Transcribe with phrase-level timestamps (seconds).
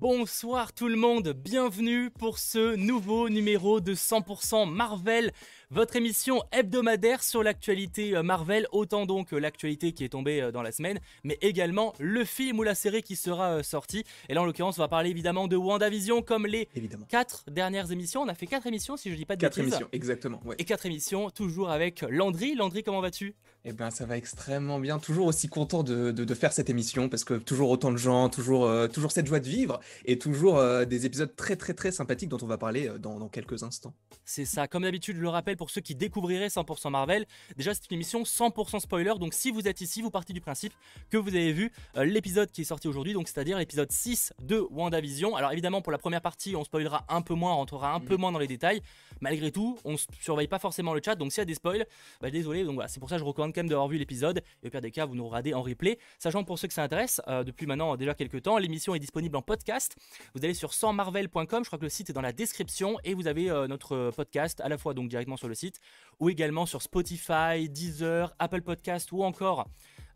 [0.00, 5.30] Bonsoir tout le monde, bienvenue pour ce nouveau numéro de 100% Marvel
[5.72, 10.50] votre émission hebdomadaire sur l'actualité euh, Marvel, autant donc euh, l'actualité qui est tombée euh,
[10.50, 14.04] dans la semaine, mais également le film ou la série qui sera sorti.
[14.28, 17.06] Et là, en l'occurrence, on va parler évidemment de WandaVision comme les évidemment.
[17.08, 18.22] quatre dernières émissions.
[18.22, 19.74] On a fait quatre émissions, si je dis pas de quatre bêtises.
[19.74, 20.40] émissions, exactement.
[20.58, 22.56] Et quatre émissions, toujours avec Landry.
[22.56, 23.36] Landry, comment vas-tu?
[23.64, 24.98] Eh ben, ça va extrêmement bien.
[24.98, 28.70] Toujours aussi content de, de, faire cette émission parce que toujours autant de gens, toujours,
[28.90, 32.46] toujours cette joie de vivre et toujours des épisodes très, très, très sympathiques dont on
[32.46, 33.92] va parler dans, dans quelques instants.
[34.24, 34.68] C'est ça.
[34.68, 38.22] Comme d'habitude, je le rappelle pour ceux qui découvriraient 100% Marvel, déjà c'est une émission
[38.22, 39.14] 100% spoiler.
[39.18, 40.72] Donc si vous êtes ici, vous partez du principe
[41.10, 44.66] que vous avez vu euh, l'épisode qui est sorti aujourd'hui, donc c'est-à-dire l'épisode 6 de
[44.70, 45.36] WandaVision.
[45.36, 48.16] Alors évidemment, pour la première partie, on spoilera un peu moins, on rentrera un peu
[48.16, 48.20] mm.
[48.20, 48.82] moins dans les détails.
[49.20, 51.86] Malgré tout, on surveille pas forcément le chat, donc s'il y a des spoils,
[52.20, 52.64] bah, désolé.
[52.64, 54.42] Donc voilà, c'est pour ça que je recommande quand même d'avoir vu l'épisode.
[54.62, 55.98] Et au pire des cas, vous nous regardez en replay.
[56.18, 59.36] Sachant pour ceux que ça intéresse, euh, depuis maintenant déjà quelques temps, l'émission est disponible
[59.36, 59.96] en podcast.
[60.34, 63.26] Vous allez sur 100marvel.com, je crois que le site est dans la description, et vous
[63.26, 65.80] avez euh, notre podcast à la fois donc directement sur le site
[66.18, 69.66] ou également sur Spotify, Deezer, Apple Podcast ou encore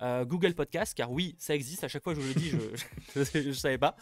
[0.03, 1.85] euh, Google Podcast, car oui, ça existe.
[1.85, 2.51] À chaque fois, je le dis,
[3.15, 3.97] je ne savais pas.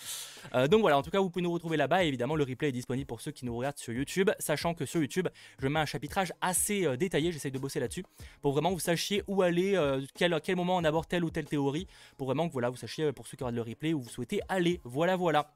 [0.54, 2.04] Euh, donc voilà, en tout cas, vous pouvez nous retrouver là-bas.
[2.04, 4.86] Et évidemment, le replay est disponible pour ceux qui nous regardent sur YouTube, sachant que
[4.86, 7.32] sur YouTube, je mets un chapitrage assez euh, détaillé.
[7.32, 8.04] J'essaie de bosser là-dessus
[8.40, 9.78] pour vraiment vous sachiez où aller,
[10.14, 13.12] quel, quel moment on aborde telle ou telle théorie, pour vraiment que voilà, vous sachiez
[13.12, 14.80] pour ceux qui regardent le replay où vous souhaitez aller.
[14.84, 15.54] Voilà, voilà.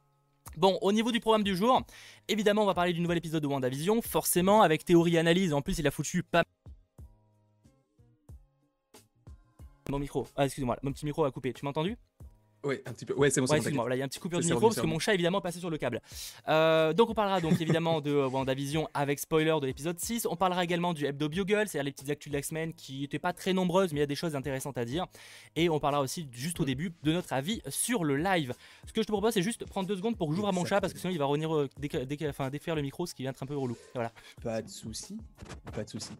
[0.56, 1.82] Bon, au niveau du programme du jour,
[2.28, 5.52] évidemment, on va parler du nouvel épisode de WandaVision, forcément, avec théorie analyse.
[5.52, 6.44] En plus, il a foutu pas
[9.90, 10.26] Mon micro.
[10.36, 11.52] Ah, excusez-moi, mon petit micro a coupé.
[11.52, 11.96] Tu m'as entendu?
[12.66, 13.14] Oui, un petit peu.
[13.14, 13.46] Ouais, c'est bon.
[13.46, 13.86] Ouais, excuse-moi.
[13.92, 15.70] il y a un petit coupure de micro parce que mon chat évidemment passé sur
[15.70, 16.00] le câble.
[16.48, 20.26] Euh, donc on parlera donc évidemment de euh, WandaVision avec spoiler de l'épisode 6.
[20.26, 23.18] On parlera également du Hebdo Bugle, c'est-à-dire les petites actus de la semaine qui n'étaient
[23.18, 25.06] pas très nombreuses, mais il y a des choses intéressantes à dire.
[25.54, 28.52] Et on parlera aussi juste au début de notre avis sur le live.
[28.86, 30.64] Ce que je te propose, c'est juste prendre deux secondes pour que j'ouvre à mon
[30.64, 31.68] chat parce que sinon il va revenir euh,
[32.28, 33.76] enfin, défaire le micro, ce qui vient être un peu relou.
[33.94, 34.12] Voilà.
[34.42, 35.18] Pas de souci,
[35.74, 36.10] pas de souci.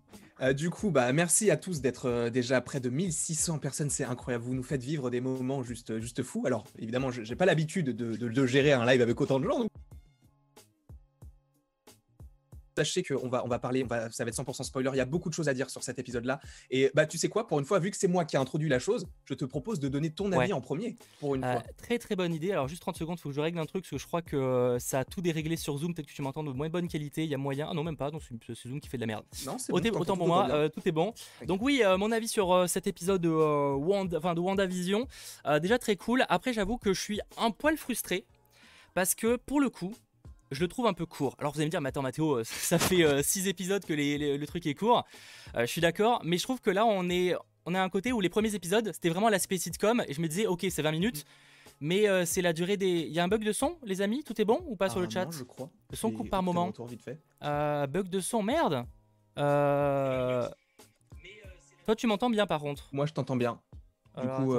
[0.55, 4.45] du coup, bah merci à tous d'être déjà près de 1600 personnes, c'est incroyable.
[4.45, 6.36] Vous nous faites vivre des moments juste, juste fous.
[6.45, 9.67] Alors évidemment, j'ai pas l'habitude de, de, gérer un live avec autant de gens.
[12.77, 14.91] Sachez qu'on va, on va parler, on va, ça va être 100% spoiler.
[14.93, 16.41] Il y a beaucoup de choses à dire sur cet épisode-là.
[16.71, 18.69] Et bah, tu sais quoi, pour une fois, vu que c'est moi qui ai introduit
[18.69, 20.95] la chose, je te propose de donner ton avis en premier.
[21.19, 21.63] Pour une euh, fois.
[21.79, 22.53] Très très bonne idée.
[22.53, 24.21] Alors, juste 30 secondes, il faut que je règle un truc parce que je crois
[24.21, 25.95] que euh, ça a tout déréglé sur Zoom.
[25.95, 27.25] Peut-être que tu m'entends de moins bonne qualité.
[27.25, 27.67] Il y a moyen.
[27.71, 28.11] Ah non, même pas.
[28.11, 29.25] Donc, c'est Zoom qui fait de la merde.
[29.47, 31.15] Non, c'est bon, Autant pour moi, euh, tout est bon.
[31.47, 35.09] Donc, oui, mon avis sur cet épisode de, Wanda, enfin, de WandaVision.
[35.63, 36.27] déjà très cool.
[36.29, 38.27] Après, j'avoue que je suis un poil frustré
[38.97, 39.95] parce que pour le coup,
[40.51, 41.35] je le trouve un peu court.
[41.39, 44.45] Alors vous allez me dire, mais attends Mathéo, ça fait 6 euh, épisodes que le
[44.47, 45.05] truc est court.
[45.57, 47.35] Euh, je suis d'accord, mais je trouve que là on est,
[47.65, 50.29] on a un côté où les premiers épisodes, c'était vraiment l'aspect sitcom, et je me
[50.29, 51.25] disais, ok, c'est 20 minutes,
[51.81, 52.87] mais euh, c'est la durée des...
[52.87, 54.23] Il y a un bug de son, les amis?
[54.25, 55.29] Tout est bon ou pas sur le chat?
[55.31, 55.69] Je crois.
[55.91, 56.73] Le son coupe par moment.
[56.89, 57.21] Vite fait.
[57.41, 58.87] bug de son, merde
[59.37, 60.51] Toi
[61.97, 63.61] tu m'entends bien par contre Moi je t'entends bien.
[64.21, 64.55] Du coup,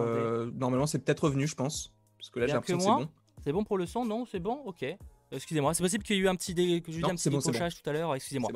[0.53, 1.93] normalement c'est peut-être revenu, je pense.
[2.17, 3.09] Parce que là j'ai l'impression que c'est bon.
[3.43, 4.61] C'est bon pour le son Non, c'est bon?
[4.65, 4.83] Ok.
[5.31, 6.81] Excusez-moi, c'est possible qu'il y ait eu un petit, dé...
[6.81, 8.49] que un petit décrochage tout à l'heure, excusez-moi.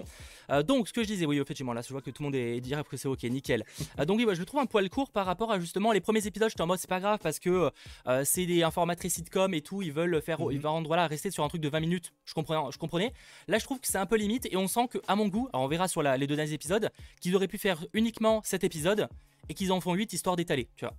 [0.50, 2.36] Euh, donc, ce que je disais, oui, effectivement, là, je vois que tout le monde
[2.36, 3.64] est direct que c'est ok, nickel.
[4.00, 6.26] Euh, donc, oui, je le trouve un poil court par rapport à justement les premiers
[6.26, 6.50] épisodes.
[6.50, 7.72] J'étais en mode, c'est pas grave parce que
[8.08, 10.52] euh, c'est des, un format très sitcom et tout, ils veulent faire, mhm.
[10.52, 12.14] ils voilà, rester sur un truc de 20 minutes.
[12.24, 13.14] Je comprenais, je comprenais.
[13.50, 15.50] Là, je trouve que c'est un peu limite et on sent que, à mon goût,
[15.52, 16.90] alors on verra sur les deux derniers épisodes,
[17.20, 19.10] qu'ils auraient pu faire uniquement cet épisode
[19.50, 20.96] et qu'ils en font 8 histoire d'étaler, tu vois.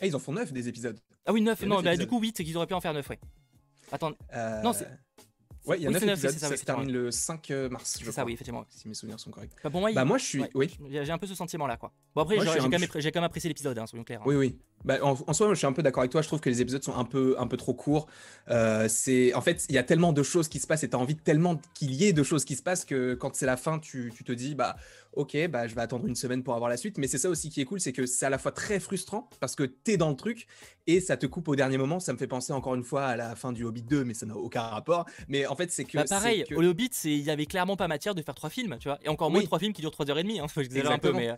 [0.00, 0.98] Ah, ils en font 9 des épisodes.
[1.26, 3.08] Ah oui, 9, non, bah, du coup 8, c'est qu'ils auraient pu en faire 9,
[3.10, 3.18] ouais.
[3.92, 4.12] Attends,
[4.64, 4.88] non, c'est.
[5.64, 7.96] Ouais, il y a 9 épisodes, ça, se termine le 5 euh, mars.
[8.04, 8.64] C'est ça, oui, effectivement.
[8.68, 9.52] Si mes souvenirs sont corrects.
[9.62, 10.44] Bah, pour moi, bah, moi je suis.
[10.54, 10.76] Oui.
[10.90, 11.92] J'ai un peu ce sentiment-là, quoi.
[12.16, 14.20] Bon, après, j'ai quand, même apprécié l'épisode, hein, soyons clairs.
[14.22, 14.26] Hein.
[14.26, 14.58] Oui, oui.
[14.84, 16.20] Bah, en, soi, je suis un peu d'accord avec toi.
[16.20, 18.08] Je trouve que les épisodes sont un peu, un peu trop courts.
[18.50, 20.96] Euh, c'est, en fait, il y a tellement de choses qui se passent et tu
[20.96, 23.56] as envie tellement qu'il y ait de choses qui se passent que quand c'est la
[23.56, 24.76] fin, tu, tu te dis, bah,
[25.14, 26.98] ok, bah, je vais attendre une semaine pour avoir la suite.
[26.98, 29.28] Mais c'est ça aussi qui est cool, c'est que c'est à la fois très frustrant
[29.40, 30.46] parce que tu es dans le truc
[30.86, 32.00] et ça te coupe au dernier moment.
[32.00, 34.26] Ça me fait penser encore une fois à la fin du Hobbit 2, mais ça
[34.26, 35.06] n'a aucun rapport.
[35.28, 35.98] Mais en fait, c'est que.
[35.98, 38.88] Bah pareil, au Hobbit, il y avait clairement pas matière de faire trois films, tu
[38.88, 38.98] vois.
[39.02, 40.40] Et encore moins trois films qui durent 3h30.
[40.40, 41.30] Hein, je un peu, mais.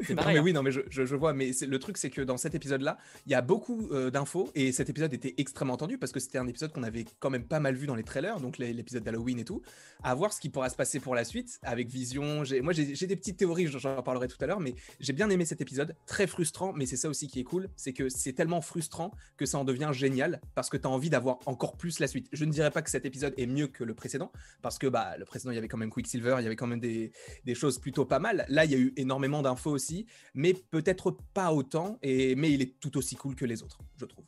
[0.00, 0.34] C'est pareil.
[0.34, 0.54] mais oui, hein.
[0.54, 1.32] non, mais je, je, vois.
[1.32, 4.72] Mais le truc, c'est que dans cet épisode-là, il y a beaucoup euh, d'infos et
[4.72, 7.60] cet épisode était extrêmement entendu parce que c'était un épisode qu'on avait quand même pas
[7.60, 9.62] mal vu dans les trailers, donc l'épisode d'Halloween et tout.
[10.02, 12.42] À voir ce qui pourra se passer pour la suite avec Vision.
[12.62, 15.60] Moi, j'ai des petites théories, j'en parlerai tout à l'heure, mais j'ai bien aimé cet
[15.60, 15.94] épisode.
[16.06, 17.68] Très frustrant, mais c'est ça aussi qui est cool.
[17.76, 21.10] C'est que c'est tellement frustrant que ça en devient génial parce que tu as envie
[21.10, 22.28] d'avoir encore plus la suite.
[22.32, 24.32] Je ne dirais pas que cet épisode est mieux que le précédent
[24.62, 26.66] parce que bah, le précédent, il y avait quand même Quicksilver, il y avait quand
[26.66, 27.12] même des,
[27.44, 28.46] des choses plutôt pas mal.
[28.48, 32.60] Là, il y a eu énormément d'infos aussi, mais peut-être pas autant, et, mais il
[32.62, 34.24] est tout aussi cool que les autres, je trouve.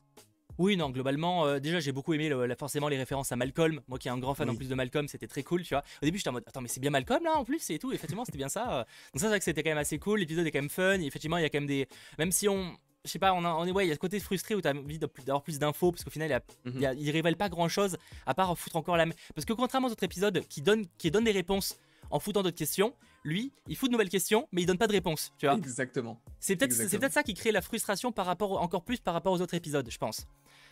[0.58, 3.80] Oui, non, globalement, euh, déjà j'ai beaucoup aimé le- forcément les références à Malcolm.
[3.88, 5.82] Moi qui est un grand fan en plus de Malcolm, c'était très cool, tu vois.
[6.02, 7.90] Au début j'étais en mode, attends, mais c'est bien Malcolm là en plus et tout.
[7.92, 8.70] Effectivement, c'était bien ça.
[8.70, 8.78] euh.
[8.80, 10.20] Donc ça, c'est vrai que c'était quand même assez cool.
[10.20, 11.00] L'épisode est quand même fun.
[11.00, 11.88] Et effectivement, il y a quand même des.
[12.18, 12.76] Même si on.
[13.04, 14.60] Je sais pas, on, a- on est, ouais, il y a ce côté frustré où
[14.60, 16.30] t'as envie d'avoir plus d'infos parce qu'au final,
[16.64, 16.76] il, Mhm.
[16.76, 17.96] il, y a- il révèle pas grand chose
[18.26, 19.06] à part foutre encore la.
[19.34, 21.78] Parce que contrairement aux autres épisodes qui donnent, qui donnent des réponses
[22.10, 22.94] en foutant d'autres questions,
[23.24, 25.54] lui, il fout de nouvelles questions, mais il donne pas de réponses, tu vois.
[25.56, 26.20] Exactement.
[26.40, 27.10] C'est peut-être Exactement.
[27.10, 29.98] ça qui crée la frustration par rapport encore plus par rapport aux autres épisodes, je
[29.98, 30.26] pense.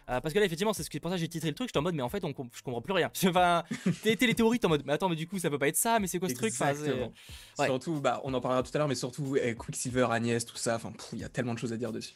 [0.08, 1.69] Euh, parce que là, effectivement, c'est ce que- pour ça que j'ai titré le truc.
[1.69, 3.11] J'étais en mode, mais en fait, on, je comprends plus rien.
[3.29, 3.62] Enfin,
[4.02, 5.76] t'es les théories, t'es en mode, mais attends, mais du coup, ça peut pas être
[5.76, 6.52] ça, mais c'est quoi ce truc?
[6.52, 7.12] Enfin, Exactement.
[7.58, 7.67] ouais.
[7.67, 10.75] Surtout, bah, on en parlera tout à l'heure, mais surtout eh, Quicksilver, Agnès, tout ça.
[10.76, 12.14] Enfin, il y a tellement de choses à dire dessus.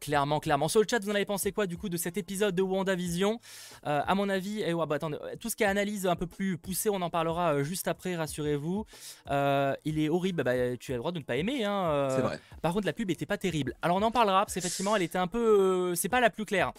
[0.00, 0.68] Clairement, clairement.
[0.68, 3.40] Sur le chat, vous en avez pensé quoi du coup de cet épisode de WandaVision
[3.86, 6.16] Euh, À mon avis, eh, ouais, bah, attendez, euh, tout ce qui est analyse un
[6.16, 8.84] peu plus poussée, on en parlera euh, juste après, rassurez-vous.
[9.30, 11.64] Euh, il est horrible, bah, tu as le droit de ne pas aimer.
[11.64, 12.40] Hein, euh, C'est vrai.
[12.62, 13.74] Par contre, la pub était pas terrible.
[13.82, 15.94] Alors on en parlera, parce qu'effectivement, elle était un peu.
[15.94, 16.72] c'est pas la plus claire.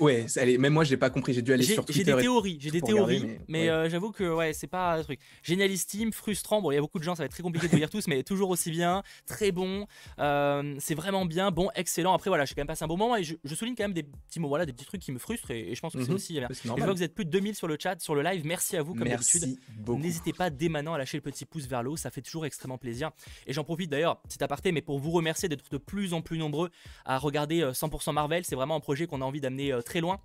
[0.00, 0.26] Ouais,
[0.58, 1.32] même moi, j'ai pas compris.
[1.32, 2.12] J'ai dû aller J'ai sur j'ai Twitter.
[2.12, 3.88] des et- théories, j'ai des regarder, théories, mais, mais- ouais.
[3.90, 5.18] j'avoue que ouais, c'est pas un truc.
[5.42, 6.60] Génialissime, frustrant.
[6.60, 7.88] Bon, il y a beaucoup de gens, ça va être très compliqué de vous lire
[7.88, 9.86] tous, mais toujours aussi bien, très bon.
[10.18, 12.11] C'est vraiment bien, bon, excellent.
[12.14, 13.92] Après, voilà, j'ai quand même passé un bon moment et je, je souligne quand même
[13.92, 16.02] des petits mots, voilà, des petits trucs qui me frustrent et, et je pense que
[16.02, 16.14] c'est Mhm.
[16.14, 16.34] aussi.
[16.48, 16.84] C'est je normal.
[16.84, 18.44] vois que vous êtes plus de 2000 sur le chat, sur le live.
[18.46, 19.58] Merci à vous, comme d'habitude.
[19.98, 22.46] N'hésitez pas dès maintenant à lâcher le petit pouce vers le haut, ça fait toujours
[22.46, 23.10] extrêmement plaisir.
[23.46, 26.38] Et j'en profite d'ailleurs, petit aparté, mais pour vous remercier d'être de plus en plus
[26.38, 26.70] nombreux
[27.04, 28.44] à regarder euh, 100% Marvel.
[28.44, 30.20] C'est vraiment un projet qu'on a envie d'amener euh, très loin.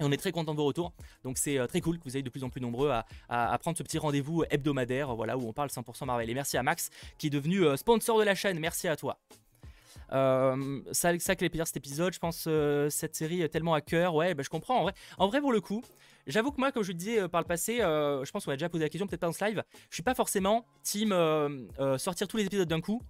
[0.00, 0.92] Et on est très content de vos retours.
[1.22, 3.52] Donc c'est euh, très cool que vous ayez de plus en plus nombreux à, à-
[3.52, 6.28] à prendre ce petit rendez-vous hebdomadaire euh, voilà, où on parle 100% Marvel.
[6.28, 8.58] Et merci à Max qui est devenu euh, sponsor de la chaîne.
[8.58, 9.20] Merci à toi.
[10.12, 13.74] Euh, ça, ça que les plaisir cet épisode, je pense euh, cette série est tellement
[13.74, 14.14] à cœur.
[14.14, 14.78] Ouais, bah, je comprends.
[14.80, 15.82] En vrai, en vrai pour le coup,
[16.26, 18.52] j'avoue que moi, comme je le disais euh, par le passé, euh, je pense qu'on
[18.52, 19.62] a déjà posé la question, peut-être pas dans ce live.
[19.88, 21.14] Je suis pas forcément team
[21.98, 23.02] sortir tous les épisodes d'un coup.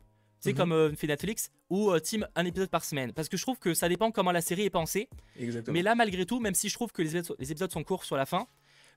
[0.42, 0.56] C'est Mhm.
[0.56, 3.90] comme fait Netflix ou team un épisode par semaine parce que je trouve que ça
[3.90, 5.74] dépend comment la série est pensée Exactement.
[5.74, 8.16] mais là, malgré tout, même si je trouve que les les épisodes sont courts sur
[8.16, 8.46] la fin,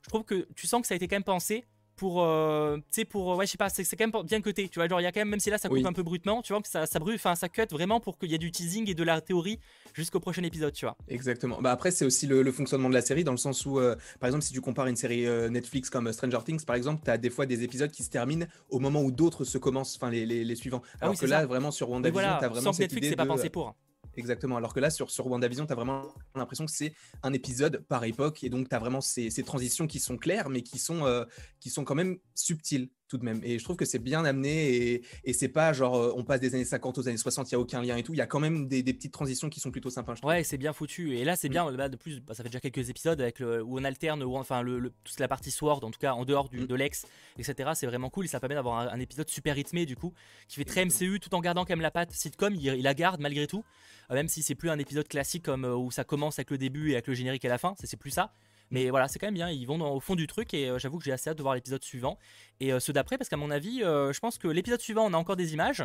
[0.02, 2.82] je trouve que tu sens que ça a été quand même pensé pour, euh, tu
[2.90, 5.00] sais, pour, euh, ouais, je sais pas, c'est quand même bien cuté, tu vois, genre
[5.00, 5.86] il y a quand même, même si là ça coupe Oui.
[5.86, 8.30] un peu brutement, tu vois que ça, ça brûle, enfin ça cut vraiment pour qu'il
[8.30, 9.58] y ait du teasing et de la théorie
[9.92, 10.96] jusqu'au prochain épisode, tu vois.
[11.08, 11.60] Exactement.
[11.60, 13.94] Bah après, c'est aussi le, le fonctionnement de la série, dans le sens où, euh,
[14.20, 17.10] par exemple, si tu compares une série euh, Netflix comme Stranger Things, par exemple, tu
[17.10, 20.10] as des fois des épisodes qui se terminent au moment où d'autres se commencent, enfin
[20.10, 20.82] les, les, les suivants.
[20.94, 21.46] Ah Alors oui, que c'est là, ça.
[21.46, 23.74] vraiment, sur WandaVision, voilà, tu as vraiment sans cette Netflix idée pas pensé pour.
[24.16, 24.56] Exactement.
[24.56, 28.04] Alors que là, sur, sur WandaVision, tu as vraiment l'impression que c'est un épisode par
[28.04, 28.44] époque.
[28.44, 31.24] Et donc, tu as vraiment ces, ces transitions qui sont claires, mais qui sont, euh,
[31.60, 33.40] qui sont quand même subtiles tout de même.
[33.44, 34.74] Et je trouve que c'est bien amené.
[34.74, 37.54] Et, et c'est pas genre, euh, on passe des années 50 aux années 60, il
[37.54, 38.12] n'y a aucun lien et tout.
[38.12, 40.14] Il y a quand même des, des petites transitions qui sont plutôt sympas.
[40.16, 40.26] je.
[40.26, 41.16] Ouais, c'est bien foutu.
[41.16, 41.52] Et là, c'est Mm.
[41.52, 41.72] bien.
[41.72, 44.36] bah, de plus, bah, ça fait déjà quelques épisodes avec le, où on alterne, où
[44.36, 46.66] enfin, le, le- toute la partie Sword, en tout cas en dehors du, Mm.
[46.66, 47.06] de l'ex,
[47.38, 47.70] etc.
[47.74, 48.24] C'est vraiment cool.
[48.24, 50.12] Et ça permet d'avoir un, un épisode super rythmé, du coup,
[50.48, 52.54] qui fait très MCU tout en gardant quand même la patte sitcom.
[52.56, 53.64] Il, il la garde malgré tout.
[54.10, 56.58] Euh, même si c'est plus un épisode classique comme euh, où ça commence avec le
[56.58, 57.74] début et avec le générique à la fin.
[57.84, 58.32] C'est plus ça.
[58.70, 59.50] Mais voilà, c'est quand même bien.
[59.50, 61.54] Ils vont au fond du truc et euh, j'avoue que j'ai assez hâte de voir
[61.54, 62.18] l'épisode suivant
[62.60, 65.12] et euh, ceux d'après parce qu'à mon avis, euh, je pense que l'épisode suivant, on
[65.12, 65.84] a encore des images.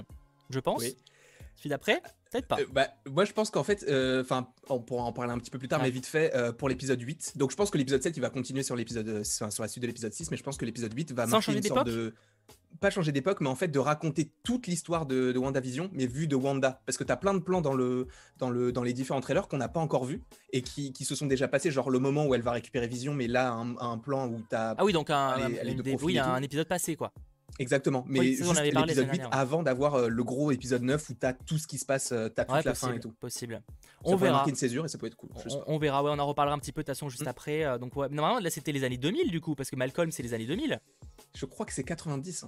[0.49, 0.81] Je pense.
[0.81, 0.95] Oui.
[1.59, 2.01] Celui d'après,
[2.31, 2.57] peut-être pas.
[2.59, 5.51] Euh, bah, moi, je pense qu'en fait, euh, enfin, on pourra en parler un petit
[5.51, 5.87] peu plus tard, Ouais.
[5.87, 7.33] mais vite fait, euh, pour l'épisode 8.
[7.37, 9.67] Donc, je pense que l'épisode 7, il va continuer sur l'épisode, euh, enfin, sur la
[9.67, 11.87] suite de l'épisode 6, mais je pense que l'épisode 8 va Sans marquer une sorte
[11.87, 12.13] de.
[12.79, 16.27] Pas changer d'époque, mais en fait de raconter toute l'histoire de, de WandaVision, mais vue
[16.27, 16.81] de Wanda.
[16.85, 19.47] Parce que tu as plein de plans dans, le, dans, le, dans les différents trailers
[19.47, 20.21] qu'on n'a pas encore vus
[20.53, 23.13] et qui, qui se sont déjà passés, genre le moment où elle va récupérer Vision,
[23.13, 24.75] mais là, un, un plan où tu as.
[24.77, 27.11] Ah oui, donc un, est une de des- oui, un épisode passé quoi.
[27.57, 29.29] Exactement, mais Oui, ça, juste l'épisode semaine 8 dernière.
[29.31, 32.11] avant d'avoir euh, le gros épisode 9 où tu as tout ce qui se passe,
[32.11, 33.11] euh, tu as toute Ouais, la fin et tout.
[33.13, 33.61] possible.
[33.65, 34.33] Ça On pourrait verra.
[34.37, 35.29] marquer une césure et ça peut être cool.
[35.67, 37.27] On, verra, ouais, on en reparlera un petit peu de toute façon juste Mm.
[37.27, 37.63] après.
[37.65, 40.23] euh, donc ouais, normalement là c'était les années 2000 du coup parce que Malcolm c'est
[40.23, 40.79] les années 2000.
[41.35, 42.43] Je crois que c'est 90.
[42.43, 42.47] hein.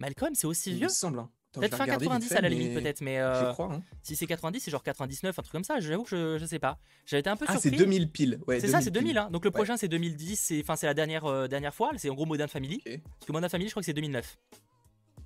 [0.00, 0.86] Malcolm c'est aussi Il vieux?
[0.86, 1.18] me semble.
[1.18, 1.30] hein.
[1.60, 3.52] Peut-être fin vais regarder 90 vite fait, à la limite mais peut-être, mais euh, Je
[3.52, 3.72] crois.
[3.72, 3.82] hein.
[4.02, 5.80] si c'est 90 c'est genre 99 un truc comme ça.
[5.80, 6.78] J'avoue que je, je sais pas.
[7.06, 7.78] J'avais été un peu Ah, c'est surpris.
[7.78, 8.38] 2000 piles.
[8.46, 9.08] Ouais, C'est ça, c'est 2000.
[9.10, 9.18] piles.
[9.18, 9.28] Hein.
[9.30, 9.54] Donc le Ouais.
[9.54, 11.90] prochain c'est 2010, c'est enfin c'est la dernière euh, dernière fois.
[11.96, 12.82] C'est en gros Modern Family.
[12.86, 13.00] Ok.
[13.04, 14.38] Parce que Modern Family je crois que c'est 2009.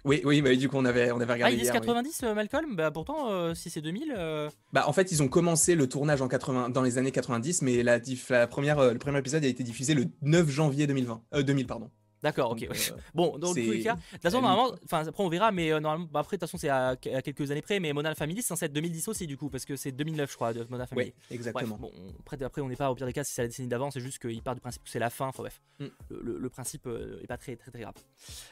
[0.04, 1.80] Oui, oui, bah, du coup, on avait, on avait Ah regardé ils disent hier, oui.
[1.80, 2.76] 90 euh, Malcolm?
[2.76, 4.14] Bah pourtant euh, si c'est 2000.
[4.16, 7.62] euh, Bah, en fait, ils ont commencé le tournage en 80, dans les années 90,
[7.62, 10.86] mais la, diff- la première, euh, le premier épisode a été diffusé le 9 janvier
[10.86, 11.22] 2020.
[11.34, 11.90] Euh, 2000, pardon.
[12.22, 12.60] D'accord, ok.
[12.66, 15.52] Donc, euh, Bon, dans tous les cas, de toute façon, normalement, enfin après on verra,
[15.52, 17.92] mais euh, normalement, bah, après de toute façon c'est à, à quelques années près, mais
[17.92, 20.52] Modern Family c'est censé être 2010 aussi du coup, parce que c'est 2009 je crois
[20.52, 21.08] de Modern Family.
[21.08, 21.76] Ouais, exactement.
[21.76, 23.68] Bref, bon, après, après on n'est pas au pire des cas si c'est la décennie
[23.68, 25.84] d'avant, c'est juste qu'il part du principe que c'est la fin, enfin bref, Mm.
[26.08, 27.94] le, le- le principe euh, est pas très, très très grave.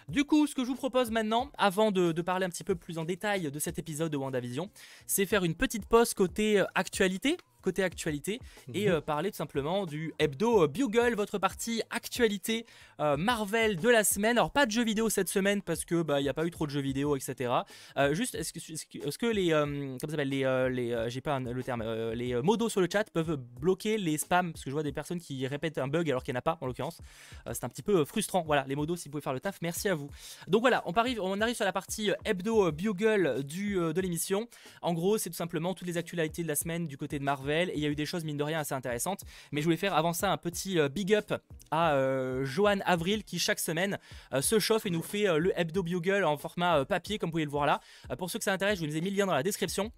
[0.09, 2.75] Du coup, ce que je vous propose maintenant, avant de, de parler un petit peu
[2.75, 4.69] plus en détail de cet épisode de WandaVision,
[5.07, 8.39] c'est faire une petite pause côté euh, actualité, côté actualité
[8.75, 8.93] et Mhm.
[8.95, 12.67] euh, parler tout simplement du hebdo euh, Bugle, votre partie actualité
[13.01, 14.39] euh, Marvel de la semaine.
[14.39, 16.51] Alors pas de jeux vidéo cette semaine parce que bah il y a pas eu
[16.51, 17.53] trop de jeux vidéo, etc.
[18.13, 18.59] Juste est-ce que,
[19.07, 22.69] est-ce que- les comment ça s'appelle les les j'ai pas un- le terme les modos
[22.69, 24.53] sur le chat peuvent bloquer les spams?
[24.53, 26.49] Parce que je vois des personnes qui répètent un bug alors qu'il n'y en a
[26.51, 26.99] pas en l'occurrence.
[27.53, 28.43] C'est un petit peu frustrant.
[28.47, 30.09] Voilà les modos si vous pouvez faire le taf, merci à vous.
[30.49, 34.47] Donc voilà, on arrive, on arrive sur la partie hebdo Bugle du, de l'émission.
[34.83, 37.54] En gros, c'est tout simplement toutes les actualités de la semaine du côté de Marvel.
[37.63, 39.21] Et il y a eu des choses, mine de rien, assez intéressantes.
[39.53, 41.33] Mais je voulais faire avant ça un petit euh, big up
[41.71, 43.99] à euh, Johan Avril qui, chaque semaine,
[44.33, 47.33] euh, se chauffe et nous fait euh, le hebdo Bugle en format papier, comme vous
[47.33, 47.81] pouvez le voir là.
[48.19, 49.91] Pour ceux que ça intéresse, je vous ai mis le lien dans la description.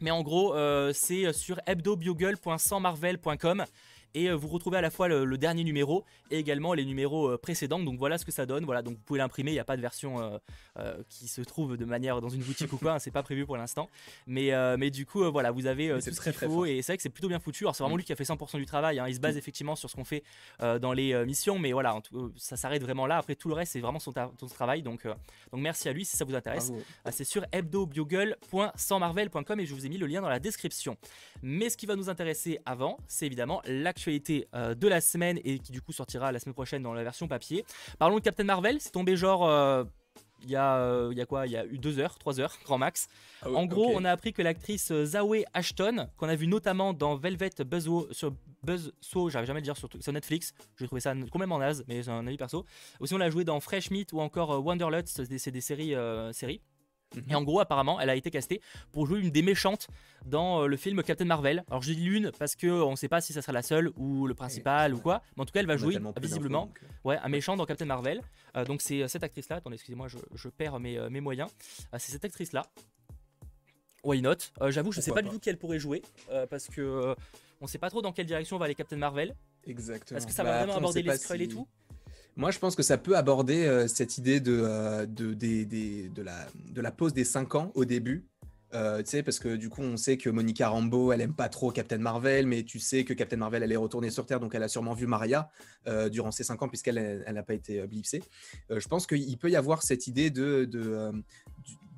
[0.00, 0.56] Mais en gros,
[0.92, 3.64] c'est sur hebdobugle.100marvel.com
[4.14, 7.30] et euh, vous retrouvez à la fois le, le dernier numéro et également les numéros
[7.30, 7.80] euh, précédents.
[7.80, 8.64] Donc voilà ce que ça donne.
[8.64, 9.50] Voilà, donc vous pouvez l'imprimer.
[9.50, 10.40] Il n'y a pas de version
[10.78, 12.92] euh, qui se trouve de manière dans une boutique ou quoi.
[12.94, 13.88] hein, c'est pas prévu pour l'instant.
[14.26, 16.82] Mais, mais du coup, voilà, vous avez tout c'est ce très, qu'il très faut et
[16.82, 17.64] c'est vrai que c'est plutôt bien foutu.
[17.64, 17.98] Alors c'est vraiment Mm.
[17.98, 18.98] lui qui a fait 100% du travail.
[18.98, 19.06] hein.
[19.08, 20.22] Il se base effectivement sur ce qu'on fait
[20.60, 21.96] dans les missions, mais voilà,
[22.36, 23.18] ça s'arrête vraiment là.
[23.18, 24.12] Après tout le reste, c'est vraiment son,
[24.48, 24.82] travail.
[24.82, 26.72] Donc, donc merci à lui si ça vous intéresse.
[27.04, 30.96] Ah, C'est sur hebdobugle.100marvel.com et je vous ai mis le lien dans la description.
[31.42, 33.60] Mais ce qui va nous intéresser avant, c'est évidemment
[34.04, 37.02] l'actualité euh, de la semaine et qui du coup sortira la semaine prochaine dans la
[37.02, 37.64] version papier.
[37.98, 39.84] Parlons de Captain Marvel, c'est tombé genre euh,
[40.42, 41.46] il y, a, euh, il y a quoi?
[41.46, 43.08] Il y a eu deux heures, trois heures, grand max.
[43.42, 46.92] Ah, En gros, on a appris que l'actrice euh, Zawe Ashton, qu'on a vu notamment
[46.92, 51.00] dans Velvet Buzzsaw, sur Buzzsaw, j'arrive jamais à le dire sur, sur Netflix, j'ai trouvé
[51.00, 52.66] ça complètement naze, mais c'est un avis perso.
[53.00, 56.60] Aussi, on l'a joué dans Fresh Meat ou encore Wanderlust, c'est des, séries, euh, séries.
[57.28, 58.60] Et en gros, apparemment, elle a été castée
[58.92, 59.88] pour jouer une des méchantes
[60.26, 61.64] dans euh, le film Captain Marvel.
[61.70, 64.26] Alors, je dis l'une parce que on sait pas si ça sera la seule ou
[64.26, 66.86] le principal ou quoi, mais en tout cas, elle va On jouer visiblement donc, euh,
[67.04, 68.20] Ouais, un méchant dans Captain Marvel.
[68.56, 69.56] Euh, donc c'est cette actrice-là.
[69.56, 71.50] Attendez, excusez-moi, je, je perds mes, mes moyens.
[71.92, 72.64] Euh, c'est cette actrice-là.
[74.02, 74.34] Why not?
[74.60, 75.30] Euh, J'avoue, je sais Pourquoi pas, pas.
[75.30, 76.02] du tout qui elle pourrait jouer
[76.50, 77.14] parce que
[77.60, 79.34] on sait pas trop dans quelle direction va aller Captain Marvel.
[79.66, 80.18] Exactement.
[80.18, 81.66] Est-ce que ça Bah, va vraiment après, on aborder les Skrulls et si- tout
[82.36, 86.80] Moi, je pense que ça peut aborder euh, cette idée de, euh, de, la, de
[86.80, 88.24] la pause des 5 ans au début.
[88.74, 91.48] Euh, tu sais, parce que du coup, on sait que Monica Rambeau, elle aime pas
[91.48, 94.52] trop Captain Marvel, mais tu sais que Captain Marvel, elle est retournée sur Terre, donc
[94.56, 95.48] elle a sûrement vu Maria
[96.10, 98.20] durant ces 5 ans, puisqu'elle elle n'a pas été blipsée.
[98.68, 100.68] Je pense qu'il peut y avoir cette idée de,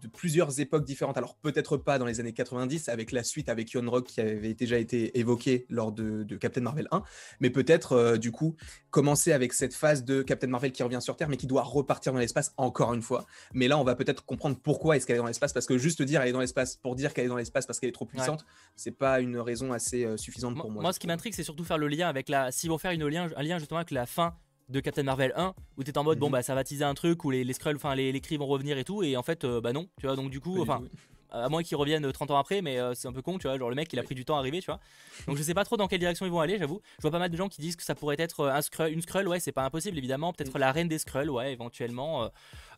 [0.02, 1.16] de plusieurs époques différentes.
[1.16, 4.54] Alors, peut-être pas dans les années 90, avec la suite avec Yon Rock qui avait
[4.54, 7.02] déjà été évoquée lors de, de Captain Marvel 1,
[7.40, 8.56] mais peut-être, euh, du coup,
[8.90, 12.12] commencer avec cette phase de Captain Marvel qui revient sur Terre, mais qui doit repartir
[12.12, 13.26] dans l'espace encore une fois.
[13.54, 16.02] Mais là, on va peut-être comprendre pourquoi est-ce qu'elle est dans l'espace, parce que juste
[16.02, 18.06] dire elle est dans l'espace pour dire qu'elle est dans l'espace parce qu'elle est trop
[18.06, 18.44] puissante,
[18.76, 20.82] c'est pas une raison assez euh, suffisante Moi, pour moi.
[20.82, 22.52] moi, ce qui m'intrigue, c'est surtout faire le lien avec la.
[22.52, 24.34] S'ils vont faire une lien, un lien justement avec la fin
[24.68, 26.32] de Captain Marvel 1, où t'es en mode bon Mhm.
[26.32, 28.46] bah ça va teaser un truc où les, les Skrulls, enfin les, les cris vont
[28.46, 30.16] revenir et tout, et en fait euh, bah non, tu vois.
[30.16, 30.82] Donc du coup, enfin.
[31.30, 33.58] à moins qu'ils reviennent 30 ans après, mais euh, c'est un peu con, tu vois.
[33.58, 34.78] Genre le mec, il a pris du temps à arriver, tu vois.
[35.26, 36.80] Donc je sais pas trop dans quelle direction ils vont aller, j'avoue.
[36.98, 38.90] Je vois pas mal de gens qui disent que ça pourrait être euh, un Skrull,
[38.92, 40.32] une Skrull, ouais, c'est pas impossible évidemment.
[40.32, 42.22] Peut-être la reine des Skrulls, ouais, éventuellement.
[42.24, 42.28] euh,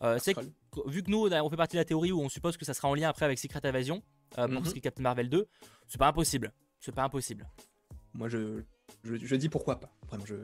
[0.02, 0.34] euh, c'est
[0.86, 2.88] vu que nous, on fait partie de la théorie où on suppose que ça sera
[2.88, 4.02] en lien après avec Secret Invasion,
[4.38, 4.64] euh, pour Mhm.
[4.66, 5.46] ce qui est Captain Marvel 2,
[5.86, 6.52] c'est pas impossible.
[6.80, 7.46] C'est pas impossible.
[8.14, 8.62] Moi, je,
[9.04, 9.90] je, je dis pourquoi pas.
[10.08, 10.34] Vraiment, je,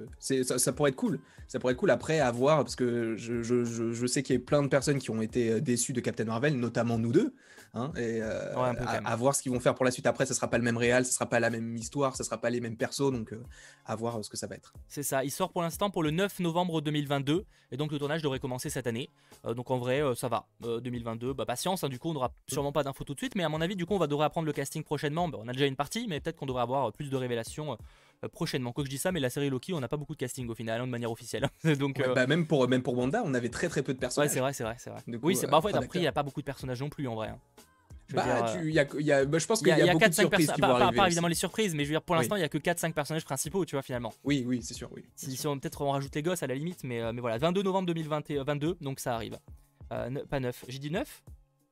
[0.43, 1.21] ça, ça pourrait être cool.
[1.49, 4.63] Ça pourrait être cool après à voir, parce que je, sais qu'il y a plein
[4.63, 7.35] de personnes qui ont été euh, déçues de Captain Marvel, notamment nous deux.
[7.75, 10.07] hein, et euh, Ouais, à, voir ce qu'ils vont faire pour la suite.
[10.07, 12.41] Après, ça sera pas le même réal, ça sera pas la même histoire, ça sera
[12.41, 13.43] pas les mêmes persos, donc euh,
[13.87, 14.73] à voir euh, ce que ça va être.
[14.89, 18.23] C'est ça, il sort pour l'instant pour le 9 novembre 2022 et donc le tournage
[18.23, 19.11] devrait commencer cette année.
[19.45, 20.47] Euh, donc en vrai, ça va.
[20.65, 23.35] Euh, 2022, bah patience, hein, du coup on n'aura sûrement pas d'infos tout de suite,
[23.35, 25.29] mais à mon avis, du coup on va devrait apprendre le casting prochainement.
[25.29, 27.77] Bah, on a déjà une partie, mais peut-être qu'on devrait avoir plus de révélations
[28.33, 28.73] prochainement.
[28.73, 30.49] Quoi que je dis ça, mais la série Loki, on n'a pas beaucoup de casting
[30.49, 31.49] au final, hein, de manière officielle.
[31.79, 33.99] donc Ouais, euh, bah, même, pour, même pour Wanda, on avait très très peu de
[33.99, 34.31] ouais, personnages.
[34.31, 35.01] c'est vrai, c'est vrai, c'est vrai.
[35.03, 36.81] Coup, oui, c'est euh, bah, en fait, après, il n'y a pas beaucoup de personnages
[36.81, 37.29] non plus en vrai.
[37.29, 37.39] hein.
[38.09, 39.69] Je Bah, dire, euh, tu- il y a, y a- bah, je pense il qu'il
[39.71, 40.97] y a, y a beaucoup de 4-5 surprises personnages, qui pas, vont pas- arriver.
[40.97, 41.09] pas aussi.
[41.09, 43.25] évidemment les surprises, mais je veux dire, pour l'instant, il y a que 4-5 personnages
[43.25, 44.13] principaux, tu vois, finalement.
[44.25, 45.05] Oui, oui, c'est sûr, oui.
[45.17, 47.39] Si, si on peut-être on rajoute les gosses à la limite, mais, euh, mais voilà,
[47.39, 49.39] 22 novembre 2022, donc ça arrive.
[49.93, 51.23] Euh, ne- pas 9, j'ai dit 9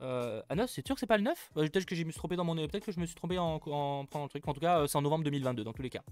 [0.02, 2.10] euh, Ah 9, c'est sûr que c'est pas le 9 Euh, Peut-être que je me
[2.10, 2.54] suis trompé dans mon.
[2.56, 4.46] Peut-être que je me suis trompé en, en prenant le truc.
[4.48, 6.02] En tout cas, euh, c'est en novembre 2022 dans tous les cas.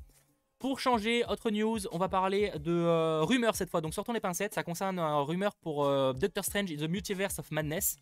[0.59, 3.81] Pour changer, autre news, on va parler de euh, rumeurs cette fois.
[3.81, 7.39] Donc sortons les pincettes, ça concerne un rumeur pour euh, Doctor Strange in the Multiverse
[7.39, 7.97] of Madness.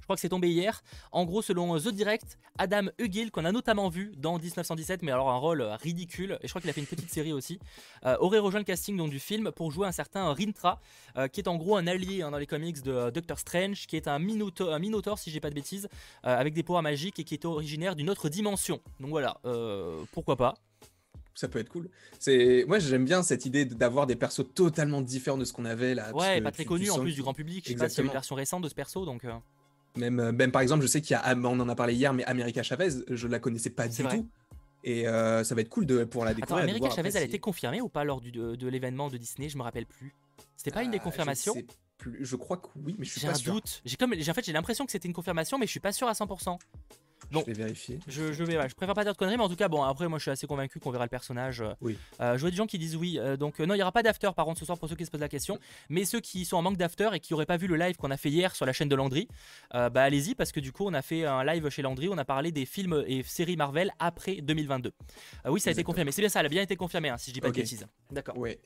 [0.00, 0.82] Je crois que c'est tombé hier.
[1.12, 5.30] En gros, selon The Direct, Adam Hugill, qu'on a notamment vu dans 1917, mais alors
[5.30, 7.58] un rôle ridicule, et je crois qu'il a fait une petite série aussi,
[8.04, 10.80] euh, aurait rejoint le casting donc, du film pour jouer un certain Rintra,
[11.16, 13.86] euh, qui est en gros un allié hein, dans les comics de euh, Doctor Strange,
[13.86, 15.88] qui est un Minotaur, un Minotaur si j'ai pas de bêtises,
[16.24, 18.80] euh, avec des pouvoirs magiques et qui est originaire d'une autre dimension.
[19.00, 19.40] Donc voilà,
[20.12, 20.54] pourquoi pas.
[21.36, 21.90] Ça peut être cool.
[22.18, 25.94] C'est moi j'aime bien cette idée d'avoir des persos totalement différents de ce qu'on avait
[25.94, 26.14] là.
[26.14, 27.64] Ouais, pas très connu en plus du grand public.
[27.66, 29.32] Je sais pas s'il y a une version récente de ce perso, donc euh,
[29.96, 32.12] Même, euh, même par exemple, je sais qu'il y a, on en a parlé hier,
[32.12, 34.18] mais America Chavez, je la connaissais pas du vrai.
[34.18, 34.28] tout.
[34.84, 36.58] Et ça va être cool de, pour la découvrir.
[36.58, 39.48] Attends, America Chavez, elle a été confirmée ou pas lors du, de, l'événement de Disney?
[39.48, 40.14] Je me rappelle plus.
[40.56, 41.54] C'était pas une des ah, confirmations?
[42.04, 43.44] je, je crois que oui, mais je suis pas sûr.
[43.44, 43.82] J'ai un doute.
[43.84, 46.08] J'ai comme, en fait, j'ai l'impression que c'était une confirmation, mais je suis pas sûr
[46.08, 46.58] à 100%.
[47.30, 47.98] Bon, je vais vérifier.
[48.06, 50.08] Je, je, vais, je préfère pas dire de conneries, mais en tout cas, bon, après,
[50.08, 51.60] moi je suis assez convaincu qu'on verra le personnage.
[51.60, 51.98] Euh, oui.
[52.20, 53.18] Euh, je vois des gens qui disent oui.
[53.18, 55.04] Euh, donc, non, il n'y aura pas d'after par contre ce soir pour ceux qui
[55.04, 55.58] se posent la question.
[55.88, 58.10] Mais ceux qui sont en manque d'after et qui n'auraient pas vu le live qu'on
[58.10, 59.28] a fait hier sur la chaîne de Landry,
[59.72, 62.08] bah allez-y parce que du coup, on a fait un live chez Landry.
[62.08, 64.92] On a parlé des films et séries Marvel après 2022.
[65.48, 66.12] oui, ça a été confirmé.
[66.12, 67.86] C'est bien ça, elle a bien été confirmée, hein, si je dis pas de bêtises.
[68.10, 68.38] D'accord.
[68.38, 68.58] Ouais.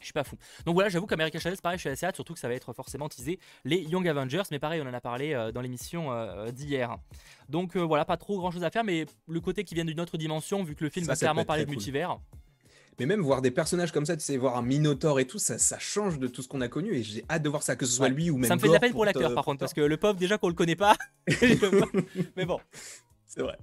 [0.00, 0.36] Je suis pas fou.
[0.66, 2.72] Donc voilà, j'avoue qu'America Chavez, pareil, je suis assez hâte, surtout que ça va être
[2.72, 6.50] forcément teasé les Young Avengers, mais pareil, on en a parlé euh, dans l'émission euh,
[6.50, 6.96] d'hier.
[7.48, 10.00] Donc euh, voilà, pas trop grand chose à faire, mais le côté qui vient d'une
[10.00, 12.18] autre dimension, vu que le film va clairement parler de multivers.
[12.98, 15.58] Mais même voir des personnages comme ça, tu sais, voir un Minotaur et tout, ça,
[15.58, 17.86] ça change de tout ce qu'on a connu et j'ai hâte de voir ça, que
[17.86, 18.48] ce soit lui ou même.
[18.48, 20.36] Ça me fait de la peine pour, l'acteur par contre, parce que le pauvre, déjà
[20.36, 20.96] qu'on le connaît pas.
[22.36, 22.60] mais bon.
[23.26, 23.56] C'est vrai.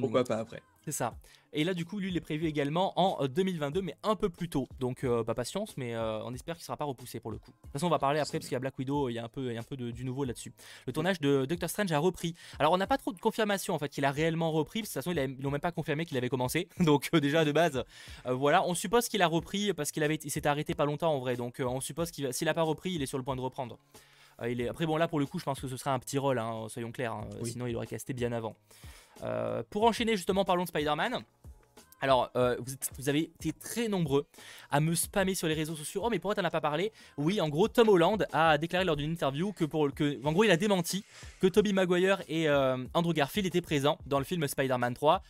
[0.00, 1.14] Pourquoi pas après C'est ça.
[1.52, 4.28] Et là, du coup, lui, il est prévu également en 2022, euh, mais un peu
[4.28, 4.68] plus tôt.
[4.78, 7.38] Donc, euh, pas patience, mais euh, on espère qu'il ne sera pas repoussé pour le
[7.38, 7.50] coup.
[7.50, 9.18] De toute façon, on va parler après, parce qu'il y a Black Widow, il y
[9.18, 10.52] a un peu, un peu de, du nouveau là-dessus.
[10.86, 12.36] Le tournage de Doctor Strange a repris.
[12.60, 14.82] Alors, on n'a pas trop de confirmation, en fait, qu'il a réellement repris.
[14.82, 16.68] Parce que de toute façon, ils n'ont même pas confirmé qu'il avait commencé.
[16.78, 17.82] Donc, déjà, de base,
[18.26, 18.64] voilà.
[18.64, 21.36] On suppose qu'il a repris, parce qu'il il s'était arrêté pas longtemps, en vrai.
[21.36, 23.76] Donc, on suppose qu'il s'il n'a pas repris, il est sur le point de reprendre.
[24.48, 24.68] il est...
[24.68, 26.66] Après, bon, là, pour le coup, je pense que ce sera un petit rôle, hein,
[26.68, 27.12] soyons clairs.
[27.12, 27.28] Hein.
[27.42, 28.54] Sinon, il aurait casté bien avant.
[29.70, 31.24] Pour enchaîner, justement, parlons de Spider-Man.
[32.00, 32.56] Alors, euh,
[32.98, 34.26] vous, avez été très nombreux
[34.70, 36.02] à me spammer sur les réseaux sociaux.
[36.04, 36.92] Oh, mais pourquoi t'en as pas parlé?
[37.18, 40.44] Oui, en gros, Tom Holland a déclaré lors d'une interview que, pour, que, en gros,
[40.44, 41.04] il a démenti
[41.40, 45.22] que Tobey Maguire et euh, Andrew Garfield étaient présents dans le film Spider-Man 3.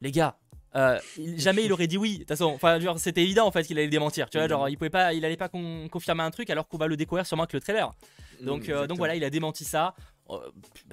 [0.00, 0.36] Les gars,
[0.76, 0.98] euh,
[1.36, 2.14] jamais il aurait dit oui.
[2.14, 2.58] De toute façon,
[2.96, 4.30] c'était évident en fait qu'il allait démentir.
[4.30, 5.50] Tu vois, genre, il pouvait pas, il allait pas
[5.90, 7.92] confirmer un truc alors qu'on va le découvrir sûrement avec le trailer.
[8.40, 9.94] Donc, donc voilà, il a démenti ça.
[10.30, 10.42] Oh,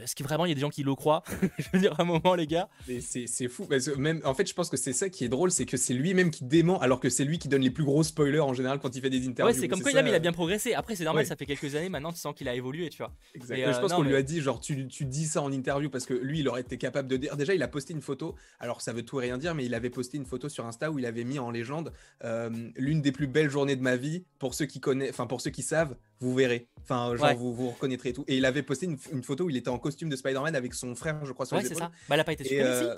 [0.01, 1.21] est-ce que vraiment il y a des gens qui le croient?
[1.57, 2.69] Je veux dire, à un moment, les gars.
[3.01, 3.65] C'est fou.
[3.65, 5.75] Parce que même, en fait, je pense que c'est ça qui est drôle, c'est que
[5.75, 8.53] c'est lui-même qui dément, alors que c'est lui qui donne les plus gros spoilers en
[8.53, 9.53] général quand il fait des interviews.
[9.53, 10.73] Ouais, c'est comme quoi il, a, bien progressé.
[10.73, 13.11] Après, c'est normal, ça fait quelques années maintenant, tu sens qu'il a évolué, tu vois.
[13.33, 13.73] Exactement.
[13.73, 16.05] je pense euh, qu'on lui a dit, genre, tu, tu, dis ça en interview parce
[16.05, 17.35] que lui, il aurait été capable de dire.
[17.35, 19.73] Déjà, il a posté une photo, alors ça veut tout et rien dire, mais il
[19.73, 21.91] avait posté une photo sur Insta où il avait mis en légende
[22.23, 24.23] euh, l'une des plus belles journées de ma vie.
[24.39, 26.67] Pour ceux qui connaissent, enfin, pour ceux qui savent, vous verrez.
[26.81, 28.23] Enfin, genre, vous, vous reconnaîtrez et tout.
[28.27, 30.73] Et il avait posté une, une photo où il était en costume de Spider-Man avec
[30.73, 31.91] son frère, je crois, sur ouais, c'est ça.
[32.07, 32.95] Bah, elle a pas été supprimée euh,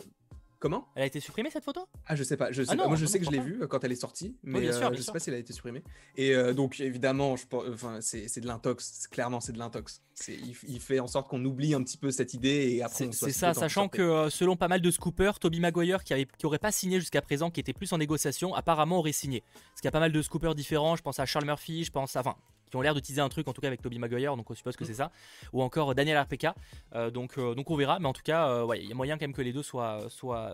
[0.59, 0.87] Comment?
[0.95, 1.87] Elle a été supprimée cette photo?
[2.07, 2.51] Ah, je sais pas.
[2.51, 4.35] Je sais ah moi, je sais que je l'ai vue euh, quand elle est sortie,
[4.41, 5.83] mais bien sûr, euh, je sais pas si elle a été supprimée.
[6.15, 9.07] Et donc, évidemment, je, enfin, c'est de l'intox.
[9.07, 10.01] Clairement, c'est de l'intox.
[10.27, 13.09] Il, il, fait en sorte qu'on oublie un petit peu cette idée et après.
[13.11, 16.59] C'est ça, sachant que selon pas mal de scoopers, Toby Maguire, qui, avait, qui aurait
[16.59, 19.43] pas signé jusqu'à présent, qui était plus en négociation, apparemment aurait signé.
[19.69, 20.95] Parce qu'il y a pas mal de scoopers différents.
[20.95, 22.35] Je pense à Charles Murphy, je pense à, enfin,
[22.69, 24.53] qui ont l'air de teaser un truc en tout cas avec Toby Maguire donc on
[24.53, 24.87] suppose que mm.
[24.87, 25.11] c'est ça
[25.53, 26.47] ou encore Daniel RPK
[26.95, 29.17] euh, donc, euh, donc on verra mais en tout cas euh, il y a moyen
[29.17, 30.53] quand même que les deux soient, soient,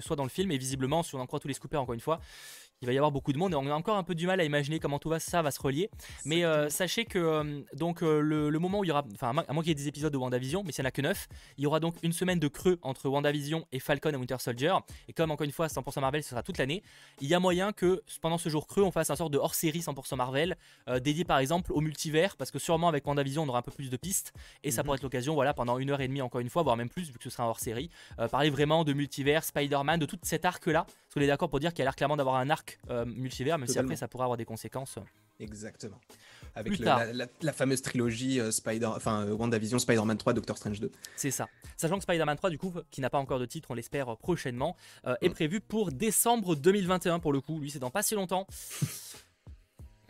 [0.00, 2.00] soient dans le film et visiblement si on en croit tous les scoopers encore une
[2.00, 2.20] fois
[2.82, 4.40] il va y avoir beaucoup de monde et on a encore un peu du mal
[4.40, 5.90] à imaginer comment tout va, ça va se relier.
[6.24, 9.52] Mais euh, sachez que euh, donc euh, le, moment où il y aura, enfin à
[9.52, 11.28] moins qu'il y ait des épisodes de WandaVision, mais s'il n'y en a que 9,
[11.58, 14.72] il y aura donc une semaine de creux entre WandaVision et Falcon et Winter Soldier.
[15.08, 16.82] Et comme encore une fois 100% Marvel, ce sera toute l'année,
[17.20, 19.80] il y a moyen que pendant ce jour creux, on fasse un sort de hors-série
[19.80, 20.56] 100% Marvel,
[21.02, 23.90] dédié par exemple au multivers, parce que sûrement avec WandaVision, on aura un peu plus
[23.90, 24.32] de pistes
[24.64, 24.86] et ça mhm.
[24.86, 27.10] pourrait être l'occasion, voilà, pendant une heure et demie encore une fois, voire même plus,
[27.10, 27.90] vu que ce sera un hors-série,
[28.30, 30.84] parler vraiment de multivers, Spider-Man, de tout cet arc-là.
[30.84, 32.69] Parce qu'on est d'accord pour dire qu'il a l'air clairement d'avoir un arc
[33.06, 34.98] multivers même si après ça pourrait avoir des conséquences.
[35.40, 35.98] Exactement.
[36.54, 40.90] Avec la, fameuse trilogie euh, Spider, enfin euh, WandaVision, Spider-Man 3, Doctor Strange 2.
[41.16, 41.48] C'est ça.
[41.76, 44.76] Sachant que Spider-Man 3, du coup, qui n'a pas encore de titre, on l'espère prochainement,
[45.06, 45.32] euh, est mm.
[45.32, 47.60] prévu pour décembre 2021 pour le coup.
[47.60, 48.46] Lui, c'est dans pas si longtemps.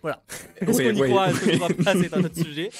[0.02, 0.22] Voilà.
[0.60, 1.68] Est-ce qu'on y croit, est-ce qu'on croit?
[1.84, 2.70] Pas, c'est un autre sujet.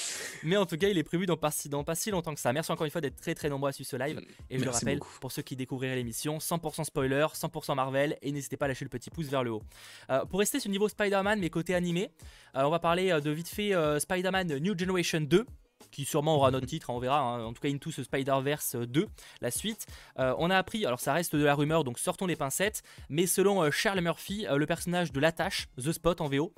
[0.43, 2.41] Mais en tout cas, il est prévu dans pas, si, dans pas si longtemps que
[2.41, 2.53] ça.
[2.53, 4.21] Merci encore une fois d'être très très nombreux à suivre ce live.
[4.51, 8.57] Et je le rappelle, pour ceux qui découvriraient l'émission, 100% spoiler, 100% Marvel, et n'hésitez
[8.57, 9.63] pas à lâcher le petit pouce vers le haut.
[10.11, 12.11] Euh, pour rester sur le niveau Spider-Man, mais côté animé,
[12.57, 15.47] euh, on va parler euh, de vite fait Spider-Man New Generation 2
[15.91, 17.21] qui sûrement aura notre titre, hein, on verra.
[17.21, 17.45] Hein.
[17.45, 19.07] En tout cas, Into ce Spider-Verse 2,
[19.41, 19.87] la suite.
[20.19, 23.27] Euh, on a appris, alors ça reste de la rumeur, donc sortons les pincettes, mais
[23.27, 26.53] selon euh, Charles Murphy, euh, le personnage de l'attache, The Spot en VO,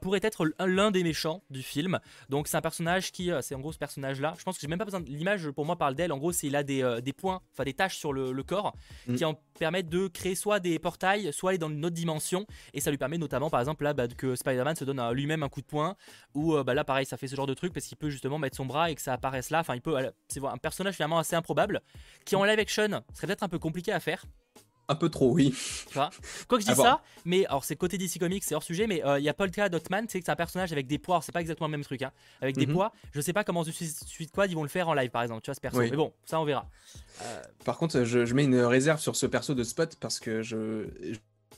[0.00, 1.98] pourrait être l'un des méchants du film.
[2.28, 4.34] Donc c'est un personnage qui, c'est en gros ce personnage-là.
[4.38, 6.12] Je pense que j'ai même pas besoin de l'image pour moi parle d'elle.
[6.12, 8.74] En gros, c'est il a des, des points, enfin des taches sur le, corps
[9.06, 9.16] mm.
[9.16, 12.46] qui en permettent de créer soit des portails, soit aller dans une autre dimension.
[12.74, 15.42] Et ça lui permet notamment, par exemple, là, bah, que Spider-Man se donne à lui-même
[15.42, 15.96] un coup de poing.
[16.34, 18.56] Ou bah, là, pareil, ça fait ce genre de truc parce qu'il peut justement mettre
[18.58, 19.60] son bras et que ça apparaisse là.
[19.60, 19.96] Enfin, il peut.
[20.28, 21.80] C'est un personnage finalement assez improbable
[22.24, 24.24] qui en live action serait peut-être un peu compliqué à faire.
[24.90, 25.54] Un peu trop, oui.
[25.88, 26.08] Tu vois?
[26.48, 29.04] Quoi que je dis ça, mais alors c'est côté DC Comics, c'est hors sujet, mais
[29.04, 31.30] euh, il y a Polka Dotman, sais que c'est un personnage avec des poids, c'est
[31.30, 32.72] pas exactement le même truc, hein, avec des mhm.
[32.72, 32.92] poids.
[33.12, 35.50] Je sais pas comment Suicide Squad ils vont le faire en live par exemple, tu
[35.50, 35.78] vois ce perso.
[35.78, 36.70] Mais bon, ça on verra.
[37.20, 40.40] Euh, par contre, je, je, mets une réserve sur ce perso de Spot parce que
[40.40, 40.86] je,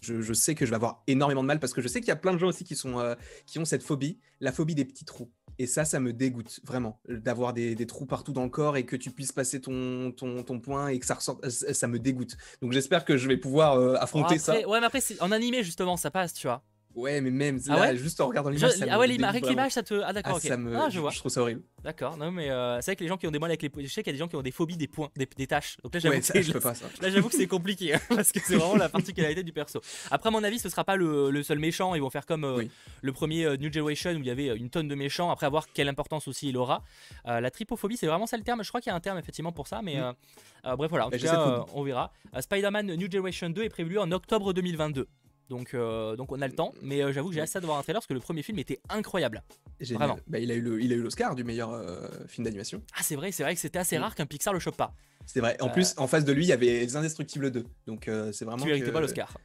[0.01, 2.13] je, sais que je vais avoir énormément de mal parce que je sais qu'il y
[2.13, 3.15] a plein de gens aussi qui, sont, euh,
[3.47, 5.31] qui ont cette phobie, la phobie des petits trous.
[5.61, 8.97] Et ça, ça me dégoûte vraiment d'avoir des, trous partout dans le corps et que
[8.97, 11.47] tu puisses passer ton, ton, ton point et que ça ressorte.
[11.51, 12.39] Ça me dégoûte.
[12.63, 14.55] Donc j'espère que je vais pouvoir euh, affronter ça.
[14.67, 16.63] Ouais, mais après, en animé, justement, ça passe, tu vois.
[16.97, 18.73] Ouais, mais même ah là, juste en regardant l'image.
[18.89, 19.95] Ah ouais, avec l'image, ça te.
[20.05, 20.75] Ah d'accord, ah, ok.
[20.75, 21.11] ah, je, vois.
[21.11, 21.63] je trouve ça horrible.
[21.85, 23.71] D'accord, non, mais euh, c'est vrai que les gens qui ont des mal avec les.
[23.87, 25.47] Je sais qu'il y a des gens qui ont des phobies des points, des, des
[25.47, 25.77] tâches.
[25.85, 26.87] Donc là, j'avoue ouais, que, je peux pas, ça.
[27.01, 29.81] Là, j'avoue que c'est compliqué hein, parce que c'est vraiment la particularité du perso.
[30.11, 31.95] Après, à mon avis, ce sera pas le, le seul méchant.
[31.95, 32.65] Ils vont faire comme euh,
[33.03, 35.31] le premier euh, New Generation où il y avait une tonne de méchants.
[35.31, 36.83] Après, à voir quelle importance aussi il aura.
[37.25, 38.65] la tripophobie, c'est vraiment ça le terme.
[38.65, 40.77] Je crois qu'il y a un terme effectivement pour ça, mais mm.
[40.77, 41.07] bref, voilà.
[41.07, 42.13] En tout cas, on verra.
[42.39, 45.07] Spider-Man New Generation 2 est prévu en octobre 2022.
[45.51, 47.67] Donc, euh, donc on a le temps, mais euh, j'avoue que j'ai assez hâte de
[47.67, 49.43] voir un trailer parce que le premier film était incroyable.
[49.81, 50.17] Vraiment.
[50.29, 52.81] Bah, il a eu le, il a eu l'Oscar du meilleur euh, film d'animation.
[52.97, 54.03] Ah c'est vrai, c'est vrai que c'était assez mm.
[54.03, 54.95] rare qu'un Pixar le chope pas.
[55.27, 55.61] C'est vrai.
[55.61, 57.65] En plus, en face de lui, il y avait Les Indestructibles 2.
[57.87, 58.63] Donc c'est vraiment.
[58.63, 59.37] Tu méritais pas l'Oscar.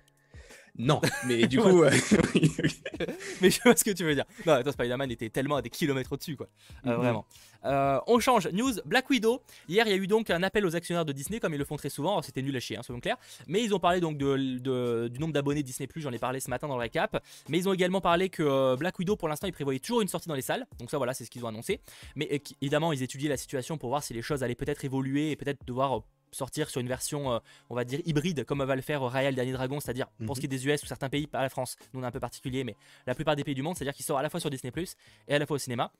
[0.77, 1.83] Non, mais du coup.
[3.41, 4.25] mais je vois ce que tu veux dire.
[4.45, 6.47] Non, toi, Spider-Man était tellement à des kilomètres au-dessus, quoi.
[6.83, 6.95] Mm-hmm.
[6.95, 7.25] Vraiment.
[7.65, 8.47] Euh, on change.
[8.49, 9.41] News Black Widow.
[9.67, 11.65] Hier, il y a eu donc un appel aux actionnaires de Disney, comme ils le
[11.65, 12.21] font très souvent.
[12.21, 13.17] C'était nul à chier, hein, soyons clairs.
[13.47, 16.67] Mais ils ont parlé donc de, du nombre d'abonnés Disney J'en ai parlé ce matin
[16.67, 17.23] dans le récap.
[17.49, 20.07] Mais ils ont également parlé que euh, Black Widow, pour l'instant, ils prévoyaient toujours une
[20.07, 20.65] sortie dans les salles.
[20.77, 21.79] Donc ça, voilà, c'est ce qu'ils ont annoncé.
[22.15, 25.31] Mais euh, évidemment, ils étudiaient la situation pour voir si les choses allaient peut-être évoluer
[25.31, 26.03] et peut-être devoir
[26.35, 29.53] sortir sur une version, on va dire, hybride, comme va le faire Raya le dernier
[29.53, 31.99] dragon, c'est-à-dire pour ce qui est des US ou certains pays, pas la France, nous
[31.99, 32.75] on est un peu particulier, mais
[33.07, 34.95] la plupart des pays du monde, c'est-à-dire qu'il sort à la fois sur Disney Plus
[35.27, 35.91] et à la fois au cinéma.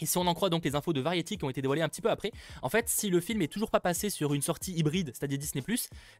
[0.00, 1.88] Et si on en croit donc les infos de Variety qui ont été dévoilées un
[1.88, 2.32] petit peu après,
[2.62, 5.64] en fait, si le film est toujours pas passé sur une sortie hybride, c'est-à-dire Disney+,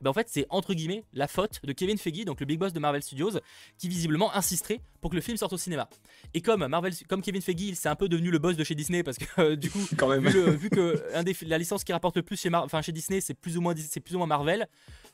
[0.00, 2.72] ben en fait, c'est entre guillemets la faute de Kevin Feige, donc le big boss
[2.72, 3.38] de Marvel Studios,
[3.78, 5.88] qui visiblement insisterait pour que le film sorte au cinéma.
[6.34, 9.02] Et comme Marvel, comme Kevin Feige, c'est un peu devenu le boss de chez Disney
[9.02, 10.26] parce que euh, du coup, Quand même.
[10.28, 12.50] Vu, que un des, la licence qui rapporte le plus chez,
[12.82, 14.68] chez Disney, c'est plus ou moins c'est plus ou moins Marvel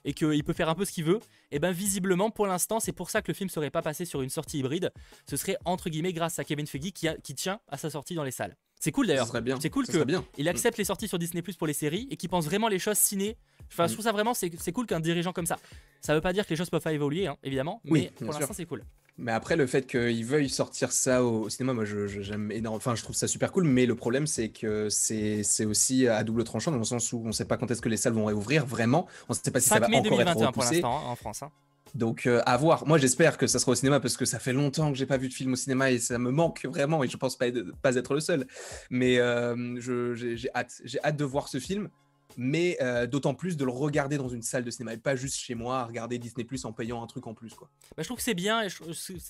[0.05, 1.19] et qu'il peut faire un peu ce qu'il veut,
[1.51, 4.23] et ben visiblement pour l'instant c'est pour ça que le film serait pas passé sur
[4.23, 4.93] une sortie hybride.
[5.29, 8.25] Ce serait entre guillemets grâce à Kevin Feige qui, qui tient à sa sortie dans
[8.25, 8.56] les salles.
[8.79, 9.31] C'est cool d'ailleurs.
[9.61, 10.05] C'est cool qu'il
[10.39, 12.79] il accepte les sorties sur Disney Plus pour les séries et qu'il pense vraiment les
[12.79, 13.37] choses ciné.
[13.69, 13.95] Enfin, je mm.
[13.95, 15.59] trouve ça vraiment c'est cool qu'un dirigeant comme ça.
[16.01, 18.55] Ça veut pas dire que les choses peuvent pas évoluer, hein, évidemment, mais pour l'instant
[18.55, 18.83] c'est cool.
[19.19, 22.77] Mais après, le fait qu'ils veuillent sortir ça au, cinéma, moi, je, j'aime énormément.
[22.77, 23.65] Enfin, je trouve ça super cool.
[23.65, 27.29] Mais le problème, c'est que c'est, aussi à double tranchant dans le sens où on
[27.29, 29.07] ne sait pas quand est-ce que les salles vont réouvrir vraiment.
[29.29, 30.53] On ne sait pas si ça va encore 2021 être repoussé.
[30.53, 31.43] pour l'instant hein, en France.
[31.43, 31.51] Hein.
[31.95, 32.87] Donc euh, à voir.
[32.87, 35.17] Moi j'espère que ça sera au cinéma parce que ça fait longtemps que j'ai pas
[35.17, 38.15] vu de film au cinéma et ça me manque vraiment et je pense pas, être
[38.15, 38.47] le seul.
[38.91, 41.89] Mais euh, j'ai hâte, j'ai hâte de voir ce film
[42.37, 45.37] mais euh, d'autant plus de le regarder dans une salle de cinéma et pas juste
[45.37, 47.69] chez moi à regarder Disney Plus en payant un truc en plus quoi.
[47.97, 48.69] Bah, je trouve que c'est bien et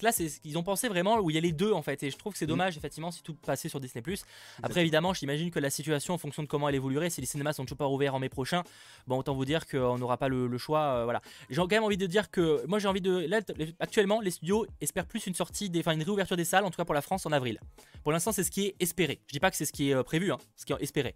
[0.02, 2.10] là c'est ils ont pensé vraiment où il y a les deux en fait et
[2.10, 2.48] je trouve que c'est mm.
[2.48, 4.24] dommage effectivement si tout passait sur Disney Plus.
[4.62, 7.52] Après évidemment j'imagine que la situation en fonction de comment elle évoluerait si les cinémas
[7.52, 8.64] sont toujours pas ouverts en mai prochain
[9.06, 11.20] bon autant vous dire qu'on n'aura pas le, choix euh, voilà.
[11.50, 13.40] J'ai quand même envie de dire que moi j'ai envie de là
[13.78, 16.76] actuellement les studios espèrent plus une sortie des enfin une réouverture des salles en tout
[16.76, 17.60] cas pour la France en avril.
[18.02, 19.20] Pour l'instant c'est ce qui est espéré.
[19.26, 21.14] Je dis pas que c'est ce qui est euh, prévu hein, ce qui est espéré.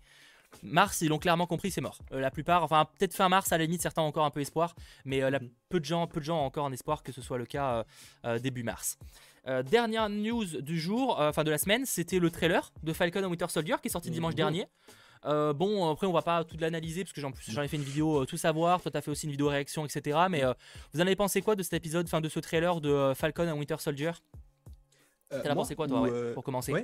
[0.62, 1.98] Mars, ils l'ont clairement compris, c'est mort.
[2.12, 4.40] Euh, la plupart, enfin peut-être fin mars, à la limite, certains ont encore un peu
[4.40, 5.50] espoir, mais euh, mhm.
[5.68, 7.84] peu de gens, peu de gens ont encore un espoir que ce soit le cas
[8.24, 8.98] euh, début mars.
[9.64, 13.48] dernière news du jour, enfin de la semaine, c'était le trailer de Falcon and Winter
[13.48, 14.36] Soldier qui est sorti dimanche mhm.
[14.36, 14.66] dernier.
[15.24, 18.36] bon, après, on va pas tout l'analyser parce que j'en ai fait une vidéo tout
[18.36, 18.82] savoir.
[18.82, 20.18] Toi, t'as fait aussi une vidéo réaction, etc.
[20.30, 20.42] Mais
[20.92, 23.58] vous en avez pensé quoi de cet épisode, enfin de ce trailer de Falcon and
[23.58, 24.12] Winter Soldier?
[25.32, 26.74] Euh, T'as pensé quoi toi euh, pour commencer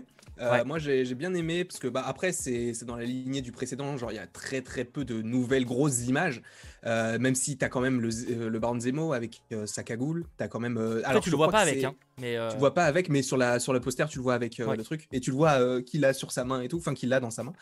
[0.41, 3.97] euh, Moi j'ai bien aimé parce que bah, après c'est dans la lignée du précédent,
[3.97, 6.43] genre il y a très très peu de nouvelles grosses images,
[6.85, 10.79] même si t'as quand même le, le Baron Zemo avec sa cagoule, t'as quand même...
[11.05, 13.59] alors tu le vois pas avec, hein, mais Tu vois pas avec, mais sur, la,
[13.59, 16.13] sur le poster tu le vois avec le truc, et tu le vois qu'il a
[16.13, 17.53] sur sa main et tout, enfin qu'il a dans sa main.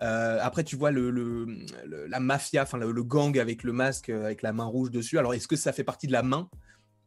[0.00, 1.46] après tu vois le,
[2.08, 5.46] la mafia, enfin le, gang avec le masque, avec la main rouge dessus, alors est-ce
[5.46, 6.48] que ça fait partie de la main?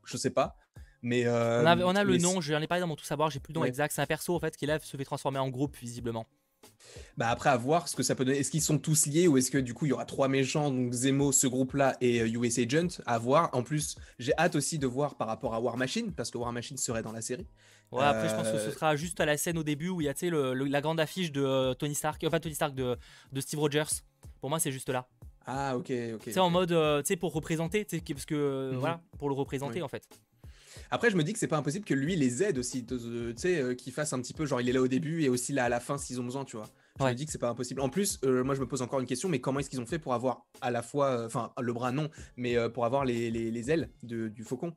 [0.05, 0.55] Je sais pas.
[1.05, 3.53] Mais euh, on a, le nom, j'en ai parlé dans mon tout savoir, j'ai plus
[3.53, 3.93] le nom exact.
[3.93, 6.25] C'est un perso en fait qui là se fait transformer en groupe visiblement.
[7.15, 8.39] Bah après à voir ce que ça peut donner.
[8.39, 10.71] Est-ce qu'ils sont tous liés ou est-ce que du coup il y aura trois méchants
[10.71, 13.03] donc Zemo, ce groupe-là et US euh, Agent?
[13.05, 13.51] À voir.
[13.53, 16.51] En plus j'ai hâte aussi de voir par rapport à War Machine parce que War
[16.51, 17.45] Machine serait dans la série.
[17.91, 20.01] Ouais après je pense que ce euh, sera juste à la scène au début où
[20.01, 22.97] il y a tu sais la grande affiche de Tony Stark, enfin Tony Stark de,
[23.31, 24.01] de Steve Rogers.
[24.41, 25.07] Pour moi c'est juste là.
[25.45, 26.23] Ah ok ok.
[26.31, 28.79] C'est en mode tu sais pour représenter parce que mhm.
[28.79, 30.07] voilà pour le représenter en fait.
[30.91, 32.97] Après, je me dis que c'est pas impossible que lui les aide aussi, tu
[33.35, 35.53] sais, euh, qu'il fasse un petit peu genre il est là au début et aussi
[35.53, 36.67] là à la fin s'ils ont besoin, tu vois.
[36.99, 37.81] Je me dis que c'est pas impossible.
[37.81, 39.85] En plus, euh, moi je me pose encore une question, mais comment est-ce qu'ils ont
[39.85, 43.31] fait pour avoir à la fois, euh, enfin le bras non, mais pour avoir les,
[43.31, 44.73] les, ailes du faucon?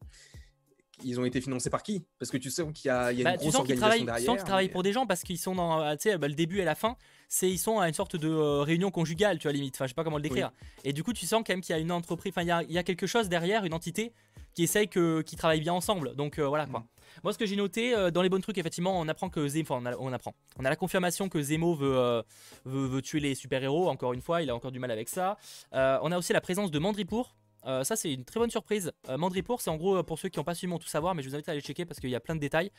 [1.05, 2.05] Ils ont été financés par qui?
[2.18, 4.16] Parce que tu sais qu'il y a, il y a une bah, grosse organisation derrière.
[4.16, 6.35] Tu sens qu'ils travaillent pour des gens parce qu'ils sont dans, tu sais, bah, le
[6.35, 6.97] début et la fin,
[7.29, 9.75] c'est ils sont à une sorte de réunion conjugale, tu vois limite.
[9.77, 10.51] Enfin, je sais pas comment le décrire.
[10.85, 12.51] Et du coup, tu sens quand même qu'il y a une entreprise, enfin, il y
[12.51, 14.12] a, il y a quelque chose derrière, une entité
[14.59, 16.17] qui essayent que, qui travaillent bien ensemble.
[16.17, 16.81] Donc euh, voilà quoi.
[16.81, 16.87] Mm.
[17.23, 19.64] Moi, ce que j'ai noté euh, dans les bons trucs, effectivement, on apprend que Zemo,
[19.71, 20.35] enfin, on, apprend.
[20.59, 22.23] On a la confirmation que Zemo euh,
[22.64, 23.88] veut, veut, tuer les super-héros.
[23.88, 25.37] Encore une fois, il a encore du mal avec ça.
[25.73, 27.37] on a aussi la présence de Mandripour,
[27.68, 28.92] euh, ça, c'est une très bonne surprise.
[29.09, 31.14] Euh, Mandripour, c'est en gros, euh, pour ceux qui n'ont pas suivi mon tout savoir,
[31.14, 32.70] mais je vous invite à aller checker parce qu'il y a plein de détails.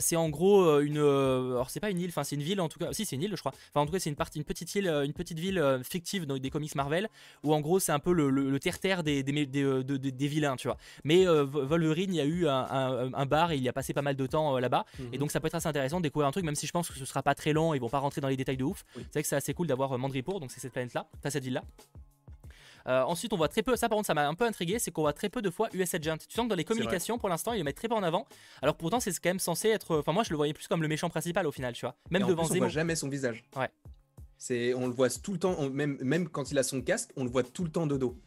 [0.00, 0.98] c'est en gros une.
[0.98, 2.92] alors, c'est pas une île, enfin, c'est une ville en tout cas.
[2.92, 3.52] Si, c'est une île, je crois.
[3.70, 6.36] Enfin, en tout cas, c'est une, partie, une petite île, une petite ville fictive dans
[6.36, 7.08] des comics Marvel
[7.42, 10.76] où en gros, c'est un peu le, terre-terre des, des, des, vilains, tu vois.
[11.04, 14.16] Mais Wolverine, il y a eu un, bar et il y a passé pas mal
[14.16, 14.84] de temps là-bas.
[14.98, 15.18] Et mhm.
[15.18, 16.98] donc, ça peut être assez intéressant de découvrir un truc, même si je pense que
[16.98, 18.84] ce sera pas très long, ils vont pas rentrer dans les détails de ouf.
[18.94, 21.62] C'est vrai que c'est assez cool d'avoir Mandripour, donc c'est cette planète-là, cette île-là.
[22.86, 24.90] Euh, ensuite, on voit très peu, ça par contre, ça m'a un peu intrigué, c'est
[24.90, 26.18] qu'on voit très peu de fois US Agent.
[26.28, 28.26] Tu sens que dans les communications, pour l'instant, ils le mettent très peu en avant.
[28.60, 29.98] Alors pourtant, c'est quand même censé être.
[29.98, 31.96] Enfin, moi, je le voyais plus comme le méchant principal au final, tu vois.
[32.10, 33.44] Même devant plus, On voit jamais son visage.
[33.56, 33.70] Ouais.
[34.36, 37.24] C'est, on le voit tout le temps, même, même quand il a son casque, on
[37.24, 38.18] le voit tout le temps de dos.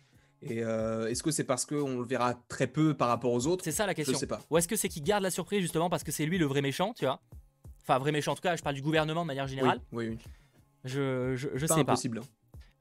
[0.42, 3.64] Et euh, est-ce que c'est parce qu'on le verra très peu par rapport aux autres?
[3.64, 4.14] C'est ça la question.
[4.14, 4.42] Je sais pas.
[4.50, 6.62] Ou est-ce que c'est qu'il garde la surprise justement parce que c'est lui le vrai
[6.62, 7.20] méchant, tu vois?
[7.82, 9.82] Enfin, vrai méchant en tout cas, je parle du gouvernement de manière générale.
[9.92, 10.18] Oui, oui.
[10.84, 12.20] Je, je, je pas sais impossible.
[12.20, 12.26] pas.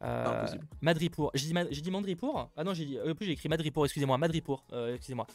[0.03, 0.47] Euh,
[0.81, 1.31] Madripour.
[1.35, 4.95] J'ai dit, dit Mandripour Ah non, j'ai euh, plus j'ai écrit Madripour, excusez-moi, Madripour, euh,
[4.95, 5.27] excusez-moi.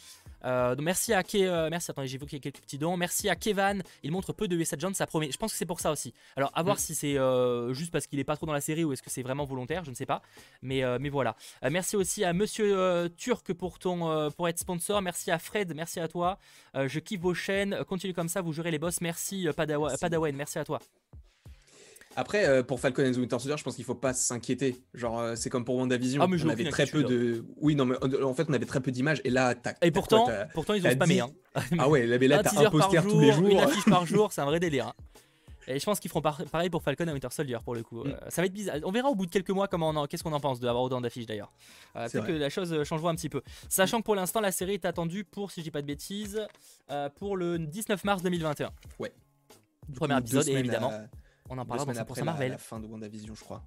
[0.44, 2.96] donc merci à Ke, merci, attendez, j'ai vu qu'il y a quelques petits dons.
[2.98, 5.32] Merci à Kevan, il montre peu de USA John, ça promet.
[5.32, 6.14] Je pense que c'est pour ça aussi.
[6.36, 6.80] Alors à voir mm.
[6.80, 7.18] si c'est
[7.74, 9.84] juste parce qu'il est pas trop dans la série ou est-ce que c'est vraiment volontaire,
[9.84, 10.22] je ne sais pas.
[10.62, 11.36] Mais, mais voilà.
[11.70, 15.02] merci aussi à Monsieur Turc pour, ton, pour être sponsor.
[15.02, 16.38] Merci à Fred, merci à toi.
[16.76, 19.02] je kiffe vos chaînes, continuez comme ça, vous jurez les boss.
[19.02, 20.80] Merci Padawan, merci à toi.
[22.16, 24.82] Après, euh, pour Falcon and the Winter Soldier, je pense qu'il faut pas s'inquiéter.
[24.94, 26.22] Genre, euh, c'est comme pour WandaVision.
[26.22, 27.46] Ah, mais on avait très peu de.
[27.58, 29.22] Oui, non, mais en fait, on avait très peu d'images.
[29.24, 29.78] Et là, tac.
[29.82, 31.22] Et pourtant, pourtant, ils ont spammé.
[31.22, 31.30] Hein.
[31.78, 33.48] Ah ouais, là, mais là, t'as un poster tous les jours.
[33.48, 34.88] Une affiche par jour, c'est un vrai délire.
[34.88, 34.94] Hein.
[35.68, 38.04] Et je pense qu'ils feront pareil pour Falcon et Winter Soldier pour le coup.
[38.04, 38.08] Mm.
[38.10, 38.78] Euh, ça va être bizarre.
[38.84, 41.28] On verra au bout de quelques mois comment qu'est-ce qu'on en pense d'avoir autant d'affiches
[41.28, 41.54] d'ailleurs.
[41.94, 43.44] Peut-être que la chose changera un petit peu.
[43.70, 46.42] Sachant que pour l'instant la série est attendue pour, si je dis pas de bêtises,
[47.16, 48.72] pour le 19 mars 2021.
[49.00, 49.14] Ouais.
[49.96, 50.92] Premier épisode et évidemment.
[51.52, 52.52] On en parlera dans 100% Marvel.
[52.52, 53.62] La, fin de WandaVision, je crois.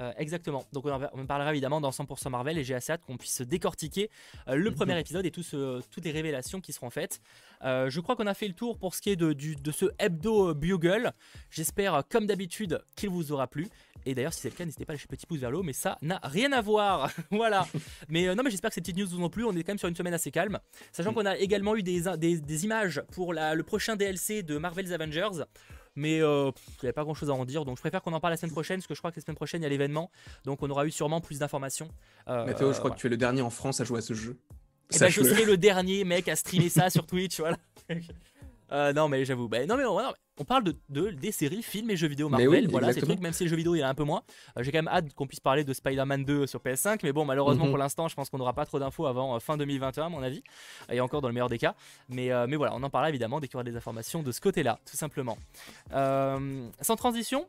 [0.00, 0.64] Euh, exactement.
[0.72, 4.10] Donc on en parlera évidemment dans 100% Marvel et j'ai assez hâte qu'on puisse décortiquer
[4.48, 7.20] euh, le premier épisode et toutes les révélations qui seront faites.
[7.62, 9.86] Euh, je crois qu'on a fait le tour pour ce qui est de, de ce
[10.00, 11.12] hebdo Bugle.
[11.50, 13.68] J'espère comme d'habitude qu'il vous aura plu.
[14.04, 15.62] Et d'ailleurs, si c'est le cas, n'hésitez pas à lâcher petit pouce vers le haut,
[15.62, 17.08] mais ça n'a rien à voir.
[17.30, 17.68] voilà.
[18.08, 19.44] Mais non, mais j'espère que ces petites news vous ont plu.
[19.44, 20.58] On est quand même sur une semaine assez calme.
[20.92, 21.14] Sachant mm.
[21.14, 25.44] qu'on a également eu des, des, images pour le prochain DLC de Marvel's Avengers.
[25.98, 27.64] Mais euh, il n'y a pas grand chose à en dire.
[27.64, 29.22] Donc je préfère qu'on en parle la semaine prochaine, parce que je crois que la
[29.22, 30.12] semaine prochaine, il y a l'événement.
[30.44, 31.88] Donc on aura eu sûrement plus d'informations.
[32.28, 34.14] Euh, Mathéo, je crois que tu es le dernier en France à jouer à ce
[34.14, 34.38] jeu.
[34.90, 37.38] Et eh ben, je serai le dernier mec à streamer ça sur Twitch.
[37.40, 37.56] Voilà.
[38.70, 39.48] Euh, non, mais j'avoue.
[39.48, 39.84] Bah, non, mais
[40.38, 42.68] on, parle de, des séries, films et jeux vidéo Marvel.
[42.68, 44.22] voilà, ces trucs, même si les jeux vidéo il y en a un peu moins.
[44.56, 47.00] Euh, j'ai quand même hâte qu'on puisse parler de Spider-Man 2 sur PS5.
[47.02, 47.70] Mais bon, malheureusement mhm.
[47.70, 50.22] pour l'instant, je pense qu'on n'aura pas trop d'infos avant euh, fin 2021, à mon
[50.22, 50.42] avis.
[50.90, 51.74] Et encore dans le meilleur des cas.
[52.08, 54.40] Mais, mais voilà, on en parlera évidemment dès qu'il y aura des informations de ce
[54.40, 55.38] côté-là, tout simplement.
[55.90, 57.48] sans transition,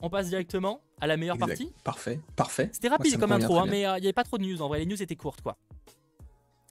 [0.00, 1.72] on passe directement à la meilleure partie.
[1.84, 2.70] Parfait, parfait.
[2.72, 4.80] C'était rapide comme intro, hein, mais il n'y avait pas trop de news en vrai.
[4.80, 5.56] Les news étaient courtes, quoi.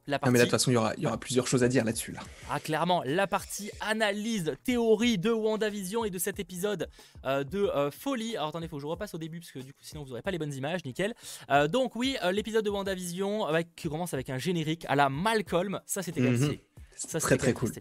[0.10, 2.12] Non, mais de toute façon, il y aura, y aura plusieurs choses à dire là-dessus.
[2.12, 2.20] Là.
[2.50, 6.90] Ah, clairement, la partie analyse, théorie de WandaVision et de cet épisode
[7.26, 8.36] euh, de euh, folie.
[8.36, 10.10] Alors, attendez, il faut que je repasse au début, parce que du coup, sinon, vous
[10.10, 11.14] n'aurez pas les bonnes images, nickel.
[11.50, 15.82] Euh, donc, oui, l'épisode de WandaVision avec, qui commence avec un générique à la Malcolm.
[15.86, 16.58] Ça, c'était mm
[16.96, 17.72] Ça, très, très cool.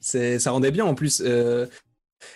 [0.00, 1.22] Ça rendait bien en plus.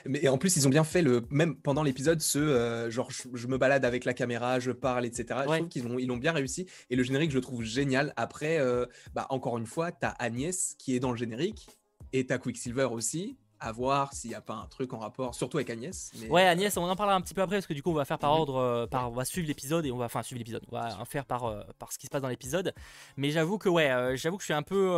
[0.07, 3.47] Mais en plus, ils ont bien fait le même pendant l'épisode ce euh, genre je,
[3.47, 5.41] me balade avec la caméra, je parle, etc.
[5.45, 8.13] Je trouve qu'ils ont ils l'ont bien réussi et le générique je le trouve génial.
[8.17, 11.69] Après, euh, bah encore une fois, t'as Agnès qui est dans le générique
[12.13, 15.59] et t'as Quicksilver aussi à voir s'il n'y a pas un truc en rapport, surtout
[15.59, 16.13] avec Agnès.
[16.29, 18.05] Ouais, Agnès, on en parlera un petit peu après parce que du coup, on va
[18.05, 18.41] faire par mhm.
[18.41, 20.99] ordre, euh, par, on va suivre l'épisode et on va, enfin, suivre l'épisode, on va
[21.01, 22.75] en faire par, euh, par ce qui se passe dans l'épisode.
[23.17, 24.91] Mais j'avoue que, ouais, euh, j'avoue que je suis un peu,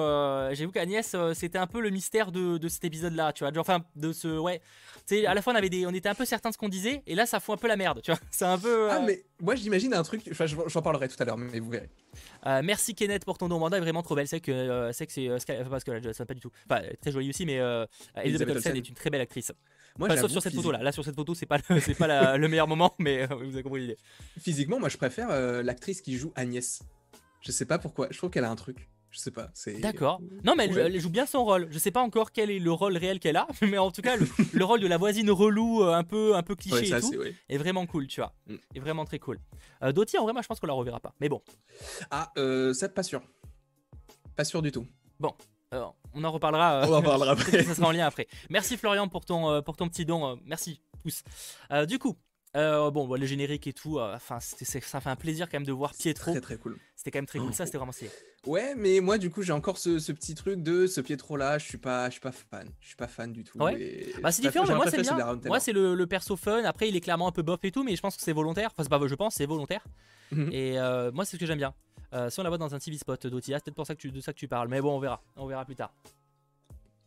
[0.52, 3.52] j'avoue qu'Agnès, c'était un peu le mystère de, de cet épisode-là, tu vois.
[3.58, 4.60] Enfin, de ce, ouais,
[5.06, 6.58] tu sais, à la fois, on avait des, on était un peu certains de ce
[6.58, 8.20] qu'on disait et là, ça fout un peu la merde, tu vois.
[8.30, 8.90] C'est un peu.
[8.90, 11.90] Ah, mais moi, j'imagine un truc, enfin, j'en parlerai tout à l'heure, mais vous verrez.
[12.62, 13.58] Merci Kenneth pour ton don.
[13.58, 14.28] Manda est vraiment trop belle.
[14.28, 16.50] C'est que, c'est que c'est, enfin, parce que ça pas du tout.
[16.68, 17.60] Enfin, très jolie aussi, mais
[18.22, 19.52] Elizabeth Olsen est une très belle actrice
[19.98, 20.82] moi, sauf sur cette photo là.
[20.82, 23.62] Là sur cette photo, c'est pas c'est pas le meilleur moment, mais euh, vous avez
[23.62, 23.96] compris l'idée.
[24.38, 26.82] Physiquement, moi je préfère euh, l'actrice qui joue Agnès.
[27.40, 28.08] Je sais pas pourquoi.
[28.10, 28.88] Je trouve qu'elle a un truc.
[29.16, 29.48] Je sais pas.
[29.54, 30.20] c'est- D'accord.
[30.44, 31.68] Non, mais elle, joue bien son rôle.
[31.70, 34.14] Je sais pas encore quel est le rôle réel qu'elle a, mais en tout cas,
[34.16, 36.98] le, le rôle de la voisine relou, euh, un peu, un peu cliché Ouais, ça,
[36.98, 37.34] et tout, ouais.
[37.48, 38.34] est vraiment cool, tu vois.
[38.46, 38.56] Mm.
[38.74, 39.38] Est vraiment très cool.
[39.82, 41.14] Euh, Doty, en vrai, moi, je pense qu'on la reverra pas.
[41.18, 41.40] Mais bon,
[42.10, 43.22] Ah, euh, ça, pas sûr.
[44.36, 44.86] Pas sûr du tout.
[45.72, 46.82] euh, on en reparlera.
[46.82, 47.64] euh, On en parlera Peut-être après.
[47.64, 48.28] ça sera en lien après.
[48.50, 50.26] Merci Florian pour ton, euh, pour ton petit don.
[50.32, 51.22] euh, merci, pouce.
[51.72, 52.16] Euh, du coup,
[52.56, 55.66] euh, bon, bon, le générique et tout, euh, enfin, ça fait un plaisir quand même
[55.66, 56.32] de voir Pietro.
[56.32, 56.78] Très très cool.
[56.96, 57.52] C'était quand même très cool.
[57.54, 58.10] Ça, c'était vraiment stylé.
[58.46, 61.58] Ouais, mais moi du coup j'ai encore ce, ce petit truc de ce Pietro là,
[61.58, 63.58] je suis pas, je suis pas fan, je suis pas fan du tout.
[63.58, 63.80] Ouais.
[63.80, 65.16] et- Bah, c'est différent, mais moi, c'est bien.
[65.46, 66.62] Moi, c'est le, le perso fun.
[66.64, 68.68] Après, il est clairement un peu bof et tout, mais je pense que c'est volontaire.
[68.72, 69.84] Enfin, c'est pas, je pense, c'est volontaire.
[70.30, 70.48] Mhm.
[70.52, 71.74] Et euh, moi, c'est ce que j'aime bien.
[72.30, 74.10] Si on la voit dans un TV spot d'Otia, c'est peut-être pour ça que tu,
[74.10, 74.68] de ça que tu parles.
[74.68, 75.22] Mais bon, on verra.
[75.36, 75.92] On verra plus tard.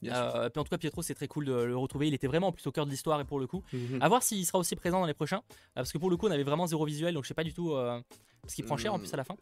[0.05, 2.07] Euh, puis en tout cas, Pietro, c'est très cool de le retrouver.
[2.07, 3.63] Il était vraiment en plus au cœur de l'histoire et pour le coup.
[3.73, 3.99] Mhm.
[4.01, 5.38] À voir s'il sera aussi présent dans les prochains.
[5.38, 7.43] euh, parce que pour le coup, on avait vraiment zéro visuel, donc je sais pas
[7.43, 7.73] du tout.
[7.73, 7.99] euh,
[8.41, 9.35] parce qu'il prend cher en plus à la fin.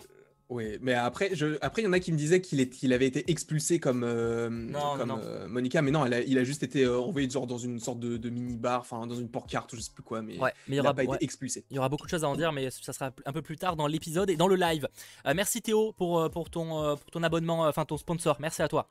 [0.50, 2.94] Oui, mais après, je, après, il y en a qui me disaient qu'il est- qu'il
[2.94, 5.20] avait été expulsé comme, euh, Non, comme non.
[5.22, 7.82] euh, Monica, mais non, elle a- il a juste été euh, envoyé genre dans une
[7.82, 10.78] sorte de, de mini-bar, enfin dans une porte-carte je sais plus quoi, mais Ouais, mais
[10.78, 11.16] il n'a pas ouais.
[11.18, 11.66] été expulsé.
[11.70, 13.58] Il y aura beaucoup de choses à en dire, mais ça sera un peu plus
[13.58, 14.88] tard dans l'épisode et dans le live.
[15.26, 18.38] Euh, merci Théo pour, euh, pour, ton, euh, pour ton abonnement, euh, enfin ton sponsor.
[18.40, 18.88] Merci à toi.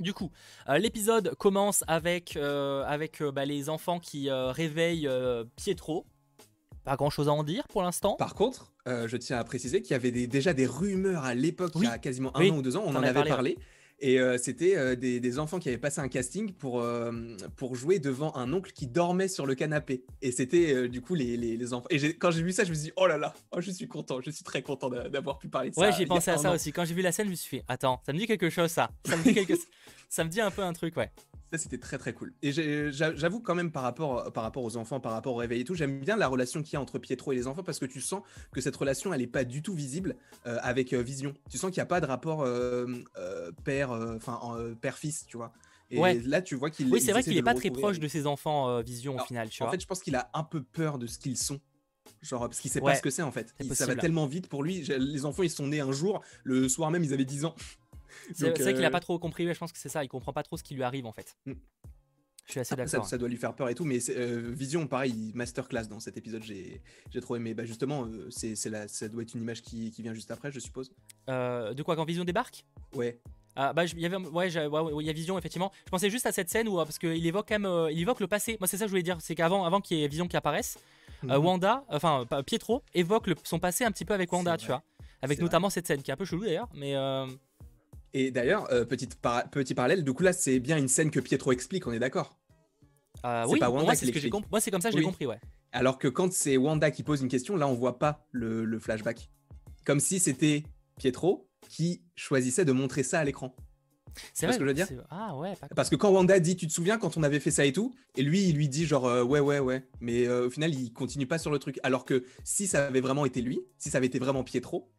[0.00, 0.30] Du coup,
[0.68, 5.08] euh, l'épisode commence avec, euh, avec euh, bah, les enfants qui réveillent
[5.56, 6.06] Pietro.
[6.84, 8.14] Pas grand chose à en dire pour l'instant.
[8.14, 11.72] Par contre, je tiens à préciser qu'il y avait des- déjà des rumeurs à l'époque,
[11.76, 13.58] il y a quasiment un Oui, an ou deux ans, on en avait parlé, parlé.
[14.00, 17.10] Et euh, c'était euh, des, des enfants qui avaient passé un casting pour, euh,
[17.56, 20.04] pour jouer devant un oncle qui dormait sur le canapé.
[20.22, 21.88] Et c'était du coup les, les, les enfants.
[21.90, 23.88] Et quand j'ai vu ça, je me suis dit, oh là là, oh, je suis
[23.88, 25.80] content, je suis très content d'a- d'avoir pu parler de ça.
[25.80, 26.54] Ouais, j'ai pensé à ça an.
[26.54, 26.70] aussi.
[26.72, 28.70] Quand j'ai vu la scène, je me suis fait Attends, ça me dit quelque chose
[28.70, 28.90] ça.
[29.04, 29.54] Ça me dit, quelque...
[30.08, 31.10] ça me dit un peu un truc, ouais.
[31.50, 32.34] Ça, c'était très très cool.
[32.42, 32.52] Et
[32.92, 35.74] j'avoue quand même par rapport, par rapport aux enfants, par rapport au réveil et tout,
[35.74, 38.00] j'aime bien la relation qu'il y a entre Pietro et les enfants parce que tu
[38.02, 41.32] sens que cette relation, elle est pas du tout visible euh, avec euh, Vision.
[41.50, 42.86] Tu sens qu'il n'y a pas de rapport euh,
[43.64, 44.38] père, enfin
[44.80, 45.52] père-fils, tu vois.
[45.90, 46.20] Et Ouais.
[46.22, 46.92] là, tu vois qu'il.
[46.92, 49.48] Oui, c'est vrai qu'il est de pas très proche de ses enfants, Vision, au final,
[49.48, 49.72] tu En vois.
[49.72, 51.60] fait, je pense qu'il a un peu peur de ce qu'ils sont.
[52.20, 53.54] Genre, parce qu'il sait Ouais, pas ce que c'est en fait.
[53.60, 54.82] Il- ça va tellement vite pour lui.
[54.82, 57.54] Les enfants, ils sont nés un jour, le soir même, ils avaient 10 ans.
[58.34, 60.08] C'est vrai qu'il a euh, pas trop compris, ouais, je pense que c'est ça, il
[60.08, 61.36] comprend pas trop ce qui lui arrive en fait.
[61.46, 61.52] Mm.
[62.46, 63.08] Je suis assez Après, ça, d'accord.
[63.10, 66.16] ça doit lui faire peur et tout, mais euh, Vision, pareil, il- masterclass dans cet
[66.16, 66.80] épisode, j'ai
[67.20, 67.52] trop aimé.
[67.52, 70.58] Bah, justement, euh, c'est, ça doit être une image qui, qui vient juste après, je
[70.58, 70.90] suppose.
[71.26, 72.64] De quoi quand Vision débarque?
[72.94, 73.20] Ouais,
[73.54, 75.70] Ah bah il y avait ouais, j'ai- ouais, ouais, il y a Vision effectivement.
[75.84, 78.28] Je pensais juste à cette scène où parce qu'il évoque quand même il évoque le
[78.28, 78.56] passé.
[78.60, 80.36] Moi c'est ça que je voulais dire, c'est qu'avant avant qu'il y ait Vision qui
[80.36, 80.78] apparaisse,
[81.24, 81.32] Mhm.
[81.32, 84.82] Wanda, enfin Pietro évoque le- son passé un petit peu avec Wanda, tu vois.
[85.20, 87.26] Avec notamment cette scène qui est un peu chelou d'ailleurs, mais euh,
[88.14, 89.18] Et d'ailleurs, euh, petite
[89.50, 92.36] petit parallèle, du coup là, c'est bien une scène que Pietro explique, on est d'accord?
[93.24, 94.48] euh, oui, pas moi c'est ce que.
[94.50, 95.10] Moi c'est comme ça que je l'ai Oui.
[95.10, 95.40] compris, ouais.
[95.72, 98.78] Alors que quand c'est Wanda qui pose une question, là, on voit pas le, le
[98.78, 99.30] flashback.
[99.84, 100.62] Comme si c'était
[100.98, 103.54] Pietro qui choisissait de montrer ça à l'écran.
[104.32, 104.88] C'est ce que je veux dire?
[105.10, 107.64] Ah ouais, Parce que quand Wanda dit, tu te souviens quand on avait fait ça
[107.64, 110.50] et tout, et lui, il lui dit genre euh, ouais, ouais, ouais, mais euh, au
[110.50, 111.78] final, il continue pas sur le truc.
[111.82, 114.90] Alors que si ça avait vraiment été lui, si ça avait été vraiment Pietro,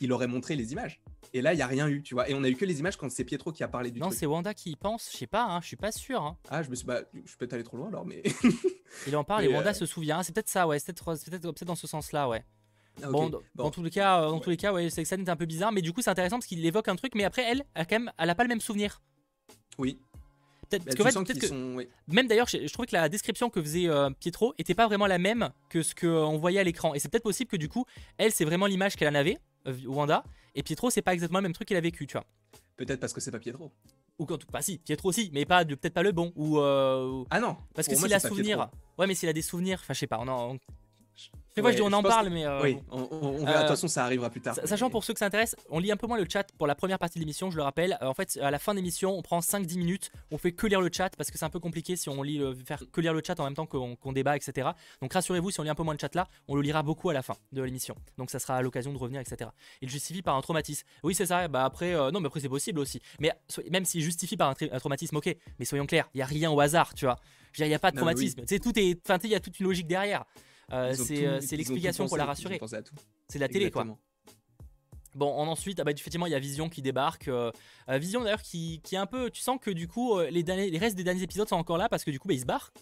[0.00, 1.00] il aurait montré les images.
[1.34, 2.28] Et là, il y a rien eu, tu vois.
[2.30, 4.06] Et on a eu que les images quand c'est Pietro qui a parlé du Non,
[4.06, 4.18] truc.
[4.18, 6.22] c'est Wanda qui y pense, je sais pas, hein, je suis pas sûr.
[6.22, 6.38] hein.
[6.50, 8.22] Ah, je me suis, bah, je suis peut-être allé trop loin alors, mais.
[9.06, 10.22] Il en parle et Wanda euh, se souvient.
[10.22, 10.78] C'est peut-être ça, ouais.
[10.78, 12.44] C'est peut-être peut-être peut-être dans ce sens-là, ouais.
[13.02, 13.10] Ah.
[13.10, 13.64] Bon, dans- Bon.
[13.64, 14.40] dans tous les cas, euh, dans Ouais.
[14.40, 16.36] tous les cas, ouais, cette scène est un peu bizarre, mais du coup c'est intéressant
[16.38, 18.48] parce qu'il évoque un truc, mais après elle, elle, quand même, elle a pas le
[18.48, 19.00] même souvenir.
[19.78, 20.00] Oui.
[20.68, 21.74] Peut-être Bah, parce fait, que sont.
[21.76, 21.88] ouais.
[22.08, 25.06] même d'ailleurs, je, je trouvais que la description que faisait euh, Pietro était pas vraiment
[25.06, 27.84] la même que ce qu'on voyait à l'écran, et c'est peut-être possible que du coup,
[28.18, 29.38] elle c'est vraiment l'image qu'elle en avait,
[29.86, 32.24] Wanda, et Pietro c'est pas exactement le même truc qu'il a vécu, tu vois.
[32.76, 33.72] Peut-être parce que c'est pas Pietro.
[34.18, 37.40] Ou quand, pas si, Pietro aussi, mais pas peut-être pas le bon, ou euh, Ah
[37.40, 38.68] non parce que s'il a souvenir,
[38.98, 40.58] ouais, mais s'il a des souvenirs, enfin je sais pas, on en, on-
[41.56, 42.82] je Ouais, dis on en parle, que- mais euh, Oui, bon.
[42.90, 43.52] on, on- on verra.
[43.52, 44.54] De Euh, toute façon, ça arrivera plus tard.
[44.54, 46.66] Sa- Sachant pour ceux que ça intéresse, on lit un peu moins le chat pour
[46.68, 47.98] la première partie de l'émission, je le rappelle.
[48.00, 50.66] Euh, en fait, à la fin de l'émission, on prend 5-10 minutes, on fait que
[50.68, 53.00] lire le chat parce que c'est un peu compliqué si on lit le- faire que
[53.00, 54.68] lire le chat en même temps qu'on débat, etc.
[55.02, 57.10] Donc rassurez-vous, si on lit un peu moins le chat là, on le lira beaucoup
[57.10, 57.96] à la fin de l'émission.
[58.18, 59.50] Donc ça sera l'occasion de revenir, etc.
[59.82, 60.86] Il justifie par un traumatisme.
[61.02, 61.48] Oui, c'est ça.
[61.48, 63.00] Bah après, euh, non, mais après c'est possible aussi.
[63.18, 65.34] Mais so- même s'il justifie par un, tra- un traumatisme, ok.
[65.58, 67.18] Mais soyons clairs, il y a rien au hasard, tu vois.
[67.52, 68.30] Je il y a pas de Non, mais oui.
[68.30, 68.46] traumatisme.
[68.46, 70.24] Sais, tout est, il y a toute une logique derrière.
[70.72, 72.58] Euh, c'est euh, l'explication pour la rassurer.
[73.28, 73.84] C'est la télé, quoi.
[75.14, 77.28] Bon, en ensuite, ah bah, effectivement, il y a Vision qui débarque.
[77.28, 77.50] euh,
[77.88, 79.30] Vision d'ailleurs qui, qui est un peu.
[79.30, 81.88] Tu sens que du coup, les, derniers- les restes des derniers épisodes sont encore là
[81.88, 82.72] parce que du coup, bah, il se barre.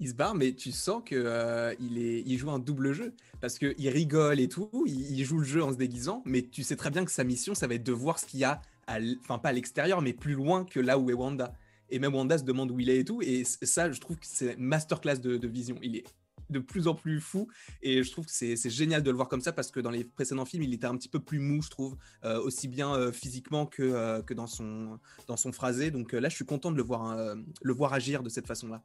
[0.00, 3.14] il se barre, mais tu sens que euh, il, est, il joue un double jeu
[3.40, 6.42] parce que il rigole et tout, il, il joue le jeu en se déguisant, mais
[6.42, 8.44] tu sais très bien que sa mission, ça va être de voir ce qu'il y
[8.44, 11.52] a, à enfin pas à l'extérieur, mais plus loin que là où est Wanda.
[11.90, 14.26] Et même Wanda se demande où il est et tout, et ça, je trouve que
[14.26, 15.76] c'est masterclass de, de vision.
[15.82, 16.04] Il est
[16.52, 17.48] de plus en plus fou.
[17.82, 20.04] Et je trouve que c'est génial de le voir comme ça parce que dans les
[20.04, 23.12] précédents films, il était un petit peu plus mou, je trouve, euh, aussi bien euh,
[23.12, 25.90] physiquement que, euh, que dans, son, dans son phrasé.
[25.90, 27.16] Donc là, je suis content de le voir,
[27.62, 28.82] le voir agir de cette façon-là.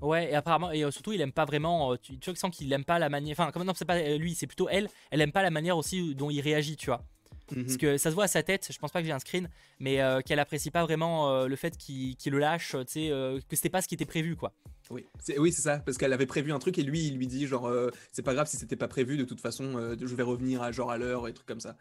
[0.00, 1.96] Ouais, et apparemment, et surtout, il aime pas vraiment.
[1.96, 3.32] Tu, tu sens qu'il aime pas la manière.
[3.32, 4.88] Enfin, comme non, c'est pas lui, c'est plutôt elle.
[5.10, 7.04] Elle aime pas la manière aussi dont il réagit, tu vois.
[7.48, 7.76] Parce mhm.
[7.78, 9.48] que ça se voit à sa tête, je pense pas que j'ai un screen,
[9.80, 13.08] mais qu'elle apprécie pas vraiment le fait qu'il le lâche, tu sais,
[13.48, 14.52] que c'était pas ce qui était prévu, quoi.
[14.90, 17.46] Oui, c'est oui, ça, parce qu'elle avait prévu un truc et lui, il lui dit
[17.46, 20.22] genre, euh, c'est pas grave si c'était pas prévu, de toute façon, euh, je vais
[20.22, 21.76] revenir à genre à l'heure et trucs comme ça.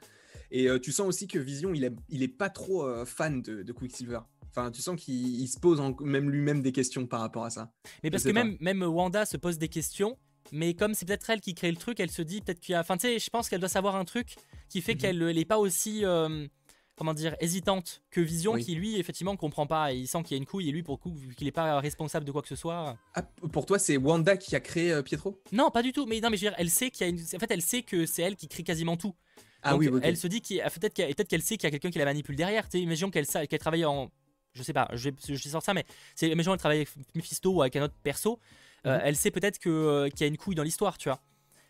[0.51, 3.71] Et euh, tu sens aussi que Vision, il est, il est pas trop fan de,
[3.71, 4.19] Quicksilver.
[4.49, 7.71] Enfin, tu sens qu'il se pose même lui-même des questions par rapport à ça.
[8.03, 10.17] Mais parce que même, même Wanda se pose des questions,
[10.51, 12.75] mais comme c'est peut-être elle qui crée le truc, elle se dit peut-être qu'il y
[12.75, 12.81] a.
[12.81, 14.35] Enfin, tu sais, je pense qu'elle doit savoir un truc
[14.69, 14.99] qui fait mhm.
[14.99, 16.03] qu'elle n'est pas aussi
[16.97, 19.93] comment dire, hésitante que Vision, qui lui, effectivement, comprend pas.
[19.93, 21.51] il sent qu'il y a une couille, et lui, pour le coup, vu qu'il n'est
[21.51, 22.97] pas responsable de quoi que ce soit.
[23.13, 23.21] Ah,
[23.51, 25.39] pour toi, c'est Wanda qui a créé euh, Pietro?
[25.51, 26.07] Non, pas du tout.
[26.07, 27.19] Mais non, mais je veux dire, elle sait qu'il y a une.
[27.19, 29.15] En fait, elle sait que c'est elle qui crée quasiment tout.
[29.61, 32.05] Ah oui, Elle se dit qu'il peut-être qu'elle sait qu'il y a quelqu'un qui la
[32.05, 32.63] manipule derrière.
[32.65, 34.11] Tu sais, imaginons qu'elle travaille en.
[34.53, 35.85] Je sais pas, je, je, je sors ça, mais
[36.15, 38.39] c'est imaginons qu'elle travaille avec Mephisto ou avec un autre perso.
[38.85, 39.01] Euh, mhm.
[39.05, 41.19] elle sait peut-être euh, qu'il y a une couille dans l'histoire, tu vois.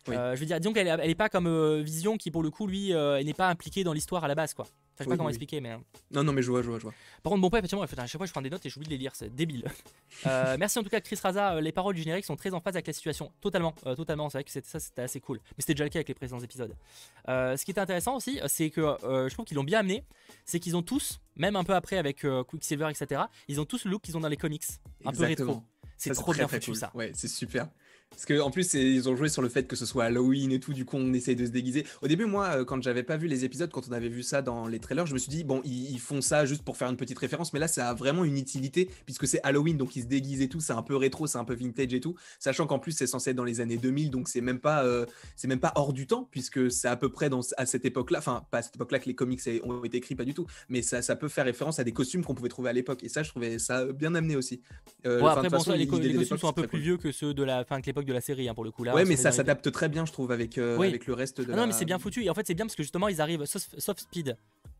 [0.06, 3.34] je veux dire, disons qu'elle n'est pas comme Vision qui, pour le coup, lui, n'est
[3.34, 4.66] pas impliqué dans l'histoire à la base, quoi.
[4.98, 5.70] Je sais pas comment expliquer, mais.
[5.70, 5.82] Hein.
[6.10, 6.94] Non, non, mais je vois, je vois, je vois.
[7.22, 8.92] Par contre, bon pas, effectivement, à chaque fois je prends des notes et j'oublie de
[8.92, 9.64] les lire, c'est débile.
[10.26, 11.54] Euh, merci en tout cas, Chris Raza.
[11.54, 13.30] Euh, les paroles du générique sont très en phase avec la situation.
[13.40, 14.28] Totalement, euh, totalement.
[14.28, 15.38] C'est vrai que ça, c'était assez cool.
[15.50, 16.74] Mais c'était déjà le cas avec les précédents épisodes.
[17.26, 20.02] ce qui est intéressant aussi, c'est que je trouve qu'ils l'ont bien amené.
[20.44, 23.92] C'est qu'ils ont tous, même un peu après avec Quicksilver, etc., ils ont tous le
[23.92, 24.64] look qu'ils ont dans les comics.
[25.04, 25.62] Un peu rétro.
[25.98, 26.90] C'est trop bien foutu ça.
[26.94, 27.68] Ouais, c'est super.
[28.10, 30.72] Parce qu'en plus, ils ont joué sur le fait que ce soit Halloween et tout,
[30.72, 31.86] du coup, on essaye de se déguiser.
[32.02, 34.42] Au début, moi, euh, quand j'avais pas vu les épisodes, quand on avait vu ça
[34.42, 36.96] dans les trailers, je me suis dit, bon, ils, font ça juste pour faire une
[36.96, 40.06] petite référence, mais là, ça a vraiment une utilité, puisque c'est Halloween, donc ils se
[40.06, 42.78] déguisent et tout, c'est un peu rétro, c'est un peu vintage et tout, sachant qu'en
[42.78, 45.06] plus, c'est censé être dans les années 2000, donc c'est même pas, euh,
[45.36, 48.18] c'est même pas hors du temps, puisque c'est à peu près dans, à cette époque-là,
[48.18, 50.82] enfin, pas à cette époque-là que les comics ont été écrits, pas du tout, mais
[50.82, 53.22] ça, ça peut faire référence à des costumes qu'on pouvait trouver à l'époque, et ça,
[53.22, 54.60] je trouvais ça bien amené aussi.
[55.06, 57.80] Euh, après, bon, les, costumes sont un peu plus vieux que ceux de la, fin,
[57.80, 60.06] que l'époque de la série, hein, pour le coup ouais, mais ça s'adapte très bien,
[60.06, 61.52] je trouve, avec, euh, avec le reste de.
[61.52, 62.24] Ah non, mais c'est bien foutu.
[62.24, 63.44] Et en fait, c'est bien parce que justement, ils arrivent.
[63.44, 64.36] Sauf, Speed.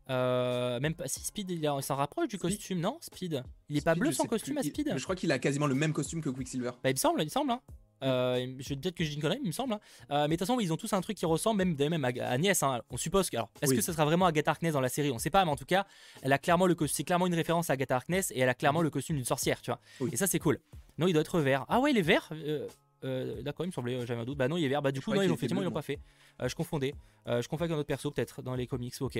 [0.09, 3.43] Euh, même pas si Speed il s'en rapproche du costume non Speed?
[3.69, 4.91] Il est pas bleu son costume à Speed?
[4.97, 7.25] je crois qu'il a quasiment le même costume que Quicksilver bah il me semble il
[7.25, 7.61] me semble hein.
[8.03, 9.73] Euh, je peut-être que j'ai une connerie, il me semble.
[9.73, 9.79] Hein.
[10.11, 12.09] Euh, mais de toute façon, ils ont tous un truc qui ressemble, même, même à
[12.29, 12.61] Agnès.
[12.63, 12.81] Hein.
[12.89, 13.37] On suppose que.
[13.37, 15.11] Alors, est-ce que ce sera vraiment Agatha Harkness dans la série?
[15.11, 15.85] On sait pas, mais en tout cas,
[16.21, 18.81] elle a clairement le c'est clairement une référence à Agatha Harkness et elle a clairement
[18.81, 19.79] le costume d'une sorcière, tu vois.
[20.11, 20.59] Et ça, c'est cool.
[20.97, 21.65] Non, il doit être vert.
[21.67, 22.29] Ah ouais, il est vert.
[22.31, 22.67] Euh,
[23.03, 24.37] d'accord, il me semblait, j'avais un doute.
[24.37, 24.81] Bah non, il est vert.
[24.81, 25.99] Bah du coup, non, ils effectivement, ils l'ont pas fait.
[26.41, 26.93] Euh, je confondais.
[27.27, 28.93] Euh, je confondais avec un autre perso, peut-être, dans les comics.
[28.99, 29.19] Ok.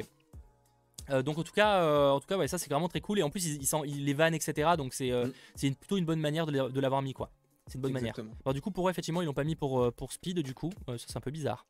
[1.23, 3.19] donc en tout cas, en tout cas ouais, ça c'est vraiment très cool.
[3.19, 4.71] Et en plus, ils, ils, les vannes, etc.
[4.77, 5.75] Donc c'est mm.
[5.75, 7.29] plutôt une bonne manière de l'avoir mis, quoi.
[7.67, 8.15] C'est une bonne manière.
[8.45, 10.71] Alors du coup, pour effectivement, ils l'ont pas mis pour, pour Speed, du coup.
[10.87, 11.65] ça c'est un peu bizarre.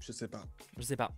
[0.00, 0.44] Je sais pas.
[0.76, 1.10] Je sais pas.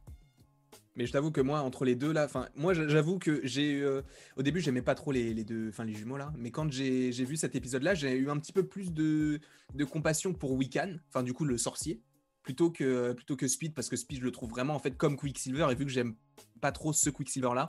[0.97, 3.81] Mais je t'avoue que moi, entre les deux là, enfin, moi j'avoue que j'ai.
[3.81, 4.03] Euh,
[4.37, 6.33] au début, j'aimais pas trop les, deux, enfin les jumeaux là.
[6.37, 9.39] Mais quand j'ai vu cet épisode là, j'ai eu un petit peu plus de,
[9.75, 12.01] de compassion pour Wiccan, enfin du coup le sorcier,
[12.43, 15.17] plutôt que, plutôt que Speed, parce que Speed, je le trouve vraiment en fait comme
[15.17, 16.15] Quicksilver, et vu que j'aime
[16.61, 17.67] pas trop ce Quicksilver là,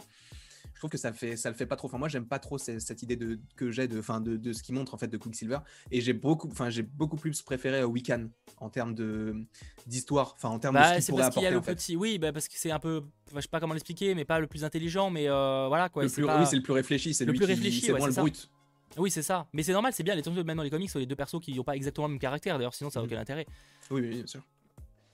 [0.78, 1.88] je trouve que ça fait ça le fait pas trop.
[1.88, 4.62] Enfin moi j'aime pas trop cette, idée de que j'ai de enfin de, de, ce
[4.62, 5.58] qui montre en fait de Quicksilver
[5.90, 9.36] et j'ai beaucoup enfin j'ai beaucoup plus préféré euh, Wiccan en termes de
[9.88, 12.48] d'histoire enfin en termes de bah, ce qu'il pourrait apporter le petit oui bah parce
[12.48, 13.02] que c'est un peu
[13.34, 16.04] je sais pas comment l'expliquer mais pas le plus intelligent mais euh, voilà quoi.
[16.04, 18.52] oui c'est le plus réfléchi c'est le plus réfléchi c'est le brut.
[18.98, 19.48] Oui, c'est ça.
[19.54, 20.16] Mais c'est normal, c'est bien.
[20.16, 22.20] Les même dans les comics, sont les deux persos qui n'ont pas exactement le même
[22.20, 22.58] caractère.
[22.58, 23.10] D'ailleurs, sinon, ça n'a mm.
[23.10, 23.46] aucun intérêt.
[23.92, 24.42] Oui, oui, bien sûr.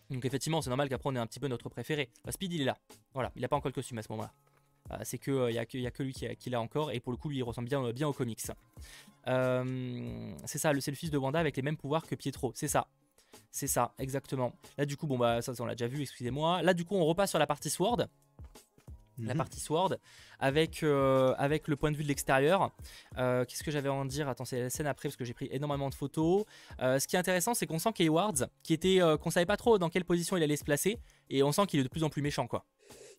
[0.09, 2.09] Donc, effectivement, c'est normal qu'après, on ait un petit peu notre préféré.
[2.24, 2.78] Bah, Speed, il est là.
[3.14, 4.32] Voilà, il n'a pas encore le costume à ce moment-là.
[4.92, 7.18] Euh, c'est qu'il n'y a, que, a que lui qui, l'a encore, et pour le
[7.18, 8.42] coup, lui, il ressemble bien, bien aux comics.
[9.28, 12.68] Euh, c'est ça, c'est le fils de Wanda avec les mêmes pouvoirs que Pietro, c'est
[12.68, 12.88] ça.
[13.52, 14.54] C'est ça, exactement.
[14.78, 16.62] Là, du coup, bon, bah, ça, on l'a déjà vu, excusez-moi.
[16.62, 18.08] Là, du coup, on repasse sur la partie Sword.
[19.20, 19.38] La mhm.
[19.38, 19.98] partie Sword,
[20.40, 22.72] avec, euh, avec le point de vue de l'extérieur.
[23.16, 24.28] Qu'est-ce que j'avais à en dire?
[24.28, 26.46] Attends, c'est la scène après parce que j'ai pris énormément de photos.
[26.80, 29.90] ce qui est intéressant, c'est qu'on sent qu'Ewards, qui était, qu'on savait pas trop dans
[29.90, 30.98] quelle position il allait se placer,
[31.30, 32.66] et on sent qu'il est de plus en plus méchant, quoi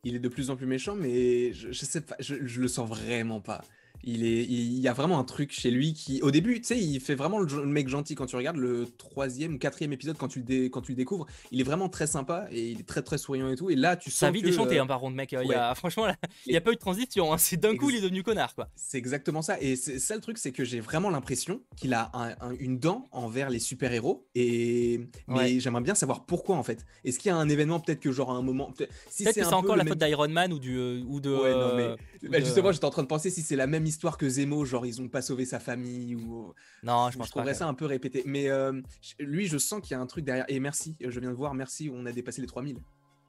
[0.04, 2.88] il est de plus en plus méchant, mais je, sais pas, je, je, le sens
[2.88, 3.64] vraiment pas.
[4.06, 6.78] Il, est, il y a vraiment un truc chez lui qui, au début, tu sais,
[6.78, 10.28] il fait vraiment le, mec gentil quand tu regardes le troisième ou quatrième épisode quand
[10.28, 11.26] tu, le quand tu le découvres.
[11.50, 13.70] Il est vraiment très sympa et il est très très souriant et tout.
[13.70, 14.20] Et là, tu sens.
[14.20, 15.32] Sa vie déchantée, hein, par contre, mec.
[15.32, 16.06] Il y a, franchement,
[16.46, 17.32] il n'y a pas eu de transition.
[17.32, 17.38] Hein.
[17.38, 18.68] C'est d'un coup, il est devenu connard, quoi.
[18.76, 19.60] C'est exactement ça.
[19.60, 22.10] Et ça, le truc, c'est que j'ai vraiment l'impression qu'il a
[22.58, 24.26] une dent envers les super-héros.
[24.34, 26.84] Et mais j'aimerais bien savoir pourquoi, en fait.
[27.04, 28.72] Est-ce qu'il y a un événement, peut-être que, genre, à un moment.
[28.72, 31.30] Peut-être si c'est encore la faute d'Iron Man ou, du, euh, ou de.
[31.30, 31.96] Ouais, non, mais.
[32.24, 34.64] Euh, bah, justement, j'étais en train de penser si c'est la même histoire que Zemo,
[34.64, 36.52] genre ils ont pas sauvé sa famille ou.
[36.82, 38.22] Non, je pense trouverais ça un peu répété.
[38.26, 38.80] Mais euh,
[39.18, 40.46] lui, je sens qu'il y a un truc derrière.
[40.48, 42.78] Et merci, je viens de voir, merci, on a dépassé les 3000.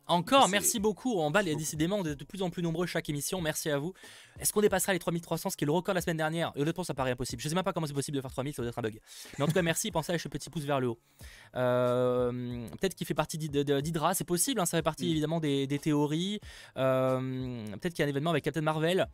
[0.07, 1.19] Encore, merci beaucoup.
[1.19, 3.41] En bas, décidément, on est de plus en plus nombreux chaque émission.
[3.41, 3.93] Merci à vous.
[4.39, 6.51] Est-ce qu'on dépassera les 3300, ce qui est le record la semaine dernière?
[6.55, 7.41] Et honnêtement, ça paraît impossible.
[7.41, 8.99] Je sais même pas comment c'est possible de faire 3000, ça doit être un bug.
[9.37, 9.91] Mais en tout cas, merci.
[9.91, 10.99] Pensez à ce petit pouce vers le haut.
[11.55, 14.59] Euh, peut-être qu'il fait partie d'Hydra, c'est possible.
[14.59, 15.11] Hein, ça fait partie mm.
[15.11, 16.39] évidemment des, théories.
[16.77, 19.07] Euh, peut-être qu'il y a un événement avec Captain Marvel.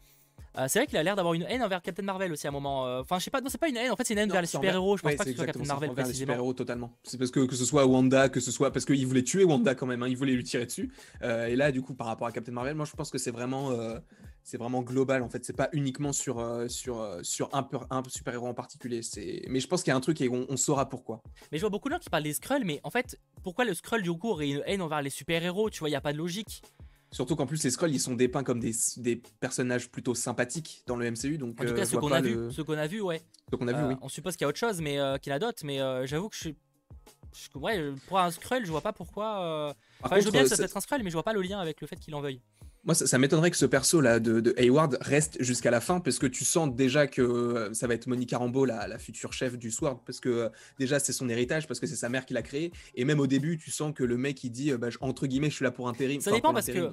[0.57, 2.53] Euh, c'est vrai qu'il a l'air d'avoir une haine envers Captain Marvel aussi à un
[2.53, 2.85] moment.
[2.85, 4.31] Euh, enfin, je sais pas, non, c'est pas une haine, en fait, c'est une haine
[4.31, 4.97] vers les super-héros.
[4.97, 6.97] Je pense pas que ce soit Captain Marvel les super-héros totalement.
[7.03, 8.71] C'est parce que que ce soit Wanda, que ce soit.
[8.71, 10.91] Parce qu'il voulait tuer Wanda quand même, hein, il voulait lui tirer dessus.
[11.21, 13.31] Euh, et là, du coup, par rapport à Captain Marvel, moi je pense que c'est
[13.31, 13.71] vraiment.
[14.43, 18.53] c'est vraiment global en fait, c'est pas uniquement sur, sur, sur un, un super-héros en
[18.53, 19.01] particulier.
[19.47, 21.21] Mais je pense qu'il y a un truc et on, saura pourquoi.
[21.51, 23.73] Mais je vois beaucoup de gens qui parlent des Skrulls, mais en fait, pourquoi le
[23.73, 25.69] Skrull du coup aurait une haine envers les super-héros?
[25.69, 26.61] Tu vois, il y a pas de logique.
[27.11, 30.95] Surtout qu'en plus, les Skrulls, ils sont dépeints comme des, des, personnages plutôt sympathiques dans
[30.95, 31.37] le MCU.
[31.37, 33.21] Donc, en tout cas, ceux qu'on a, vu, ceux qu'on a vu, ouais.
[33.49, 33.95] Ceux qu'on a vu, oui.
[34.01, 35.65] On suppose qu'il y a autre chose, mais euh, qu'il a d'autres.
[35.65, 36.55] Mais euh, j'avoue que je suis.
[37.55, 39.41] ouais, pour un Skrull, je vois pas pourquoi.
[39.41, 39.73] Euh...
[40.03, 41.41] Enfin, je veux bien que ça peut être un Skrull, mais je vois pas le
[41.41, 42.41] lien avec le fait qu'il en veuille.
[42.83, 46.25] Moi, ça, m'étonnerait que ce perso là de, Hayward reste jusqu'à la fin parce que
[46.25, 50.01] tu sens déjà que euh, ça va être Monica Rambeau, la, future chef du Sword,
[50.03, 52.71] parce que euh, déjà c'est son héritage, parce que c'est sa mère qui l'a créé.
[52.95, 55.51] Et même au début, tu sens que le mec il dit, euh, bah, entre guillemets,
[55.51, 56.21] je suis là pour intérim.
[56.21, 56.91] Ça dépend parce que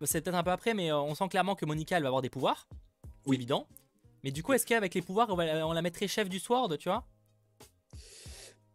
[0.00, 2.22] bah, c'est peut-être un peu après, mais on sent clairement que Monica elle va avoir
[2.22, 2.68] des pouvoirs.
[3.24, 3.36] Oui.
[3.36, 3.68] Évident.
[4.24, 6.88] Mais du coup, est-ce qu'avec les pouvoirs, on, on la mettrait chef du Sword, tu
[6.88, 7.06] vois?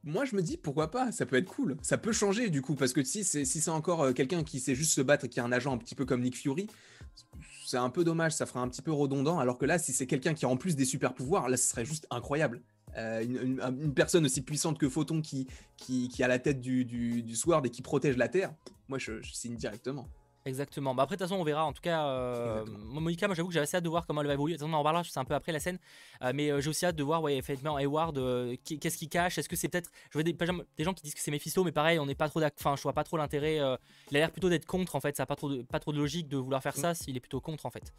[0.06, 1.78] Moi je me dis pourquoi pas, ça peut être cool.
[1.82, 4.76] Ça peut changer du coup, parce que si c'est si encore euh, quelqu'un qui sait
[4.76, 6.68] juste se battre et qui est un agent un petit peu comme Nick Fury,
[7.66, 9.39] c'est un peu dommage, ça fera un petit peu redondant.
[9.39, 11.68] Alors que là, si c'est quelqu'un qui a en plus des super pouvoirs, là ce
[11.68, 12.62] serait juste incroyable.
[12.97, 17.66] Euh, une, personne aussi puissante que Photon qui, qui, a la tête du, du, Sword
[17.66, 18.53] et qui protège la Terre,
[18.88, 20.08] moi je signe directement.
[20.46, 20.93] Exactement.
[20.93, 21.66] Bah après, de toute façon, on verra.
[21.66, 24.28] En tout cas, euh, Monica, moi j'avoue que j'avais assez hâte de voir comment elle
[24.28, 24.56] va évoluer.
[24.62, 25.80] On en parlera, c'est un peu après la scène.
[26.22, 29.39] Euh, mais euh, j'ai aussi hâte de voir, ouais, effectivement, Hayward, euh, qu'est-ce qu'il cache?
[29.39, 29.89] Est-ce que c'est peut-être.
[30.12, 32.30] Je vois des, des, gens qui disent que c'est Mephisto, mais pareil, on n'est pas
[32.30, 33.56] trop Enfin, je vois pas trop l'intérêt.
[33.56, 35.18] il a l'air plutôt d'être contre, en fait.
[35.18, 36.82] Ça n'a pas trop, de, pas trop de logique de vouloir faire mm.
[36.82, 37.91] ça s'il est plutôt contre, en fait.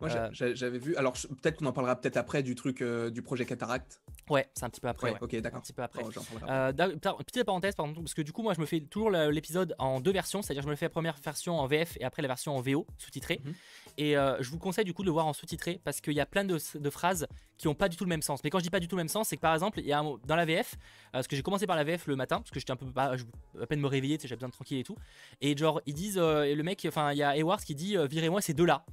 [0.00, 0.94] Moi, j'avais vu.
[0.94, 4.00] Alors, peut-être qu'on en parlera peut-être après du truc du projet Cataract.
[4.30, 5.12] Ouais, c'est un petit peu après.
[5.12, 5.58] Ouais, ok, d'accord.
[5.58, 6.04] Un petit peu après.
[6.04, 10.12] petite parenthèse, pardon, parce que du coup, moi, je me fais toujours l'épisode en deux
[10.12, 10.42] versions.
[10.42, 12.86] C'est-à-dire, je me fais la première version en VF et après la version en VO
[12.98, 13.40] sous-titré.
[13.44, 13.54] Mhm.
[13.96, 16.20] Et euh, je vous conseille du coup de le voir en sous-titré parce qu'il y
[16.20, 16.58] a plein de,
[16.90, 17.26] phrases
[17.56, 18.40] qui n'ont pas du tout le même sens.
[18.44, 19.86] Mais quand je dis pas du tout le même sens, c'est que par exemple, il
[19.86, 20.78] y a dans la VF, euh,
[21.12, 23.14] parce que j'ai commencé par la VF le matin, parce que j'étais un peu bah,
[23.60, 24.96] à peine me réveiller, j'avais besoin de tranquille et tout.
[25.40, 28.40] Et genre, ils disent, euh, le mec, enfin, il y a Ewars qui dit, virez-moi
[28.40, 28.84] ces deux-là.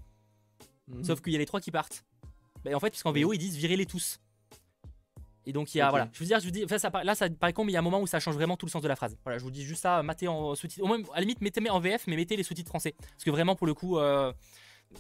[0.88, 1.04] Mhm.
[1.04, 2.04] Sauf qu'il y a les trois qui partent.
[2.64, 4.20] Bah, en fait, puisqu'en VO, ils disent, virez-les tous.
[5.46, 7.30] Et donc il y a voilà, je veux dire, je vous dis, ça, là ça
[7.30, 8.82] paraît con, mais il y a un moment où ça change vraiment tout le sens
[8.82, 9.18] de la phrase.
[9.24, 11.70] Voilà, je vous dis juste ça, matez en sous-titres, au moins à la limite mettez
[11.70, 14.34] en VF, mais mettez les sous-titres français, parce que vraiment pour le coup, euh,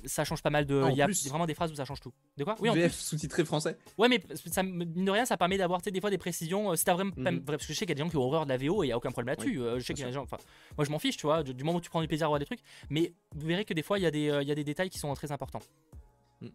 [0.06, 0.82] ça change pas mal de.
[0.84, 2.14] Ah, il y a vraiment des phrases où ça change tout.
[2.38, 2.56] De quoi?
[2.60, 3.78] Oui, en VF sous-titré français.
[3.98, 4.22] Ouais, mais
[4.52, 6.72] ça, mine de rien, ça permet d'avoir des fois des précisions.
[6.72, 7.41] Euh, si t'as vraiment, mhm.
[7.43, 8.84] parce que je sais qu'il y a des gens qui ont horreur de la VO
[8.84, 9.60] et il y a aucun problème là-dessus.
[9.60, 10.38] Euh, je sais qu'il y a des gens, enfin,
[10.78, 12.39] moi je m'en fiche, tu vois, du moment où tu prends du plaisir à voir
[12.39, 14.56] des trucs, mais vous verrez que des fois il y a des, il y a
[14.56, 15.62] des détails qui sont très importants.
[16.41, 16.48] Mm.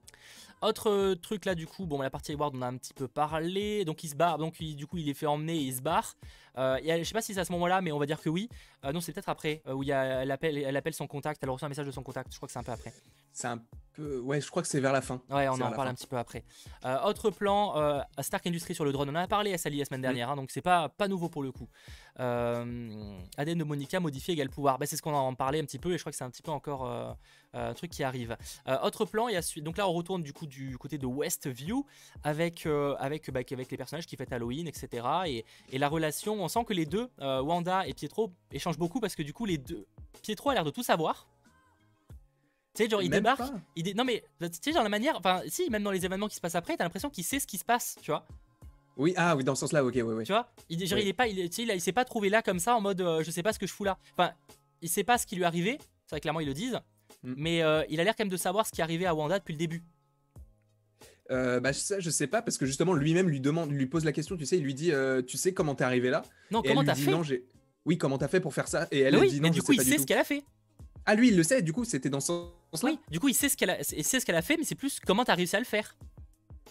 [0.62, 3.08] Autre euh, truc là du coup, bon la partie Hayward on a un petit peu
[3.08, 5.80] parlé, donc il se barre, donc du coup il est fait emmener et il se
[5.80, 6.16] barre.
[6.58, 8.48] Euh, je sais pas si c'est à ce moment-là, mais on va dire que oui.
[8.84, 11.42] Euh, non c'est peut-être après, où il y a, elle, appelle, elle appelle son contact,
[11.42, 12.92] elle reçoit un message de son contact, je crois que c'est un peu après.
[13.32, 13.60] C'est un
[13.98, 15.20] Ouais, je crois que c'est vers la fin.
[15.30, 16.44] Ouais, on en parle un petit peu après.
[16.84, 19.08] Euh, autre plan, euh, Stark Industries sur le drone.
[19.10, 21.28] On en a parlé à Sally la semaine dernière, hein, donc c'est pas, pas nouveau
[21.28, 21.68] pour le coup.
[22.18, 24.78] Euh, ADN de Monica modifié égale pouvoir.
[24.78, 26.30] Bah, c'est ce qu'on en parlait un petit peu et je crois que c'est un
[26.30, 27.12] petit peu encore euh,
[27.52, 28.36] un truc qui arrive.
[28.82, 31.84] autre plan, il y a, donc là on retourne du coup du côté de Westview
[32.22, 32.66] avec,
[32.98, 35.06] avec, bah, avec les personnages qui fêtent Halloween, etc.
[35.26, 39.14] Et, et, la relation, on sent que les deux, Wanda et Pietro, échangent beaucoup parce
[39.14, 39.86] que du coup les deux.
[40.22, 41.28] Pietro a l'air de tout savoir.
[42.74, 43.42] Tu sais, genre, il débarque.
[43.74, 45.16] Il Non, mais tu sais, genre, la manière.
[45.16, 47.46] Enfin, si, même dans les événements qui se passent après, t'as l'impression qu'il sait ce
[47.46, 48.26] qui se passe, tu vois.
[48.96, 50.24] Oui, ah oui, dans ce sens-là, ok, ouais, ouais.
[50.24, 52.58] Tu vois, il, genre, il est pas, il, il, il s'est pas trouvé là comme
[52.58, 53.98] ça en mode euh, je sais pas ce que je fous là.
[54.12, 54.32] Enfin,
[54.82, 55.78] il sait pas ce qui lui est arrivé,
[56.10, 56.78] vrai, clairement, ils le disent,
[57.22, 57.34] mm.
[57.36, 59.38] mais euh, il a l'air quand même de savoir ce qui est arrivé à Wanda
[59.38, 59.82] depuis le début.
[61.30, 64.10] Euh, bah ça je sais pas parce que justement lui-même lui demande lui pose la
[64.10, 66.22] question tu sais il lui dit euh, tu sais comment t'es arrivé là?
[66.50, 67.12] Non comment t'as fait?
[67.12, 67.22] non,
[67.84, 68.88] oui comment t'as fait pour faire ça?
[68.90, 70.42] Et elle, oui, dit non mais du coup il sait ce qu'elle a fait.
[71.06, 72.52] Ah lui il le sait du coup c'était dans son
[72.82, 74.74] oui, du coup, il sait ce qu'elle a, sait ce qu'elle a fait, mais c'est
[74.74, 75.96] plus comment t'as réussi à le faire.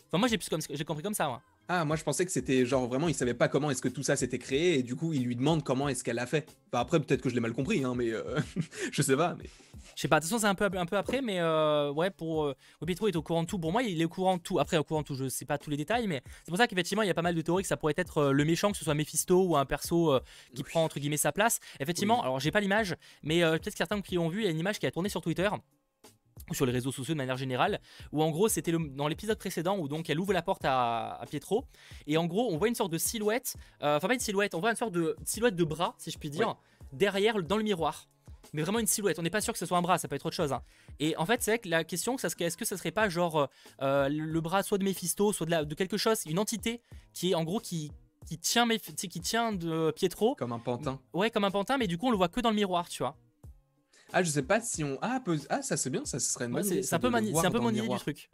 [0.08, 1.42] Enfin, moi, j'ai plus comme, j'ai compris comme ça, moi.
[1.72, 4.02] Ah, moi je pensais que c'était genre vraiment, il savait pas comment est-ce que tout
[4.02, 6.48] ça s'était créé et du coup il lui demande comment est-ce qu'elle a fait.
[6.74, 8.40] Enfin, après peut-être que je l'ai mal compris, hein, mais euh,
[8.92, 9.36] je sais pas.
[9.38, 9.48] Mais...
[9.96, 12.10] Je sais pas, de toute façon c'est un peu, un peu après, mais euh, ouais,
[12.10, 12.46] pour.
[12.46, 12.56] Euh,
[12.88, 13.60] est au courant de tout.
[13.60, 14.58] Pour moi, il est au courant de tout.
[14.58, 16.68] Après, au courant de tout, je sais pas tous les détails, mais c'est pour ça
[16.68, 18.72] qu'effectivement il y a pas mal de théories que ça pourrait être euh, le méchant,
[18.72, 20.20] que ce soit Mephisto ou un perso
[20.56, 21.60] qui prend entre guillemets sa place.
[21.80, 24.60] Effectivement, alors j'ai pas l'image, mais peut-être certains qui l'ont vu, il y a une
[24.60, 25.50] image qui a tourné sur Twitter
[26.54, 27.80] sur les réseaux sociaux de manière générale,
[28.12, 31.66] où en gros c'était dans l'épisode précédent où donc elle ouvre la porte à, Pietro
[32.08, 34.60] et en gros on voit une sorte de silhouette, euh, enfin pas une silhouette, on
[34.60, 36.56] voit une sorte de silhouette de bras si je puis dire,
[36.94, 38.08] derrière dans le miroir.
[38.54, 40.16] Mais vraiment une silhouette, on n'est pas sûr que ce soit un bras, ça peut
[40.16, 40.54] être autre chose.
[40.54, 40.64] Hein.
[41.00, 43.48] Et en fait, c'est vrai que la question, c'est est-ce que ça serait pas genre
[43.82, 46.82] euh, le bras soit de Mephisto, soit de, de quelque chose, une entité
[47.14, 47.92] qui est en gros qui,
[48.26, 50.36] qui tient, qui tient de Pietro.
[50.36, 51.00] Comme un pantin.
[51.14, 53.04] Ouais, comme un pantin, mais du coup on le voit que dans le miroir, tu
[53.04, 53.16] vois.
[54.14, 54.98] Ah, je sais pas si on.
[55.02, 57.98] Ah, ah ça c'est bien, ça serait une C'est un peu, un peu idée du
[57.98, 58.30] truc.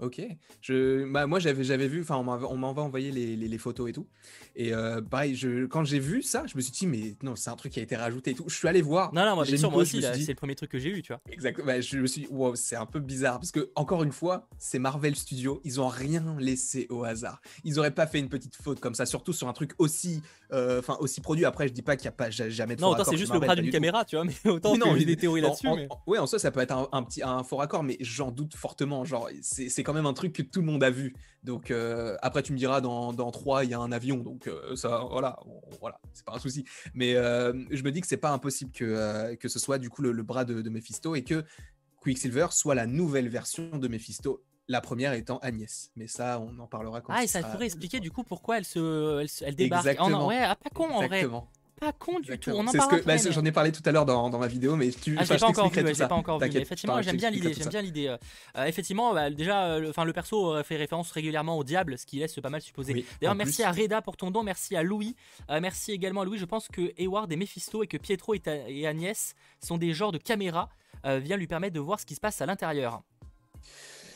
[0.00, 0.22] Ok.
[0.60, 4.06] Je, bah, moi, j'avais, j'avais vu, enfin, on m'avait envoyé les, les, photos et tout.
[4.54, 7.50] Et euh, pareil, je, quand j'ai vu ça, je me suis dit, mais non, c'est
[7.50, 8.44] un truc qui a été rajouté et tout.
[8.46, 9.12] Je suis allé voir.
[9.12, 11.12] Non, non, moi, bien sûr, moi aussi, c'est le premier truc que j'ai eu, tu
[11.12, 11.20] vois.
[11.30, 11.66] Exactement.
[11.66, 13.40] Bah, je me suis dit, wow, c'est un peu bizarre.
[13.40, 15.60] Parce que, encore une fois, c'est Marvel Studios.
[15.64, 17.40] Ils ont rien laissé au hasard.
[17.64, 20.22] Ils auraient pas fait une petite faute comme ça, surtout sur un truc aussi,
[20.52, 21.44] euh, enfin, aussi produit.
[21.44, 23.40] Après, je dis pas qu'il n'y a pas jamais de Non, autant c'est juste le
[23.40, 24.24] bras d'une caméra, tu vois.
[24.24, 25.68] Mais autant non, j'ai des théories là-dessus.
[26.06, 28.54] Oui, en soi, ça peut être un, un, petit, un faux raccord, mais j'en doute
[28.54, 29.04] fortement.
[29.04, 31.14] Genre, c'est quand même un truc que tout le monde a vu.
[31.42, 34.18] Donc euh, après, tu me diras, dans, dans 3, il y a un avion.
[34.18, 35.38] Donc euh, ça, voilà,
[35.80, 36.66] voilà c'est pas un souci.
[36.92, 40.02] Mais euh, je me dis que c'est pas impossible que, que ce soit du coup
[40.02, 41.42] le, bras de, Mephisto et que
[42.02, 44.44] Quicksilver soit la nouvelle version de Mephisto.
[44.70, 48.00] La première étant Agnès, mais ça, on en parlera quand Ah, et ça pourrait expliquer
[48.00, 49.86] du coup pourquoi elle se, elle, débarque.
[49.86, 50.26] Exactement.
[50.26, 51.24] ouais, ah, pas con en vrai
[51.78, 52.50] pas con du tout.
[52.50, 54.90] On en que bah, J'en ai parlé tout à l'heure dans, dans, ma vidéo, mais
[54.90, 55.16] tu.
[55.18, 55.94] Ah, je l'ai pas encore vu.
[55.94, 56.56] pas encore vu.
[56.56, 57.54] effectivement, j'aime bien l'idée.
[57.54, 58.16] J'aime bien l'idée.
[58.56, 62.34] Euh, effectivement, bah, déjà, enfin, le perso fait référence régulièrement au diable, ce qui laisse
[62.40, 63.04] pas mal supposer.
[63.20, 64.42] D'ailleurs, merci à Reda pour ton don.
[64.42, 65.16] Merci à Louis.
[65.50, 66.38] Euh, merci également à Louis.
[66.38, 70.18] Je pense que Eward et Mephisto et que Pietro et, Agnès sont des genres de
[70.18, 70.68] caméras
[71.04, 73.02] euh, vient lui permettre de voir ce qui se passe à l'intérieur.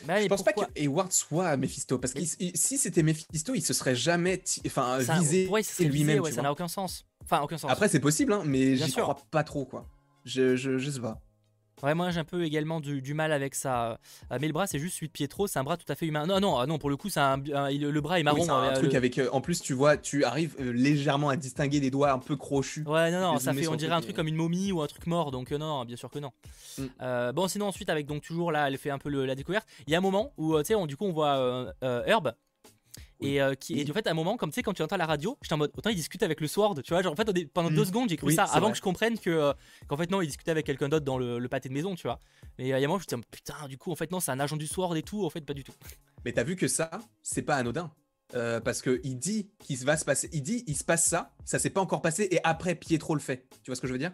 [0.07, 3.73] Bah, je pense pas que Hayward soit Mephisto parce que si c'était Mephisto, il se
[3.73, 5.49] serait jamais enfin visé
[5.81, 6.25] lui-même.
[6.33, 7.07] ça n'a aucun sens.
[7.25, 7.71] Enfin, aucun sens.
[7.71, 9.87] Après, c'est possible, hein, mais j'y crois pas trop, quoi.
[10.25, 11.21] Je, je, je sais pas.
[11.83, 13.99] Ouais, moi j'ai un peu également du, mal avec ça.
[14.31, 16.07] Euh, mais le bras, c'est juste celui de Pietro, c'est un bras tout à fait
[16.07, 16.27] humain.
[16.27, 18.49] Non, non, ah non, pour le coup, c'est un, le bras est marron.
[18.49, 19.19] un euh, truc avec.
[19.19, 22.85] Euh, en plus, tu vois, tu arrives légèrement à distinguer des doigts un peu crochus.
[22.87, 25.07] Ouais, non, non, ça fait, on dirait un truc comme une momie ou un truc
[25.07, 26.33] mort, donc non, bien sûr que non.
[26.79, 27.33] Mm.
[27.35, 29.67] bon, sinon, ensuite, avec donc toujours là, elle fait un peu la découverte.
[29.87, 32.33] Il y a un moment où, tu sais, du coup, on voit Herb
[33.23, 34.97] et, euh, qui, et en fait, à un moment, comme tu sais, quand tu entends
[34.97, 37.03] la radio, j'étais en mode autant il discute avec le Sword, tu vois.
[37.03, 37.87] Genre, en fait, pendant deux mm.
[37.87, 39.53] secondes, j'ai cru ça avant que je comprenne que euh,
[39.89, 42.21] qu'en fait, non, il discutait avec quelqu'un d'autre dans le, pâté de maison, tu vois.
[42.59, 44.11] Mais euh, il y a un moment, je me disais putain, du coup, en fait,
[44.11, 45.73] non, c'est un agent du Sword et tout, en fait, pas du tout.
[46.25, 46.91] Mais t'as vu que ça,
[47.23, 47.91] c'est pas anodin.
[48.65, 51.59] parce que il dit qu'il va se passer, il dit il se passe ça, ça
[51.59, 53.47] s'est pas encore passé et après Pietro le fait.
[53.63, 54.13] Tu vois ce que je veux dire?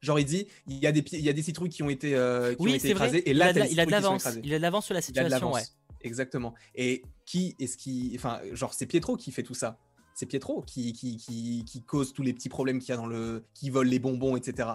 [0.00, 2.10] Genre il dit il y a des il y a des citrouilles qui ont été
[2.10, 4.62] qui ont été écrasées et là il a, il a de l'avance, il a de
[4.62, 5.62] l'avance sur la situation, ouais.
[6.02, 6.54] Exactement.
[6.74, 8.12] Et qui est-ce qui.
[8.16, 9.78] Enfin, genre, c'est Pietro qui fait tout ça.
[10.14, 13.44] C'est Pietro qui, qui, qui, cause tous les petits problèmes qu'il y a dans le.
[13.54, 14.70] qui vole les bonbons, etc.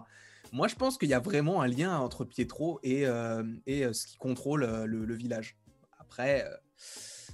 [0.52, 3.94] Moi, je pense qu'il y a vraiment un lien entre Pietro et, euh, et euh,
[3.94, 5.58] ce qui contrôle euh, le, village.
[6.00, 6.46] Après,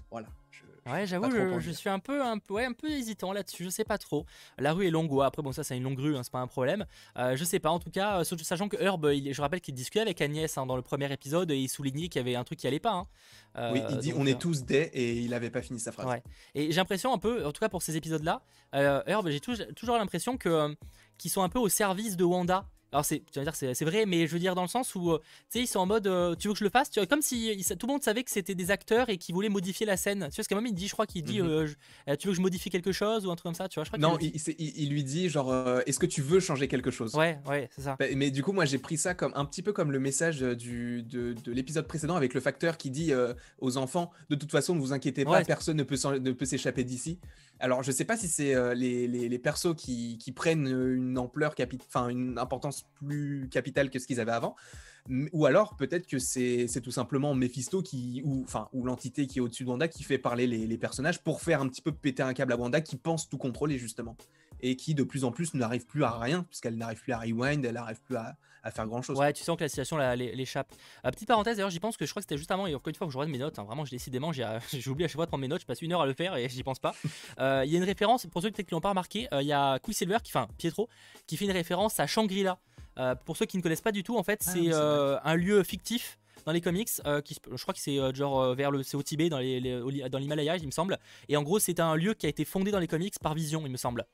[0.09, 0.27] voilà.
[0.85, 3.63] Ouais, j'avoue, je, suis un peu, un, peu, ouais, un peu hésitant là-dessus.
[3.63, 4.25] Je sais pas trop.
[4.57, 5.11] La rue est longue.
[5.11, 6.85] Ouais, après, bon, ça, c'est une longue rue, hein, c'est pas un problème.
[7.17, 7.69] Euh, je sais pas.
[7.69, 10.65] En tout cas, euh, sachant que Herb, il, je rappelle qu'il discutait avec Agnès hein,
[10.65, 12.93] dans le premier épisode et il soulignait qu'il y avait un truc qui allait pas.
[12.93, 13.07] Hein.
[13.57, 16.07] Euh, oui, il dit on est tous des et il avait pas fini sa phrase.
[16.07, 16.23] Ouais.
[16.55, 18.41] Et j'ai l'impression un peu, en tout cas pour ces épisodes-là,
[18.73, 20.75] Herb, j'ai toujours l'impression que
[21.17, 24.05] qu'ils sont un peu au service de Wanda alors c'est, tu vas dire c'est, vrai,
[24.05, 25.19] mais je veux dire dans le sens où euh,
[25.49, 27.07] tu sais ils sont en mode euh, tu veux que je le fasse, tu vois,
[27.07, 29.97] comme si tout le monde savait que c'était des acteurs et qu'ils voulaient modifier la
[29.97, 30.27] scène.
[30.29, 31.49] Tu vois ce qu'à même il dit, je crois qu'il dit mhm.
[31.49, 33.83] euh, tu veux que je modifie quelque chose ou un truc comme ça, tu vois.
[33.83, 35.53] Je crois non, il, il, lui dit genre
[35.85, 37.13] est-ce que tu veux changer quelque chose?
[37.15, 37.95] Ouais, ouais, c'est ça.
[37.99, 40.39] Bah, mais du coup moi j'ai pris ça comme un petit peu comme le message
[40.41, 43.11] du, de, de l'épisode précédent avec le facteur qui dit
[43.59, 46.83] aux enfants de toute façon ne vous inquiétez pas, personne ne peut, ne peut s'échapper
[46.83, 47.19] d'ici.
[47.59, 51.53] Alors, je sais pas si c'est euh, les, les, persos qui, prennent une ampleur,
[51.87, 54.55] enfin une importance plus capitale que ce qu'ils avaient avant,
[55.33, 59.63] ou alors peut-être que c'est tout simplement Mephisto qui, ou ou l'entité qui est au-dessus
[59.65, 62.33] de Wanda qui fait parler les, les, personnages pour faire un petit peu péter un
[62.33, 64.15] câble à Wanda qui pense tout contrôler justement
[64.61, 67.65] et qui de plus en plus n'arrive plus à rien puisqu'elle n'arrive plus à rewind,
[67.65, 69.17] elle n'arrive plus à, à, faire grand chose.
[69.17, 70.71] Ouais, tu sens que la situation l'échappe.
[71.05, 72.89] Euh, petite parenthèse d'ailleurs, j'y pense que je crois que c'était juste avant et encore
[72.89, 73.59] une fois que je regarde mes notes.
[73.59, 75.61] Hein, vraiment, j'ai décidément, j'ai oublié à chaque fois de prendre mes notes.
[75.61, 76.95] Je passe une heure à le faire et j'y pense pas.
[77.39, 79.27] Euh, il y a une référence pour ceux peut-être qui l'ont pas remarqué.
[79.33, 80.89] Euh, il y a Quicksilver qui, enfin Pietro,
[81.27, 82.59] qui fait une référence à Shangri-La.
[83.25, 86.19] pour ceux qui ne connaissent pas du tout, en fait, ah c'est un lieu fictif
[86.45, 86.89] dans les comics,
[87.25, 90.57] qui, je crois que c'est genre vers le, c'est au Tibet, dans les, dans l'Himalaya,
[90.57, 90.97] il me semble.
[91.27, 93.61] Et en gros, c'est un lieu qui a été fondé dans les comics par Vision,
[93.65, 94.05] il me semble.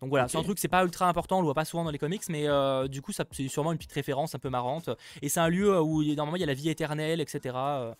[0.00, 1.90] Donc voilà, c'est un truc, c'est pas ultra important, on le voit pas souvent dans
[1.90, 4.90] les comics, mais euh, du coup, ça, c'est sûrement une petite référence un peu marrante.
[5.22, 7.54] Et c'est un lieu euh, où normalement il y a la vie éternelle, etc.
[7.56, 7.94] Euh,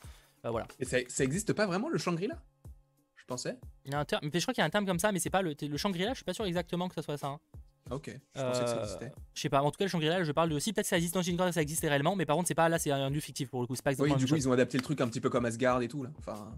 [0.45, 0.67] voilà.
[0.79, 2.37] Et ça, ça existe pas vraiment le Shangri-La?
[3.17, 3.57] Je pensais.
[3.87, 5.11] Il y a un terme, mais je crois qu'il y a un terme comme ça,
[5.11, 7.29] mais c'est pas le, le Shangri-La, je suis pas sûr exactement que ça soit ça.
[7.29, 7.41] Hein.
[7.91, 9.13] Ok, je pensais que ça existait.
[9.35, 10.59] Je sais pas, en tout cas, le Shangri-La, je parle de.
[10.59, 12.79] Si, peut-être ça existe dans Shangri-La, ça existait réellement, mais par contre, c'est pas là,
[12.79, 13.75] c'est un lieu fictif pour le coup.
[13.77, 14.45] C'est pas Oui, exactement la du coup, chose.
[14.45, 16.11] ils ont adapté le truc un petit peu comme Asgard et tout, là.
[16.19, 16.51] Enfin,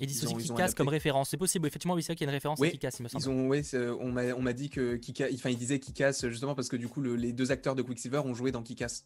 [0.00, 0.76] Ils disent ils aussi ont- ils ont Kikas adapté.
[0.76, 1.28] comme référence.
[1.30, 3.02] C'est possible, effectivement, oui, c'est vrai qu'il y a une référence Oui, à Kikas, il
[3.04, 3.22] me semble.
[3.24, 6.76] ils ont, c'est- on m'a dit que Kika, enfin, ils disaient Kikas justement parce que
[6.76, 9.02] du coup, le- les deux acteurs de Quicksilver ont joué dans Kikas.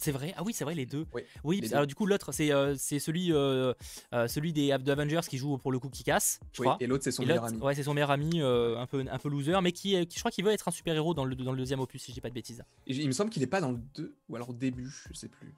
[0.00, 1.06] C'est vrai Ah oui, c'est vrai, les deux.
[1.12, 1.76] Oui, Oui, les parce- deux.
[1.76, 3.72] alors du coup, l'autre, c'est euh, celui, euh,
[4.14, 6.76] euh, celui des de Avengers qui joue pour le coup Kikas, je Oui, crois.
[6.80, 7.58] et l'autre, c'est son Et meilleur ami.
[7.58, 10.30] ouais, c'est son meilleur ami, un, peu, un peu loser, mais qui, qui je crois
[10.30, 12.20] qu'il veut être un super héros dans le, dans le deuxième opus, si je dis
[12.20, 12.62] pas de bêtises.
[12.86, 15.14] Et il me semble qu'il est pas dans le 2 ou alors au début, je
[15.18, 15.52] sais plus.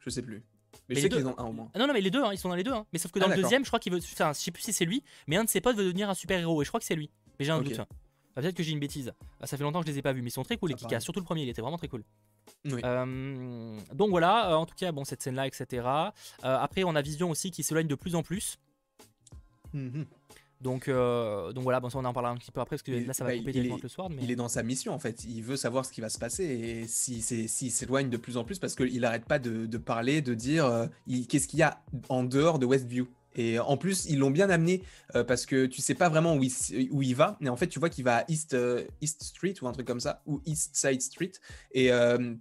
[0.00, 0.42] Je sais plus.
[0.90, 1.70] Mais Mais, je les sais deux- qu'il est dans un au moins.
[1.72, 2.72] Ah non, non, mais les deux, hein, ils sont dans les deux.
[2.72, 2.84] hein.
[2.92, 4.00] Mais sauf que Ah, dans le deuxième, je crois qu'il veut.
[4.12, 6.14] Enfin, je sais plus si c'est lui, mais un de ses potes veut devenir un
[6.14, 7.10] super héros, et je crois que c'est lui.
[7.38, 7.78] Mais j'ai un doute.
[7.78, 7.86] hein.
[8.36, 9.12] Ah, Peut-être que j'ai une bêtise.
[9.44, 10.76] Ça fait longtemps que je les ai pas vus, mais ils sont très cool, les
[10.76, 11.00] paraît.
[11.00, 12.04] Surtout le premier, il était vraiment très cool.
[12.64, 12.80] Oui.
[12.84, 15.66] Euh, donc voilà, euh, en tout cas, bon, cette scène-là, etc.
[15.86, 16.04] Euh,
[16.42, 18.56] après, on a Vision aussi qui s'éloigne de plus en plus.
[19.72, 20.06] Mhm.
[20.60, 22.92] Donc, euh, donc voilà, bon, ça, on en parlera un petit peu après parce que
[22.92, 24.10] Il- là, ça va bah, couper il directement est- avec le Sword.
[24.10, 24.22] Mais...
[24.24, 25.24] Il est dans sa mission en fait.
[25.24, 28.36] Il veut savoir ce qui va se passer et s'il si, s'il s'éloigne de plus
[28.36, 30.86] en plus parce qu'il arrête pas de, de parler, de dire euh,
[31.28, 33.08] qu'est-ce qu'il y a en dehors de Westview?
[33.34, 34.82] Et en plus, ils l'ont bien amené
[35.14, 36.52] euh, parce que tu sais pas vraiment où il,
[36.90, 39.54] où il va, mais en fait, tu vois qu'il va à East, euh, East Street
[39.62, 41.32] ou un truc comme ça, ou East Side Street.
[41.72, 42.34] Et euh,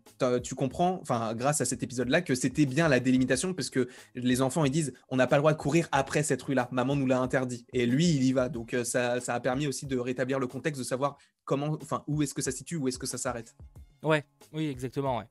[0.44, 1.02] tu comprends,
[1.36, 4.94] grâce à cet épisode-là, que c'était bien la délimitation parce que les enfants ils disent
[5.10, 7.66] on n'a pas le droit de courir après cette rue-là, maman nous l'a interdit.
[7.74, 8.50] Et lui, il y va.
[8.50, 11.78] Donc ça, ça a permis aussi de rétablir le contexte, de savoir comment,
[12.08, 13.56] où est-ce que ça se situe, où est-ce que ça s'arrête.
[14.04, 14.24] Ouais,
[14.54, 15.24] oui, exactement.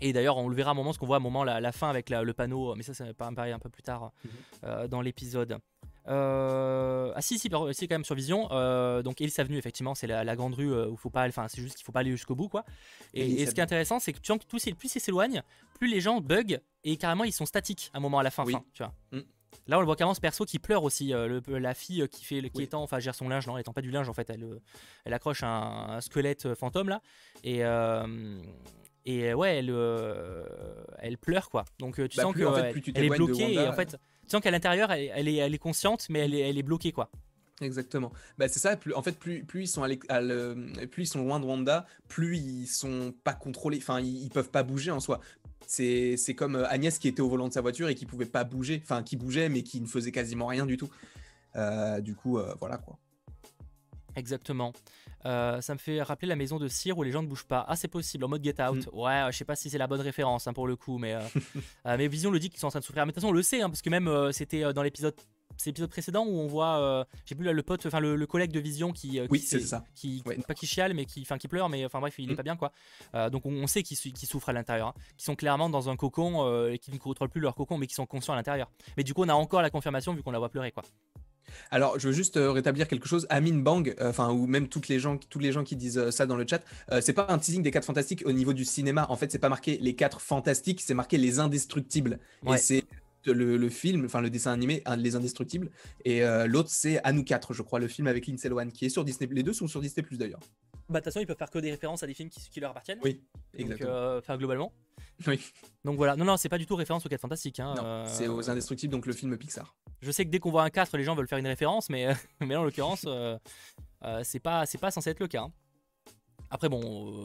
[0.00, 1.60] Et d'ailleurs, on le verra à un moment, ce qu'on voit à un moment, la,
[1.60, 4.12] la fin avec la- le panneau, mais ça, ça va paraître un peu plus tard
[4.24, 4.30] Mhm.
[4.64, 5.58] euh, dans l'épisode.
[6.06, 8.48] Euh, Ah si, si, si, quand même sur Vision.
[8.52, 11.46] Euh, donc Ellis Avenue, effectivement, c'est la, la grande rue euh, où faut pas, enfin,
[11.48, 12.64] c'est juste qu'il faut pas aller jusqu'au bout, quoi.
[13.14, 15.42] Et, ce qui est intéressant, c'est que tu sens que plus, il- plus il s'éloigne,
[15.78, 18.44] plus les gens bug et carrément ils sont statiques à un moment à la fin,
[18.44, 18.52] Oui.
[18.52, 18.92] fin, tu vois.
[19.12, 19.22] Mm.
[19.66, 22.24] Là, on le voit carrément ce perso qui pleure aussi, euh, le- la fille qui
[22.24, 22.64] fait, le- qui Oui.
[22.64, 24.46] étend, enfin, gère son linge, non, elle étend pas du linge en fait, elle,
[25.04, 25.48] elle accroche un,
[25.90, 27.02] un squelette fantôme là,
[27.44, 28.40] et euh,
[29.10, 30.44] et euh, ouais, elle, euh,
[30.98, 31.64] elle pleure quoi.
[31.78, 33.54] Donc euh, tu Bah, sens plus- que en fait, elle- plus tu elle est bloquée
[33.54, 36.34] et en fait, tu sens qu'à l'intérieur, elle, elle est, elle est consciente, mais elle
[36.34, 37.10] est, elle est bloquée quoi.
[37.60, 38.12] Exactement.
[38.38, 38.76] Bah, c'est ça.
[38.76, 39.88] Plus, en fait, plus, plus ils sont à
[40.20, 43.78] le- plus ils sont loin de Wanda, plus ils sont pas contrôlés.
[43.78, 45.20] Enfin, ils, ils peuvent pas bouger en soi.
[45.66, 48.44] C'est c'est comme Agnès qui était au volant de sa voiture et qui pouvait pas
[48.44, 48.80] bouger.
[48.84, 50.88] Enfin, qui bougeait mais qui ne faisait quasiment rien du tout.
[51.56, 52.96] Euh, du coup, euh, voilà quoi.
[54.16, 54.72] Exactement.
[55.26, 57.64] Euh, ça me fait rappeler la maison de cire où les gens ne bougent pas.
[57.68, 58.86] Ah, c'est possible, en mode Get Out.
[58.92, 58.96] Mm.
[58.98, 61.20] Ouais, je sais pas si c'est la bonne référence hein, pour le coup, mais, euh,
[61.86, 63.04] euh, mais Vision le dit qu'ils sont en train de souffrir.
[63.04, 65.14] Mais de toute façon, on le sait, hein, parce que même c'était dans l'épisode.
[65.66, 68.92] L'épisode précédent où on voit, j'ai plus le pote, enfin le, le collègue de Vision
[68.92, 69.82] qui, Oui, qui c'est ça.
[69.96, 70.36] qui, Ouais.
[70.46, 72.36] pas qui chiale, mais qui, enfin qui pleure, mais enfin bref, il est Mm.
[72.36, 72.70] pas bien quoi.
[73.30, 75.88] Donc on, on sait qu'ils sou- qu'ils souffrent à l'intérieur, hein, qu'ils sont clairement dans
[75.88, 78.70] un cocon et qu'ils ne contrôlent plus leur cocon, mais qui sont conscients à l'intérieur.
[78.96, 80.84] Mais du coup, on a encore la confirmation vu qu'on la voit pleurer quoi.
[81.70, 83.26] Alors, je veux juste euh, rétablir quelque chose.
[83.30, 86.10] Amin Bang, euh, enfin, ou même toutes les gens, tous les gens qui disent euh,
[86.10, 88.64] ça dans le chat, euh, c'est pas un teasing des 4 fantastiques au niveau du
[88.64, 89.06] cinéma.
[89.08, 92.18] En fait, c'est pas marqué les 4 fantastiques, c'est marqué les indestructibles.
[92.44, 92.56] Ouais.
[92.56, 92.84] Et c'est
[93.32, 95.70] le, le film, enfin le dessin animé, un, les indestructibles.
[96.04, 98.84] Et euh, l'autre, c'est À nous 4, je crois, le film avec Lindsay Lohan, qui
[98.84, 99.28] est sur Disney.
[99.32, 100.40] Les deux sont sur Disney Plus d'ailleurs.
[100.88, 102.60] Bah de toute façon, ils peuvent faire que des références à des films qui, qui
[102.60, 102.98] leur appartiennent.
[103.04, 103.22] Oui,
[103.54, 103.90] exactement.
[103.90, 104.72] euh, enfin globalement.
[105.26, 105.38] Oui.
[105.84, 107.60] Donc voilà, non, non, c'est pas du tout référence aux 4 fantastiques.
[107.60, 107.74] Hein.
[107.76, 109.76] Non, euh, c'est aux indestructibles, donc le film Pixar.
[110.00, 112.06] Je sais que dès qu'on voit un 4, les gens veulent faire une référence, mais,
[112.40, 113.36] mais là, en l'occurrence, euh,
[114.04, 115.42] euh, c'est pas, pas censé être le cas.
[115.42, 115.52] hein.
[116.50, 116.80] Après, bon,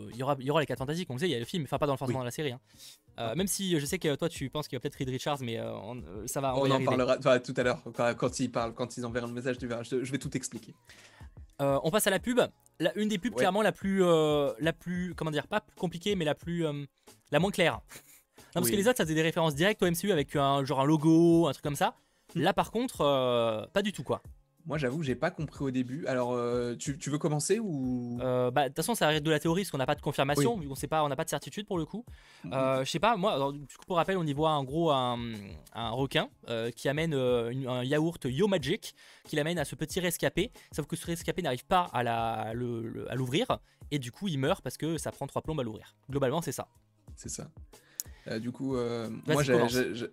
[0.06, 1.36] euh, il y aura, il y aura les 4 fantastiques, on le sait, il y
[1.36, 2.22] a le film, enfin pas dans, forcément Oui.
[2.24, 2.52] dans la série.
[2.52, 2.60] hein.
[3.20, 5.38] Euh, même si je sais que toi, tu penses qu'il y a peut-être Reed Richards,
[5.42, 8.14] mais euh, on- euh, ça va, on, On, en parlera enfin, tout à l'heure, quand,
[8.16, 10.74] quand ils parlent, quand ils enverront le message, tu verras, je, je vais tout expliquer.
[11.60, 12.42] On passe à la pub.
[12.82, 13.38] La, une des pubs Ouais.
[13.38, 16.66] clairement la plus, la plus, comment dire, pas plus compliquée, mais la plus,
[17.32, 17.74] la moins claire.
[18.56, 18.72] Non, parce Oui.
[18.74, 21.48] que les autres, ça faisait des références directes au MCU avec un genre un logo,
[21.48, 21.96] un truc comme ça.
[22.36, 22.42] Hmm.
[22.42, 24.22] Là, par contre, euh, pas du tout quoi.
[24.66, 26.06] Moi, j'avoue que j'ai pas compris au début.
[26.08, 28.18] Alors, euh, tu, tu veux commencer ou?
[28.22, 30.02] Euh, bah, de toute façon, ça arrive de la théorie, parce qu'on n'a pas de
[30.02, 32.06] confirmation, vu qu'on sait pas, on n'a pas de certitude pour le coup.
[32.54, 34.90] Euh, je sais pas, moi, alors, du coup, pour rappel, on y voit en gros
[34.92, 35.20] un,
[35.74, 38.96] un requin euh, qui amène une- un yaourt Yo Magic,
[39.26, 42.88] qui l'amène à ce petit rescapé, sauf que ce rescapé n'arrive pas à la- le-
[42.88, 43.60] le- à l'ouvrir,
[43.92, 45.94] et du coup, il meurt parce que ça prend trois plombes à l'ouvrir.
[46.10, 46.68] Globalement, c'est ça.
[47.18, 47.50] C'est ça.
[48.28, 49.44] Euh, du coup, euh, moi,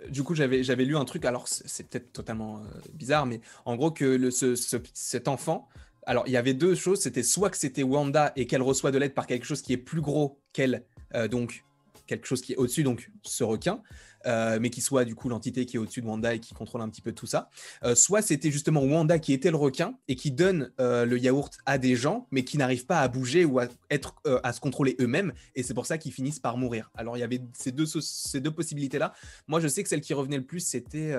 [0.08, 1.24] du coup, j'avais, j'avais lu un truc.
[1.24, 5.68] Alors, c'est, peut-être totalement euh, bizarre, mais en gros, que le, ce- ce- cet enfant.
[6.06, 7.00] Alors, il y avait deux choses.
[7.00, 9.76] C'était soit que c'était Wanda et qu'elle reçoit de l'aide par quelque chose qui est
[9.76, 10.84] plus gros qu'elle,
[11.30, 11.64] donc
[12.06, 13.82] quelque chose qui est au-dessus, donc ce requin,
[14.26, 16.82] euh, mais qui soit du coup l'entité qui est au-dessus de Wanda et qui contrôle
[16.82, 17.48] un petit peu tout ça.
[17.84, 21.56] Euh, soit c'était justement Wanda qui était le requin et qui donne euh, le yaourt
[21.66, 24.96] à des gens, mais qui n'arrivent pas à bouger ou à, être, à se contrôler
[25.00, 26.90] eux-mêmes, et c'est pour ça qu'ils finissent par mourir.
[26.94, 29.12] Alors il y avait ces deux, ces deux possibilités-là.
[29.48, 31.14] Moi je sais que celle qui revenait le plus, c'était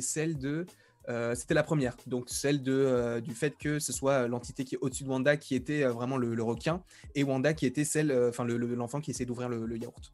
[0.00, 0.66] celle de...
[1.34, 5.04] c'était la première, donc celle de, du fait que ce soit l'entité qui est au-dessus
[5.04, 6.82] de Wanda qui était vraiment le, requin
[7.14, 10.12] et Wanda qui était celle, enfin l'enfant qui essaie d'ouvrir le, yaourt.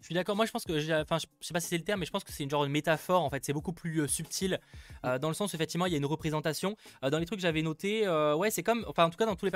[0.00, 0.36] Je suis d'accord.
[0.36, 2.24] Moi, je pense que, enfin, je sais pas si c'est le terme, mais je pense
[2.24, 3.22] que c'est une genre de métaphore.
[3.22, 4.60] En fait, c'est beaucoup plus subtil
[5.02, 5.18] mm.
[5.18, 6.76] dans le sens effectivement, il y a une représentation.
[7.02, 9.46] dans les trucs que j'avais noté, ouais, c'est comme, enfin, en tout cas, dans tous
[9.46, 9.52] les,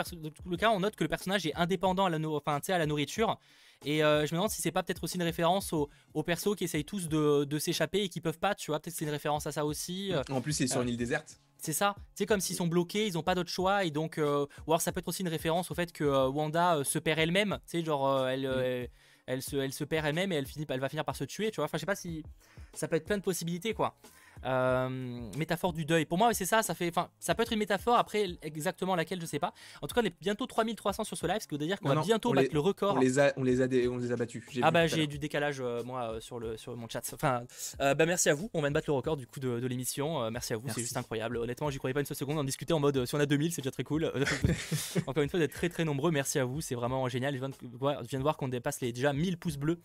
[0.47, 3.38] le cas, on note que le personnage est indépendant à la, enfin, à la nourriture.
[3.84, 6.64] Et euh, je me demande si c'est pas peut-être aussi une référence aux, persos qui
[6.64, 8.80] essayent tous de, s'échapper et qui peuvent pas, tu vois.
[8.80, 10.12] Peut-être c'est une référence à ça aussi.
[10.12, 10.22] Euh.
[10.30, 11.40] En plus, c'est sur une île déserte.
[11.59, 11.95] C'est ça.
[12.14, 13.84] C'est comme s'ils sont bloqués, ils ont pas d'autre choix.
[13.84, 16.82] Et donc, euh, ou alors ça peut être aussi une référence au fait que Wanda
[16.84, 17.59] se perd elle-même.
[17.66, 18.49] Tu sais, genre, elle.
[18.49, 18.61] Mm.
[18.61, 18.90] elle
[19.27, 21.66] elle se perd elle-même et elle, elle va finir par se tuer, tu vois.
[21.66, 22.25] Enfin, je sais pas si
[22.73, 23.97] ça peut être plein de possibilités, quoi.
[24.45, 24.88] Euh,
[25.36, 26.05] métaphore du deuil.
[26.05, 26.62] Pour moi, c'est ça.
[26.62, 27.97] Ça fait, enfin, ça peut être une métaphore.
[27.97, 29.53] Après, exactement laquelle, je sais pas.
[29.80, 31.88] En tout cas, on est bientôt 3300 sur ce live, ce qui veut dire qu'on
[31.88, 32.97] va bientôt battre le record.
[32.97, 34.43] On les a, on les a, on les a battus.
[34.62, 37.03] Ah bah j'ai du décalage euh, moi euh, sur le sur mon chat.
[37.14, 37.45] Enfin,
[37.78, 38.51] bah merci à vous.
[38.55, 40.30] On vient de battre le record du coup de, l'émission.
[40.30, 40.68] merci à vous.
[40.68, 41.36] C'est juste incroyable.
[41.36, 42.38] Honnêtement, j'y croyais pas une seule seconde.
[42.38, 44.12] On discutait en mode si on a 2000, c'est déjà très cool.
[45.07, 46.11] Encore une fois, d'être très très nombreux.
[46.11, 46.61] Merci à vous.
[46.61, 47.34] C'est vraiment génial.
[47.34, 49.80] Je viens de voir, viens de voir qu'on dépasse les déjà 1000 pouces bleus.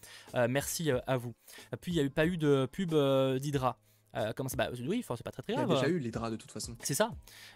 [0.50, 1.34] merci à vous.
[1.82, 2.94] Puis il n'y a eu pas eu de pub
[3.40, 3.78] d'Hydra.
[4.18, 5.68] Euh, comment ça bah, Oui, c'est pas très très grave.
[5.70, 6.76] Il y a déjà eu les draps de toute façon.
[6.82, 7.12] C'est ça.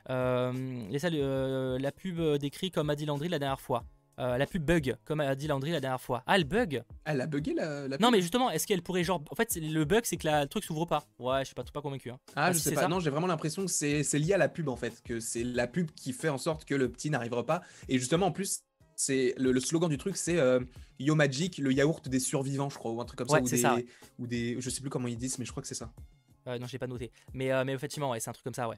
[0.10, 0.54] Euh,
[0.94, 3.84] euh, la pub décrit comme a dit Landry la dernière fois.
[4.18, 6.24] la pub bug, comme a dit Landry la dernière fois.
[6.28, 9.24] Ah, elle bug Elle a bugué la, pub Non, mais justement, est-ce qu'elle pourrait genre.
[9.32, 11.04] En fait, le bug, c'est que la, le truc s'ouvre pas.
[11.20, 12.12] Ouais, je suis pas, pas convaincu.
[12.12, 12.20] Hein.
[12.36, 12.88] Ah, je sais pas.
[12.88, 15.02] Non, j'ai vraiment l'impression que c'est lié à la pub en fait.
[15.04, 17.62] Que c'est la pub qui fait en sorte que le petit n'arrivera pas.
[17.90, 18.64] Et justement, en plus,
[18.96, 20.38] c'est le, slogan du truc, c'est
[21.00, 23.58] Yo Magic, le yaourt des survivants, je crois, ou un truc comme ça, ou des,
[23.58, 23.78] ça
[24.20, 25.92] ou des, je sais plus comment ils disent, mais je crois que c'est ça.
[26.48, 27.12] Euh, non, j'ai pas noté.
[27.34, 28.78] Mais, euh, mais effectivement, ouais, c'est un truc comme ça, ouais.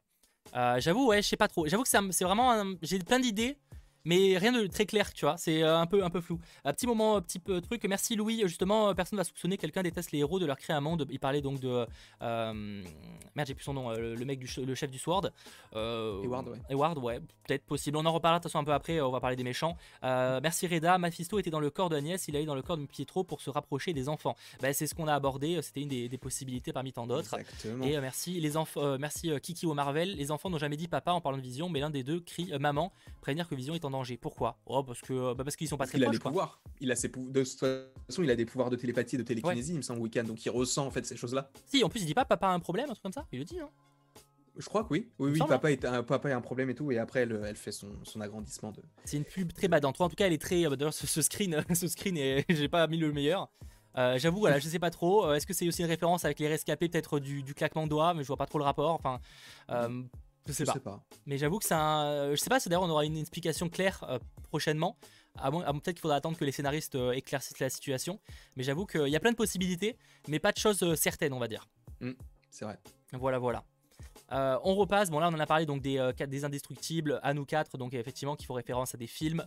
[0.56, 1.68] Euh, j'avoue, ouais, je sais pas trop.
[1.68, 2.64] J'avoue que c'est vraiment.
[2.82, 3.58] J'ai plein d'idées,
[4.06, 5.38] mais rien de très clair, tu vois.
[5.38, 6.40] C'est un peu, un peu flou.
[6.66, 7.86] Un petit moment, petit peu truc.
[7.88, 8.42] Merci Louis.
[8.46, 11.08] Justement, personne va soupçonner quelqu'un déteste les héros de leur créer un monde.
[11.10, 11.88] Il parlait donc de.
[12.22, 13.92] merde, j'ai plus son nom.
[13.92, 15.32] le mec du le chef du Sword.
[15.74, 16.58] Eward, ouais.
[16.70, 17.20] Eward, ouais.
[17.48, 17.98] Peut-être possible.
[17.98, 19.00] On en reparlera de toute façon un peu après.
[19.02, 19.78] On va parler des méchants.
[20.02, 20.98] merci Reda.
[20.98, 22.28] Mephisto était dans le corps de Agnès.
[22.28, 24.36] Il allait dans le corps de Pietro pour se rapprocher des enfants.
[24.62, 25.62] Bah, c'est ce qu'on a abordé.
[25.62, 27.36] C'était une des, possibilités parmi tant d'autres.
[27.84, 28.98] Et merci les enfants.
[28.98, 30.16] merci Kiki ou Marvel.
[30.16, 32.52] Les enfants n'ont jamais dit papa en parlant de Vision, mais l'un des deux crie
[32.60, 32.92] maman.
[33.22, 34.18] Prévenir que Vision est en danger.
[34.18, 34.60] Pourquoi?
[34.66, 36.62] Oh, parce que bah parce qu'ils sont pas très il a des pouvoirs.
[36.82, 39.78] Il a ses de toute façon, il a des pouvoirs de télépathie, de télékinésie, il
[39.78, 41.50] me semble, Weekend, donc il ressent en fait ces choses-là.
[41.66, 43.26] Si, en plus, il dit pas papa a un problème, un truc comme ça.
[43.32, 43.70] Il le dit, hein.
[44.56, 45.10] Je crois que oui.
[45.18, 47.56] Oui, oui, papa, est un, papa a un problème et tout, et après, elle, elle
[47.56, 48.72] fait son, son, agrandissement.
[48.72, 48.82] de.
[49.04, 50.00] C'est une pub très badante.
[50.00, 50.66] En tout cas, elle est très.
[50.66, 53.50] Euh, d'ailleurs, ce, screen, ce screen, j'ai pas mis le meilleur.
[53.98, 55.26] Euh, J'avoue, voilà, je sais pas trop.
[55.26, 57.90] Euh, est-ce que c'est aussi une référence avec les rescapés, peut-être du, du, claquement de
[57.90, 58.94] doigts, mais je vois pas trop le rapport.
[58.94, 59.20] Enfin,
[59.70, 60.02] euh,
[60.48, 61.04] je sais, pas.
[61.26, 62.32] Mais j'avoue que c'est un.
[62.32, 64.98] Je sais pas si d'ailleurs on aura une explication claire euh, prochainement.
[65.36, 68.20] Ah bon, peut-être qu'il faudra attendre que les scénaristes euh, éclaircissent la situation.
[68.56, 71.40] Mais j'avoue qu'il y a plein de possibilités, mais pas de choses euh, certaines, on
[71.40, 71.68] va dire.
[72.02, 72.12] Mmh,
[72.52, 72.78] c'est vrai.
[73.14, 73.64] Voilà, voilà.
[74.32, 75.10] on repasse.
[75.10, 78.36] Bon, là, on en a parlé donc des, des indestructibles à nous quatre, donc effectivement,
[78.36, 79.46] qui font référence à des films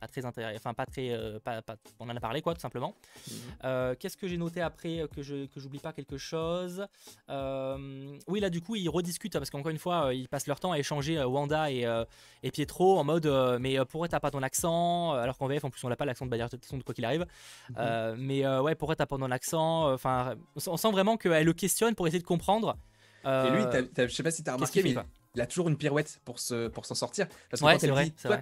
[0.00, 1.62] pas très intéressant, enfin pas très, euh, pas,
[2.00, 2.96] on en a parlé quoi tout simplement.
[3.28, 3.36] Mhm.
[3.64, 6.86] Euh, qu'est-ce que j'ai noté après euh, que je que j'oublie pas quelque chose?
[7.28, 10.78] Oui là du coup ils rediscutent parce qu'encore une fois ils passent leur temps à
[10.78, 11.86] échanger Wanda et,
[12.42, 13.26] et Pietro en mode
[13.60, 15.12] mais pourquoi t'as pas ton accent?
[15.12, 17.26] Alors qu'en VF en plus on n'a pas l'accent de Bayer de quoi qu'il arrive.
[17.76, 18.16] Mhm.
[18.18, 19.92] mais ouais pourquoi t'as pas ton accent?
[19.92, 20.34] Enfin
[20.66, 22.76] on sent vraiment qu'elle le questionne pour essayer de comprendre.
[23.24, 23.64] et lui,
[23.98, 24.94] je sais pas si t'as remarqué, mais
[25.34, 27.26] il a toujours une pirouette pour se pour s'en sortir.
[27.50, 28.40] Parce que quand elle dit toi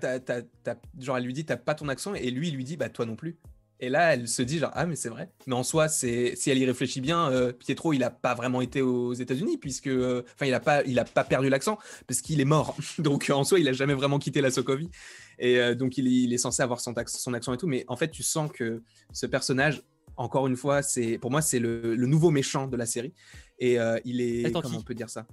[0.98, 3.04] genre elle lui dit t'as pas ton accent et lui il lui dit bah toi
[3.04, 3.38] non plus.
[3.80, 5.30] Et là elle se dit genre ah mais c'est vrai.
[5.46, 8.60] Mais en soi c'est si elle y réfléchit bien euh, Pietro il a pas vraiment
[8.60, 12.20] été aux États-Unis puisque euh, enfin il a pas il a pas perdu l'accent parce
[12.20, 12.76] qu'il est mort.
[12.98, 14.90] Donc en soi il a jamais vraiment quitté la Sokovie.
[15.40, 17.68] Et euh, donc il, est censé avoir son, son accent et tout.
[17.68, 18.82] Mais en fait tu sens que
[19.12, 19.82] ce personnage
[20.16, 23.12] encore une fois c'est pour moi c'est le, nouveau méchant de la série.
[23.60, 25.26] Et il est comment on peut dire ça?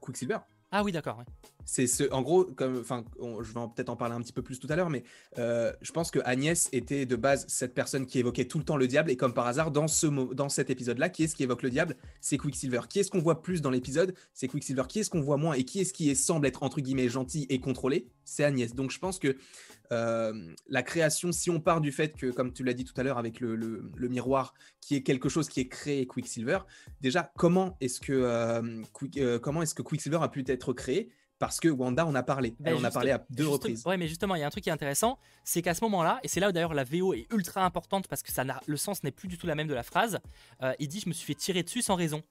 [0.00, 0.38] Quicksilver
[0.74, 1.22] ah oui, d'accord.
[1.64, 2.50] C'est ce, en gros,
[2.80, 5.04] enfin, je vais peut-être en parler un petit peu plus tout à l'heure, mais
[5.38, 8.76] euh, je pense que Agnès était de base cette personne qui évoquait tout le temps
[8.76, 11.62] le diable, et comme par hasard, dans ce dans cet épisode-là, qui est-ce qui évoque
[11.62, 11.96] le diable?
[12.20, 12.80] C'est Quicksilver.
[12.88, 14.14] Qui est-ce qu'on voit plus dans l'épisode?
[14.32, 14.84] C'est Quicksilver.
[14.88, 15.54] Qui est-ce qu'on voit moins?
[15.54, 18.08] Et qui est-ce qui semble être entre guillemets gentil et contrôlé?
[18.24, 18.74] C'est Agnès.
[18.74, 19.36] Donc je pense que
[19.92, 23.02] euh, la création, si on part du fait que, comme tu l'as dit tout à
[23.02, 26.60] l'heure avec le, miroir, qui est quelque chose qui est créé Quicksilver,
[27.00, 28.82] déjà, comment est-ce que, euh,
[29.16, 31.10] euh, comment est-ce que Quicksilver a pu être créé?
[31.44, 32.54] Parce que Wanda en a parlé.
[32.58, 33.84] Ben, Elle en a parlé à deux reprises.
[33.86, 36.20] Ouais, mais justement, il y a un truc qui est intéressant, c'est qu'à ce moment-là,
[36.22, 39.02] et c'est là où d'ailleurs la VO est ultra importante parce que ça le sens
[39.04, 40.20] n'est plus du tout la même de la phrase.
[40.78, 42.22] il dit Je me suis fait tirer dessus sans raison.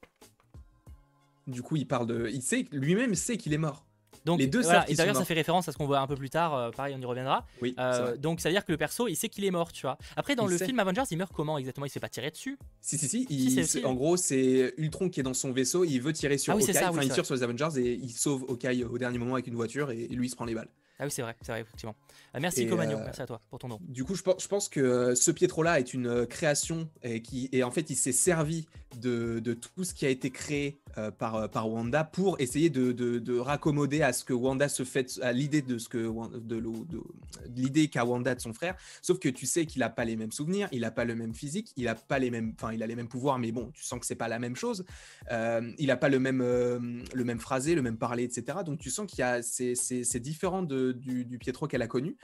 [1.46, 2.30] Du coup, il parle de.
[2.34, 3.86] Il sait, lui-même sait qu'il est mort.
[4.26, 6.16] Donc, Les deux voilà, et d'ailleurs, ça fait référence à ce qu'on voit un peu
[6.16, 6.54] plus tard.
[6.56, 7.46] euh, pareil, on y reviendra.
[7.62, 9.82] Oui, Euh, donc, ça veut dire que le perso, il sait qu'il est mort, tu
[9.82, 9.98] vois.
[10.16, 10.66] Après, dans Il le sait.
[10.66, 11.86] film Avengers, il meurt comment exactement?
[11.86, 12.58] Il se fait pas tirer dessus?
[12.82, 13.26] Si, si, si.
[13.28, 15.84] Si, il- en gros, c'est Ultron qui est dans son vaisseau.
[15.84, 16.74] Il veut tirer sur Ah oui, Hawkeye.
[16.74, 17.16] ça, oui, enfin, il vrai.
[17.16, 20.08] tire sur les Avengers et il sauve Hawkeye au dernier moment avec une voiture et,
[20.08, 20.70] lui il se prend les balles.
[21.00, 21.96] Ah oui, c'est vrai, c'est vrai, effectivement.
[22.36, 23.80] Euh, merci Comagno, merci à toi pour ton nom.
[23.82, 27.64] Du coup, je pense, je pense que ce Pietro-là est une création et, qui, et
[27.64, 28.68] en fait, il s'est servi
[29.02, 32.70] de, de tout ce qui a été créé euh, par, euh, par Wanda pour essayer
[32.70, 35.98] de, de, de raccommoder à ce que Wanda se fait, à l'idée de ce que
[36.38, 36.64] de,
[37.56, 38.76] l'idée qu'a Wanda de son frère.
[39.02, 41.34] Sauf que tu sais qu'il a pas les mêmes souvenirs, il a pas le même
[41.34, 43.84] physique, il a pas les mêmes, enfin, il a les mêmes pouvoirs, mais bon, tu
[43.84, 44.86] sens que c'est pas la même chose.
[45.32, 48.60] Euh, il a pas le même, le même phrasé, le même parler, etc.
[48.64, 52.18] Donc tu sens qu'il y a, c'est, différent du, du Pietro qu'elle a connu.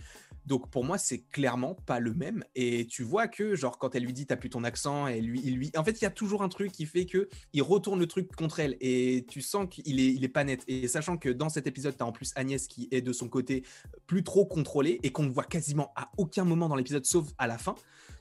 [0.46, 2.44] Donc pour moi, c'est clairement pas le même.
[2.56, 5.42] Et tu vois que, genre, quand elle lui dit t'as plus ton accent, et lui,
[5.44, 8.00] il lui, en fait, il y a toujours un truc qui fait que il retourne
[8.00, 8.78] le truc contre elle.
[8.82, 10.64] Et tu sens qu'il est, il est pas net.
[10.68, 13.64] Et sachant que dans cet épisode, t'as en plus Agnès qui est de son côté
[14.08, 17.48] plus trop contrôlée et qu'on ne voit quasiment à aucun moment dans l'épisode, sauf à
[17.48, 17.76] la fin.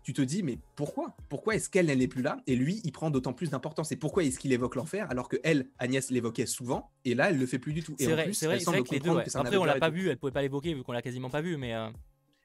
[0.05, 1.15] Tu te dis, mais pourquoi?
[1.29, 2.39] Pourquoi est-ce qu'elle, elle n'est plus là?
[2.47, 3.93] Et lui, il prend d'autant plus d'importance.
[3.93, 6.91] Et pourquoi est-ce qu'il évoque l'enfer alors que elle, Agnès, l'évoquait souvent?
[7.05, 7.95] Et là, elle le fait plus du tout.
[7.99, 9.11] C'est vrai, c'est vrai, vrai que les deux.
[9.11, 9.25] ouais.
[9.35, 11.59] Après, on l'a pas vu, elle pouvait pas l'évoquer vu qu'on l'a quasiment pas vu,
[11.59, 11.75] mais.
[11.75, 11.91] euh,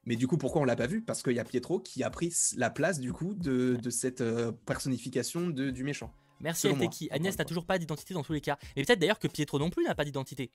[0.06, 1.02] Mais du coup, pourquoi on l'a pas vu?
[1.02, 4.22] Parce qu'il y a Pietro qui a pris la place du coup de, de cette
[4.22, 6.12] euh, personnification de, du méchant.
[6.42, 8.58] Merci encore Agnès n'a toujours pas d'identité dans tous les cas.
[8.76, 10.52] Mais peut-être d'ailleurs que Pietro non plus n'a pas d'identité.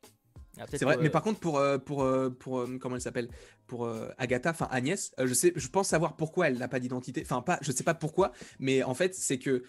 [0.59, 3.29] Ah, C'est vrai, mais par contre pour euh, pour euh, pour comment elle s'appelle?
[3.67, 7.23] Pour euh, Agatha, enfin Agnès, je sais, je pense savoir pourquoi elle n'a pas d'identité.
[7.25, 9.63] Enfin pas, je sais pas pourquoi, mais en fait c'est que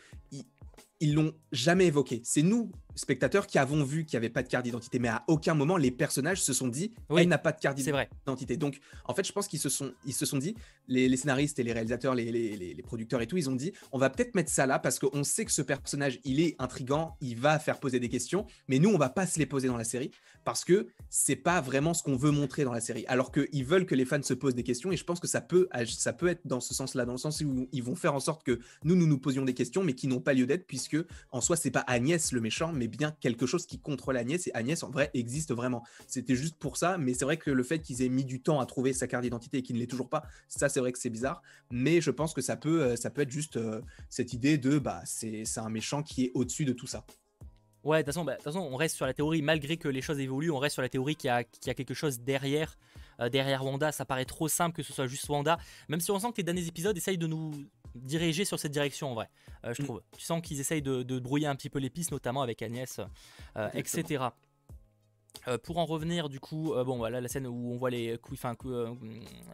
[0.99, 2.21] ils l'ont jamais évoqué.
[2.25, 5.23] C'est nous spectateurs qui avons vu qu'il n'y avait pas de carte d'identité, mais à
[5.27, 8.57] aucun moment les personnages se sont dit Oui, elle n'a pas de carte d'identité.
[8.57, 10.55] Donc, en fait, je pense qu'ils se sont, ils se sont dit,
[10.87, 13.71] les, les scénaristes et les réalisateurs, les, les- les- producteurs et tout, ils ont dit,
[13.91, 17.15] on va peut-être mettre ça là parce qu'on sait que ce personnage, il est intrigant,
[17.21, 19.77] il va faire poser des questions, mais nous, on va pas se les poser dans
[19.77, 20.09] la série
[20.43, 23.05] parce que c'est pas vraiment ce qu'on veut montrer dans la série.
[23.07, 25.41] Alors qu'ils veulent que les fans se posent des questions et je pense que ça
[25.41, 28.19] peut, ça peut être dans ce sens-là, dans le sens où ils vont faire en
[28.19, 30.97] sorte que nous, nous nous posions des questions, mais qui n'ont pas lieu d'être puisque
[31.31, 34.51] en soi, c'est pas Agnès le méchant, mais bien quelque chose qui contrôle Agnès et
[34.53, 35.83] Agnès en vrai existe vraiment.
[36.07, 38.59] C'était juste pour ça, mais c'est vrai que le fait qu'ils aient mis du temps
[38.59, 40.99] à trouver sa carte d'identité et qu'il ne l'ait toujours pas, ça c'est vrai que
[40.99, 41.41] c'est bizarre.
[41.71, 44.79] Mais je pense que ça peut, euh, ça peut être juste euh, cette idée de
[44.79, 47.05] bah c'est un méchant qui est au-dessus de tout ça.
[47.83, 49.87] Ouais, de toute façon, bah, de toute façon, on reste sur la théorie, malgré que
[49.87, 52.19] les choses évoluent, on reste sur la théorie qu'il y qu'il y a quelque chose
[52.19, 52.77] derrière,
[53.19, 53.91] euh, derrière Wanda.
[53.91, 55.57] Ça paraît trop simple que ce soit juste Wanda,
[55.87, 57.51] même si on sent que les derniers épisodes essayent de nous
[57.95, 59.29] diriger sur cette direction en vrai.
[59.65, 59.85] Euh, je Mm.
[59.85, 60.01] trouve.
[60.17, 62.99] Tu sens qu'ils essayent de, de brouiller un petit peu les pistes, notamment avec Agnès,
[63.57, 64.25] euh, etc.
[65.47, 68.17] Euh, pour en revenir du coup, euh, bon voilà la scène où on voit les
[68.17, 68.93] coups, enfin cou- euh,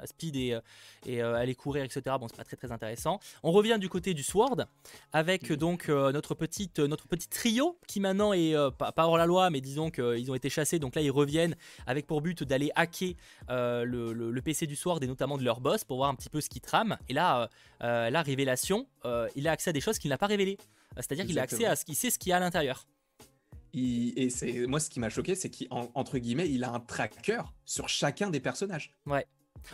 [0.05, 0.57] Speed et,
[1.05, 2.01] et aller courir etc.
[2.19, 3.19] Bon c'est pas très très intéressant.
[3.43, 4.65] On revient du côté du Sword
[5.13, 9.25] avec euh, donc notre petite notre petit trio qui maintenant est pas, pas hors la
[9.25, 11.55] loi mais disons qu'ils ont été chassés donc là ils reviennent
[11.85, 13.13] avec pour but d'aller hacker
[13.49, 13.83] le,
[14.13, 16.41] le- le PC du Sword et notamment de leur boss pour voir un petit peu
[16.41, 17.49] ce qui trame et là
[17.81, 18.87] la révélation
[19.35, 20.57] il a accès à des choses qu'il n'a pas révélées
[20.97, 22.85] c'est-à-dire qu'il a accès à ce qu'il sait ce qu'il y a à l'intérieur.
[23.75, 27.41] Il- et c'est moi ce qui m'a choqué, c'est qu'entre guillemets, il a un tracker
[27.65, 28.93] sur chacun des personnages.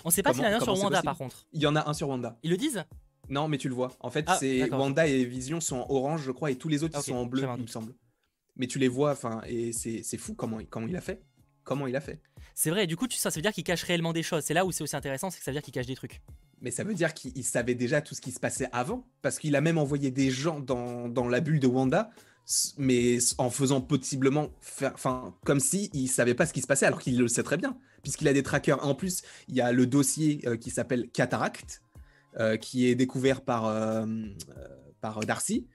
[0.04, 1.45] On sait pas s'il y en a un sur Wanda par contre.
[1.54, 2.38] Il y en a un sur Wanda.
[2.43, 2.84] Ils le disent?
[3.30, 3.91] Non, mais tu le vois.
[3.99, 4.70] En fait, Ah, c'est.
[4.72, 7.45] Wanda et Vision sont en orange, je crois, et tous les autres sont en bleu,
[7.58, 7.93] il me semble.
[8.58, 11.22] Mais tu les vois, enfin, et c'est fou comment, il- comment il a fait.
[11.64, 12.20] Comment il a fait.
[12.56, 14.43] C'est vrai, du coup, tu, ça, ça veut dire qu'il cache réellement des choses.
[14.43, 16.22] C'est là où c'est aussi intéressant, c'est que ça veut dire qu'il cache des trucs.
[16.60, 19.38] Mais ça veut dire qu'il il savait déjà tout ce qui se passait avant, parce
[19.39, 22.10] qu'il a même envoyé des gens dans, dans la bulle de Wanda,
[22.78, 24.50] mais en faisant possiblement
[24.84, 27.58] enfin, comme si il savait pas ce qui se passait, alors qu'il le sait très
[27.58, 28.86] bien, puisqu'il a des trackers.
[28.86, 31.82] En plus, il y a le dossier euh, qui s'appelle Cataract,
[32.39, 34.06] euh, qui est découvert par, euh,
[35.00, 35.68] par Darcy.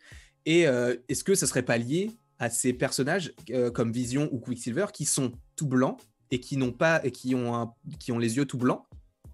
[0.45, 0.61] Et
[1.09, 3.35] est-ce que ça serait pas lié à ces personnages
[3.75, 6.01] comme Vision ou Quicksilver qui sont tout blancs
[6.31, 8.85] et qui n'ont pas et qui ont un, qui ont les yeux tout blancs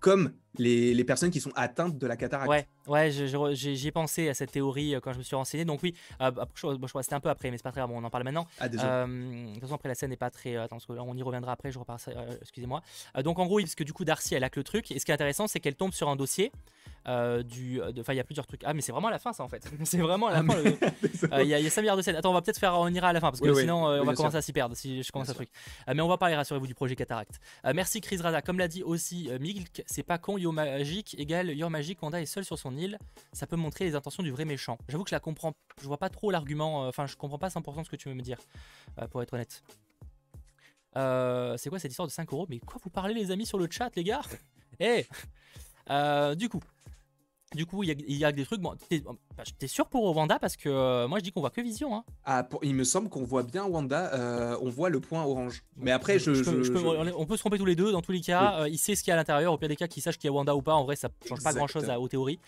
[0.01, 2.51] comme les, les personnes qui sont atteintes de la cataracte.
[2.51, 3.11] Ouais, ouais,
[3.55, 5.65] j'y ai pensé à cette théorie euh, quand je me suis renseigné.
[5.65, 7.63] Donc oui, euh, après, je, bon, je crois que c'était un peu après, mais c'est
[7.63, 8.47] pas très grave, on en parle maintenant.
[8.61, 8.67] Ah.
[8.67, 9.07] Euh,
[9.47, 10.57] de toute façon, après la scène n'est pas très.
[10.57, 11.73] euh, Attends, parce que là, on y reviendra après.
[11.73, 11.99] Je repars.
[12.09, 12.83] euh, Excusez-moi.
[13.17, 14.91] Euh, donc en gros, oui, parce que du coup, Darcy, elle hack le truc.
[14.91, 16.53] Et ce qui est intéressant, c'est qu'elle tombe sur un dossier.
[17.45, 17.81] du.
[18.01, 18.63] Enfin, il y a plusieurs trucs.
[18.65, 19.69] Ah, mais c'est vraiment à la fin, ça en fait.
[19.85, 21.41] c'est vraiment à la Ah, fin.
[21.43, 22.17] Il y, a- il y a 5 milliards de scènes.
[22.17, 23.99] Attends, on va peut-être faire, on ira à la fin parce que Oui, sinon Oui,
[24.01, 24.39] on va commencer sûr.
[24.39, 25.49] à s'y perdre si je commence Bien un truc.
[25.95, 27.41] Mais on va parler, rassurez-vous, du projet Cataract.
[27.65, 28.43] Euh, merci Chris Rada.
[28.43, 32.27] Comme l'a dit aussi Milk, c'est pas con, Yo Magic égale Yo Magic, Wanda est
[32.27, 32.99] seul sur son île.
[33.33, 34.77] Ça peut montrer les intentions du vrai méchant.
[34.89, 37.49] J'avoue que je la comprends, je vois pas trop l'argument, euh, enfin je comprends pas
[37.49, 38.39] 100% ce que tu veux me dire,
[39.01, 39.63] euh, pour être honnête.
[40.97, 42.47] Euh, c'est quoi cette histoire de 5 euros?
[42.51, 44.23] Mais quoi vous parlez les amis sur le chat les gars?
[44.81, 45.07] Eh
[46.37, 46.61] Du coup,
[47.55, 48.61] Du coup, il y, a- il y a des trucs.
[48.61, 49.15] Bon, t'es bah,
[49.59, 51.95] t'es sûr pour Wanda parce que euh, moi je dis qu'on voit que Vision.
[51.95, 52.05] Hein.
[52.25, 55.63] Ah, pour- il me semble qu'on voit bien Wanda, euh, on voit le point orange.
[55.77, 56.33] Mais après, je.
[56.35, 57.93] Je peux- je- je peux- je- on peut se tromper tous les deux.
[57.93, 59.53] Dans tous les cas, euh, il sait ce qu'il y a à l'intérieur.
[59.53, 61.09] Au pire des cas, qu'il sache qu'il y a Wanda ou pas, en vrai, ça
[61.29, 62.05] change pas grand chose Exactement.
[62.05, 62.39] aux théories.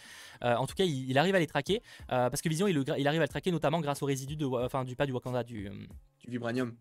[0.43, 3.25] En tout cas, il, il arrive à les traquer parce que Vision, il, arrive à
[3.25, 5.71] le traquer notamment grâce aux résidus de, Wa- enfin, du pas du Wakanda, du
[6.25, 6.75] Du vibranium.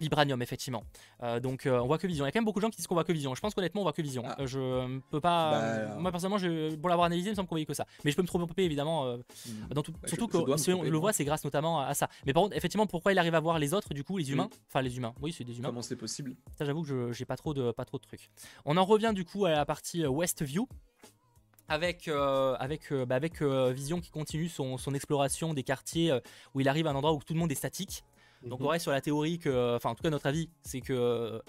[0.00, 0.82] Vibranium, effectivement.
[1.22, 2.24] Euh, donc, euh, on voit que Vision.
[2.24, 3.34] Il y a quand même beaucoup de gens qui disent qu'on voit que Vision.
[3.34, 4.24] Je pense qu'honnêtement, on voit que Vision.
[4.26, 4.36] Ah.
[4.40, 5.50] Euh, je peux pas.
[5.50, 5.98] Bah, euh.
[5.98, 7.86] Moi, personnellement, je, pour l'avoir analysé, il me semble qu'on voyait que ça.
[8.04, 9.06] Mais je peux me tromper, évidemment.
[9.06, 9.16] euh,
[9.70, 11.24] dans tout- Bah, surtout je- je dois que me si on tromper, le voit, c'est
[11.24, 12.08] grâce notamment à, ça.
[12.26, 14.44] Mais par contre, effectivement, pourquoi il arrive à voir les autres, du coup, les humains?
[14.52, 14.56] Mm.
[14.68, 15.14] Enfin, les humains.
[15.22, 15.68] Oui, c'est des humains.
[15.68, 16.34] Comment c'est possible?
[16.58, 18.30] Ça, j'avoue que je- j'ai pas trop de pas trop de trucs.
[18.64, 20.68] On en revient du coup à la partie euh, Westview.
[21.66, 26.12] Avec, euh, avec, euh, bah, avec euh, Vision qui continue son, son exploration des quartiers
[26.54, 28.04] où il arrive à un endroit où tout le monde est statique.
[28.48, 28.70] Donc on Mhm.
[28.70, 31.40] reste sur la théorie que, enfin en tout cas notre avis, c'est que euh,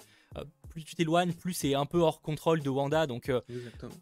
[0.68, 3.06] plus tu t'éloignes, plus c'est un peu hors contrôle de Wanda.
[3.06, 3.92] Donc euh, Exactement.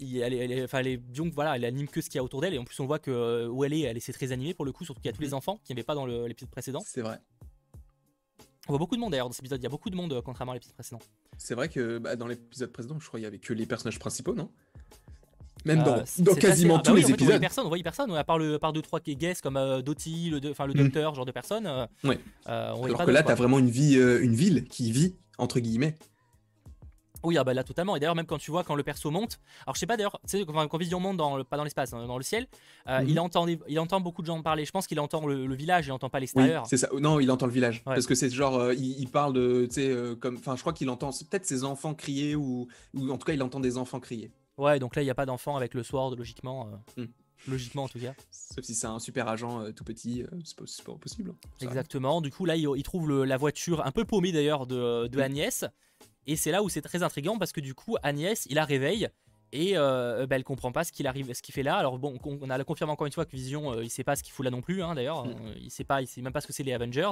[0.00, 2.54] il- elle, elle enfin, que voilà, elle anime que ce qu'il y a autour d'elle.
[2.54, 4.54] Et en plus on voit que euh, où elle est, elle est c'est très animé
[4.54, 5.34] pour le coup, surtout qu'il y a tous les Mhm.
[5.34, 6.82] enfants qui n'y avait pas dans l'épisode précédent.
[6.86, 7.18] C'est vrai.
[8.68, 9.60] On voit beaucoup de monde d'ailleurs dans cet épisode.
[9.60, 11.00] Il y a beaucoup de monde contrairement à l'épisode précédent.
[11.36, 13.98] C'est vrai que bah, dans l'épisode précédent, je crois qu'il y avait que les personnages
[13.98, 14.50] principaux, non?
[15.64, 17.40] Même Euh, dans, quasiment assez- ah bah tous oui, les en fait, On voyait épisodes.
[17.40, 20.30] personne, on voyait personne, à part, le, à part deux, trois guests comme euh, Dottie,
[20.30, 20.78] le, enfin, le Mm.
[20.84, 21.66] docteur, ce genre de personnes.
[21.66, 22.18] euh, Ouais.
[22.48, 25.14] euh, on Alors pas que là, t'as vraiment une vie, euh, une ville qui vit
[25.38, 25.94] entre guillemets.
[27.24, 27.94] Oui, ah bah là totalement.
[27.94, 30.18] Et d'ailleurs, même quand tu vois quand le perso monte, alors je sais pas d'ailleurs,
[30.28, 32.48] tu sais, quand, quand Vision monte dans le, pas dans l'espace, hein, dans le ciel,
[32.88, 33.08] euh, Mhm.
[33.08, 34.64] il, entend il entend beaucoup de gens parler.
[34.64, 36.66] Je pense qu'il entend le, le village, il entend pas Oui, l'extérieur.
[36.66, 36.88] c'est ça.
[36.98, 37.94] Non, il entend le village Ouais.
[37.94, 40.62] parce que c'est genre, euh, il, il parle de, tu sais, euh, comme, enfin, je
[40.62, 43.76] crois qu'il entend peut-être ses enfants crier ou, ou en tout cas, il entend des
[43.78, 44.32] enfants crier.
[44.58, 46.68] Ouais, donc là il n'y a pas d'enfant avec le sword, logiquement.
[46.98, 47.08] euh, Mm.
[47.48, 48.14] Logiquement en tout cas.
[48.30, 51.30] Sauf si c'est un super agent euh, tout petit, euh, c'est pas, possible.
[51.30, 51.48] hein.
[51.60, 52.20] Exactement.
[52.20, 55.18] Du coup, là, il, il trouve le- la voiture un peu paumée d'ailleurs de, de
[55.18, 55.22] Mm.
[55.22, 55.64] Agnès.
[56.28, 59.08] Et c'est là où c'est très intriguant parce que du coup, Agnès, il la réveille.
[59.54, 61.74] Et euh, bah, elle comprend pas ce qu'il arrive, ce qu'il fait là.
[61.76, 64.14] Alors bon, on a la confirme encore une fois que Vision, euh, il sait pas
[64.14, 64.80] ce qu'il fout là non plus.
[64.82, 65.30] hein, D'ailleurs, Mm.
[65.30, 67.10] Euh, il sait pas, il sait même pas ce que c'est les Avengers.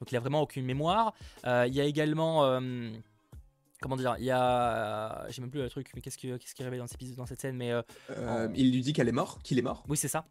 [0.00, 1.14] Donc il a vraiment aucune mémoire.
[1.46, 2.44] Euh, il y a également,
[3.84, 5.90] comment dire, il y a, j'ai même plus le truc.
[5.94, 8.94] Mais qu'est-ce que qu'est-ce qui révèle dans, cette scène Mais euh, Euh, Il lui dit
[8.94, 9.84] qu'elle est morte, qu'il est mort.
[9.88, 10.26] oui, c'est ça.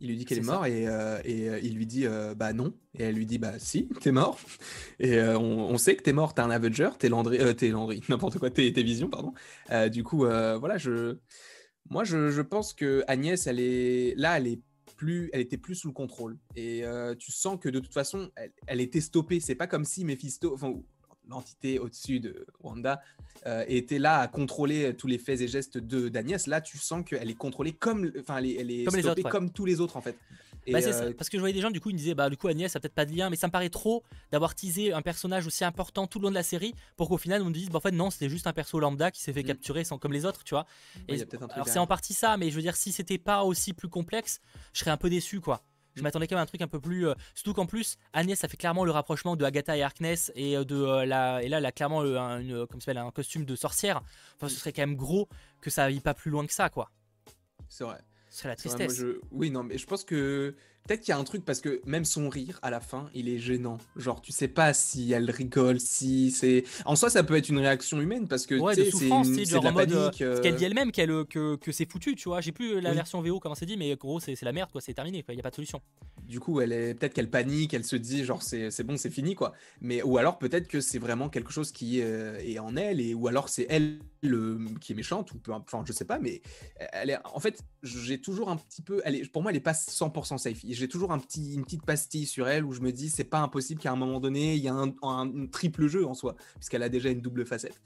[0.00, 2.52] Il lui dit qu'elle est, morte et, euh, et euh, il lui dit euh, bah
[2.52, 2.74] non.
[2.98, 4.38] Et elle lui dit bah si, t'es mort.
[5.00, 7.68] Et euh, on, on sait que t'es mort, t'es un Avenger, t'es Landry, euh, t'es
[7.68, 9.32] Landry, n'importe quoi, t'es Vision, pardon.
[9.70, 11.16] Euh, du coup, euh, voilà, je,
[11.90, 14.60] moi je, je pense que Agnès, elle est là, elle est
[14.96, 16.38] plus, elle était plus sous le contrôle.
[16.56, 19.40] Et euh, tu sens que de toute façon, elle, elle était stoppée.
[19.40, 20.74] C'est pas comme si Mephisto, enfin
[21.28, 23.00] l'entité au-dessus de Wanda,
[23.46, 26.46] euh, était là à contrôler tous les faits et gestes de d'Agnès.
[26.46, 29.22] Là, tu sens qu'elle est contrôlée comme, enfin, elle est, elle est Comme les autres,
[29.24, 29.30] ouais.
[29.30, 30.16] comme tous les autres en fait.
[30.68, 32.28] Et, Bah, euh, parce que je voyais des gens du coup ils me disaient bah
[32.28, 34.02] du coup Agnès a peut-être pas de lien mais ça me paraît trop
[34.32, 37.40] d'avoir teasé un personnage aussi important tout le long de la série pour qu'au final
[37.42, 39.44] on me dise bah en fait non c'était juste un perso lambda qui s'est fait
[39.44, 39.46] Mm.
[39.46, 40.66] capturer sans comme les autres tu vois
[41.08, 41.24] ouais, Et
[41.54, 44.40] alors c'est en partie ça mais je veux dire si c'était pas aussi plus complexe
[44.72, 45.62] je serais un peu déçu quoi
[45.96, 48.38] je m'attendais quand même à un truc un peu plus euh, surtout qu'en plus Agnès
[48.38, 51.48] ça fait clairement le rapprochement de Agatha et Harkness et euh, de euh, la et
[51.48, 54.02] là elle a clairement un, une, comme ça s'appelle, un costume de sorcière.
[54.36, 55.28] Enfin ce serait quand même gros
[55.60, 56.90] que ça aille pas plus loin que ça quoi.
[57.68, 57.98] C'est vrai.
[58.30, 59.06] ce serait la C'est vrai, moi, tristesse.
[59.06, 60.54] je- Oui, non, mais je pense que
[60.86, 63.28] peut-être qu'il y a un truc parce que même son rire à la fin, il
[63.28, 63.78] est gênant.
[63.96, 66.64] Genre, tu sais pas si elle rigole, si c'est.
[66.84, 69.64] En soi, ça peut être une réaction humaine parce que ouais de c'est souffrance de
[69.64, 70.18] la mode euh, panique.
[70.18, 72.80] ce qu'elle euh, dit elle-même qu'elle euh, que, que c'est foutu tu vois j'ai plus
[72.80, 72.96] la Oui.
[72.96, 75.40] version VO comment c'est dit mais gros c'est la merde quoi c'est terminé quoi y
[75.40, 75.80] a pas de solution
[76.26, 79.34] Du coup, elle est peut-être qu'elle panique, elle se dit genre c'est bon, c'est fini
[79.34, 79.52] quoi.
[79.80, 83.14] Mais ou alors peut-être que c'est vraiment quelque chose qui euh, est en elle et
[83.14, 86.42] ou alors c'est elle le, qui est méchante ou peu enfin je sais pas mais
[86.92, 89.60] elle est en fait j'ai toujours un petit peu elle est pour moi elle est
[89.60, 90.64] pas 100% safe.
[90.76, 93.40] J'ai toujours un petit une petite pastille sur elle où je me dis c'est pas
[93.40, 96.88] impossible qu'à un moment donné il y a un, triple jeu en soi puisqu'elle a
[96.88, 97.80] déjà une double facette.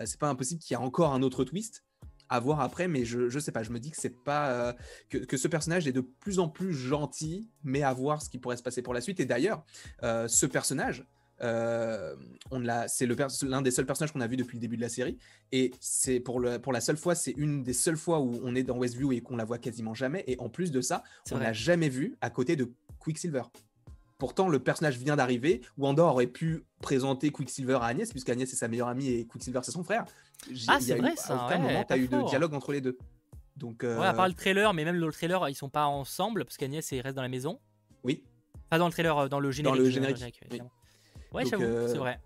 [0.00, 1.84] Euh, c'est pas impossible qu'il y ait encore un autre twist
[2.28, 4.72] à voir après, mais je, je sais pas, je me dis que c'est pas euh,
[5.10, 8.38] que, que ce personnage est de plus en plus gentil, mais à voir ce qui
[8.38, 9.20] pourrait se passer pour la suite.
[9.20, 9.64] Et d'ailleurs,
[10.02, 11.06] euh, ce personnage,
[11.42, 12.14] euh,
[12.50, 14.82] on l'a, c'est le l'un des seuls personnages qu'on a vu depuis le début de
[14.82, 15.18] la série,
[15.52, 18.54] et c'est pour le pour la seule fois, c'est une des seules fois où on
[18.54, 20.24] est dans Westview et qu'on la voit quasiment jamais.
[20.26, 23.42] Et en plus de ça, on l'a jamais vu à côté de Quicksilver.
[24.18, 25.60] Pourtant, le personnage vient d'arriver.
[25.76, 29.60] Wanda aurait pu présenter Quicksilver à Agnès, puisque Agnès est sa meilleure amie et Quicksilver
[29.62, 30.06] c'est son frère.
[30.68, 32.28] Ah, c'est eu- vrai, à ça, aucun ouais, moment, tu as eu de faux.
[32.28, 32.96] dialogue entre les deux.
[33.56, 36.44] Donc, euh, ouais à part le trailer mais même le trailer ils sont pas ensemble
[36.44, 37.58] parce qu'Agnès reste dans la maison
[38.04, 38.22] oui.
[38.68, 40.60] pas dans le trailer euh, dans le générique le euh, générique, oui.
[41.36, 42.20] Ouais j'avoue euh, c'est vrai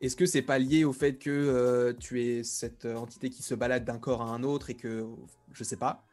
[0.00, 3.42] Est-ce que c'est pas lié au fait que euh, tu es cette euh, entité qui
[3.42, 5.06] se balade d'un corps à un autre et que
[5.52, 6.04] je sais pas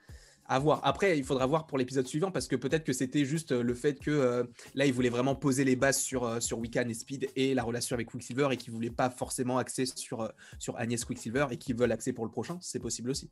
[0.50, 0.80] à voir.
[0.86, 4.00] Après, il faudra voir pour l'épisode suivant parce que peut-être que c'était juste le fait
[4.00, 4.44] que euh,
[4.76, 7.96] là, il voulait vraiment poser les bases sur, sur Wiccan et Speed et la relation
[7.96, 11.92] avec Quicksilver et qu'il voulait pas forcément axer sur, sur Agnès Quicksilver et qu'ils veulent
[11.92, 12.58] axer pour le prochain.
[12.62, 13.30] C'est possible aussi.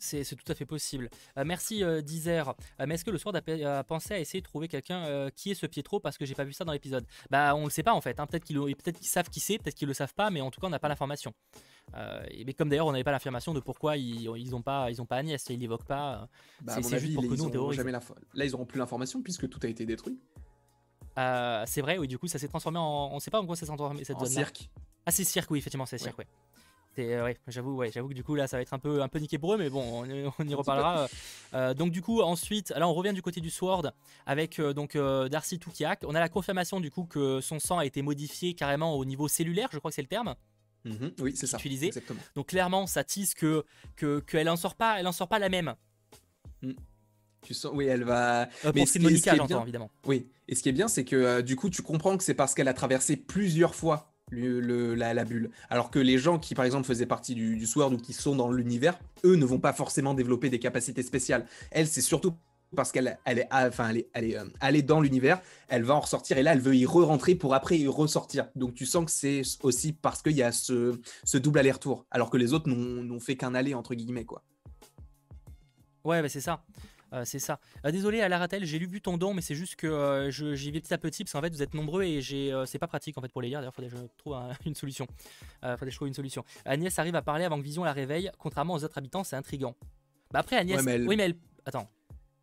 [0.00, 1.10] C'est tout à fait possible.
[1.36, 2.48] Euh, merci euh, Dizer.
[2.48, 5.54] Euh, mais est-ce que le Sword a, pensé à essayer de trouver quelqu'un qui est
[5.54, 7.04] ce Pietro Parce que j'ai pas vu ça dans l'épisode?
[7.30, 8.18] Bah on le sait pas en fait.
[8.18, 8.26] Hein.
[8.26, 10.66] Peut-être qu'ils peut savent qui c'est, peut-être qu'ils le savent pas, mais en tout cas
[10.66, 11.34] on n'a pas l'information.
[11.92, 15.06] mais comme d'ailleurs on n'avait pas l'information de pourquoi ils, ils ont pas ils ont
[15.06, 16.28] pas Agnès, ils l'évoquent pas.
[16.62, 18.00] Bah, c'est juste pour que nous on jamais la...
[18.34, 20.18] Là ils auront plus l'information puisque tout a été détruit.
[21.16, 22.08] c'est vrai, oui.
[22.08, 24.16] Du coup ça s'est transformé en, on sait pas en quoi ça s'est transformé cette
[24.16, 24.70] en cirque.
[25.04, 26.26] Ah c'est cirque, oui effectivement c'est cirque, ouais.
[26.98, 29.08] Euh, ouais, j'avoue, ouais, j'avoue que du coup là ça va être un peu, un
[29.08, 30.04] peu niqué pour eux, mais bon,
[30.38, 31.08] on, y reparlera.
[31.54, 33.92] Euh, donc du coup ensuite, là on revient du côté du Sword
[34.26, 34.96] avec euh, donc
[35.30, 36.00] Darcy Tukiak.
[36.06, 39.28] On a la confirmation du coup que son sang a été modifié carrément au niveau
[39.28, 40.34] cellulaire, je crois que c'est le terme.
[40.84, 41.58] Mhm, oui, c'est ça.
[41.58, 41.88] Utilisé.
[41.88, 42.20] Exactement.
[42.34, 43.64] Donc clairement, ça tisse que
[44.26, 45.74] qu'elle en sort pas, elle en sort pas la même.
[46.62, 46.72] Mm.
[47.42, 48.48] Tu sens, oui, elle va.
[48.74, 49.90] mais c'est Monica, évidemment.
[50.04, 52.54] Oui, et ce qui est bien, c'est que du coup, tu comprends que c'est parce
[52.54, 55.50] qu'elle a traversé plusieurs fois la, bulle.
[55.68, 58.50] Alors que les gens qui, par exemple, faisaient partie du, Sword ou qui sont dans
[58.50, 61.46] l'univers, eux ne vont pas forcément développer des capacités spéciales.
[61.70, 62.34] Elle, c'est surtout
[62.76, 66.38] parce qu'elle elle est, elle est, elle est, euh, dans l'univers, elle va en ressortir
[66.38, 68.48] et là, elle veut y re-rentrer pour après y ressortir.
[68.54, 72.30] Donc, tu sens que c'est aussi parce qu'il y a ce, ce double aller-retour, alors
[72.30, 74.44] que les autres n'ont fait qu'un aller, entre guillemets, quoi.
[76.04, 76.64] Ouais, bah c'est ça.
[77.12, 77.58] Euh, c'est ça.
[77.84, 80.30] Euh, désolé à la Ratel, j'ai lu vu ton don, mais c'est juste que euh,
[80.30, 82.20] j'y vais petit à petit parce qu'en fait vous êtes nombreux et
[82.66, 83.60] c'est pas pratique en fait pour les lire.
[83.60, 85.06] D'ailleurs, faudrait que je trouve une solution.
[85.62, 86.44] faudrait que je trouve une solution.
[86.64, 88.30] Agnès arrive à parler avant que Vision la réveille.
[88.38, 89.74] Contrairement aux autres habitants, c'est intrigant.
[90.32, 91.34] Bah après Agnès, oui mais elle,
[91.64, 91.88] attends.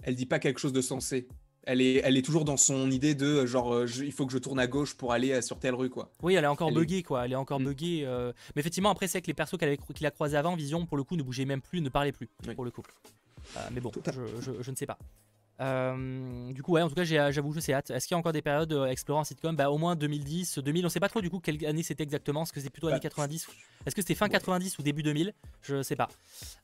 [0.03, 1.27] Elle dit pas quelque chose de sensé.
[1.69, 4.59] Elle est, elle est toujours dans son idée de genre il faut que je tourne
[4.59, 6.11] à gauche pour aller sur telle rue quoi.
[6.21, 7.65] Oui, elle est encore buggée quoi, elle est encore mm.
[7.65, 8.31] buggée.
[8.55, 11.15] Mais effectivement après c'est que les persos qu'elle a croisés avant, Vision pour le coup
[11.15, 12.83] ne bougeait même plus, ne parlait plus pour le coup.
[13.55, 13.91] Euh, mais bon,
[14.61, 14.97] je, ne sais pas.
[15.59, 17.89] Euh, du coup, ouais, en tout cas, j'avoue, je sais hâte.
[17.89, 19.55] Est-ce qu'il y a encore des périodes euh, explorant en sitcom?
[19.55, 22.43] Bah, Au moins 2010, 2000, on sait pas trop du coup quelle année c'était exactement.
[22.43, 23.47] Est-ce que c'est plutôt années 90
[23.85, 25.33] Est-ce que c'était fin 90 ou début 2000
[25.63, 26.09] Je sais pas.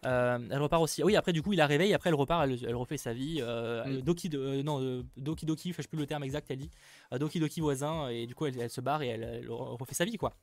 [0.04, 1.04] elle repart aussi.
[1.04, 1.94] Oui, après, du coup, il a réveillé.
[1.94, 3.42] Après, elle repart, elle, refait sa vie.
[3.42, 4.02] Mm.
[4.02, 4.30] Doki,
[4.64, 6.70] non, Doki Doki, je sais plus le terme exact, elle dit.
[7.12, 8.10] Doki Doki voisin.
[8.10, 10.34] Et du coup, elle, se barre et elle refait sa vie, quoi.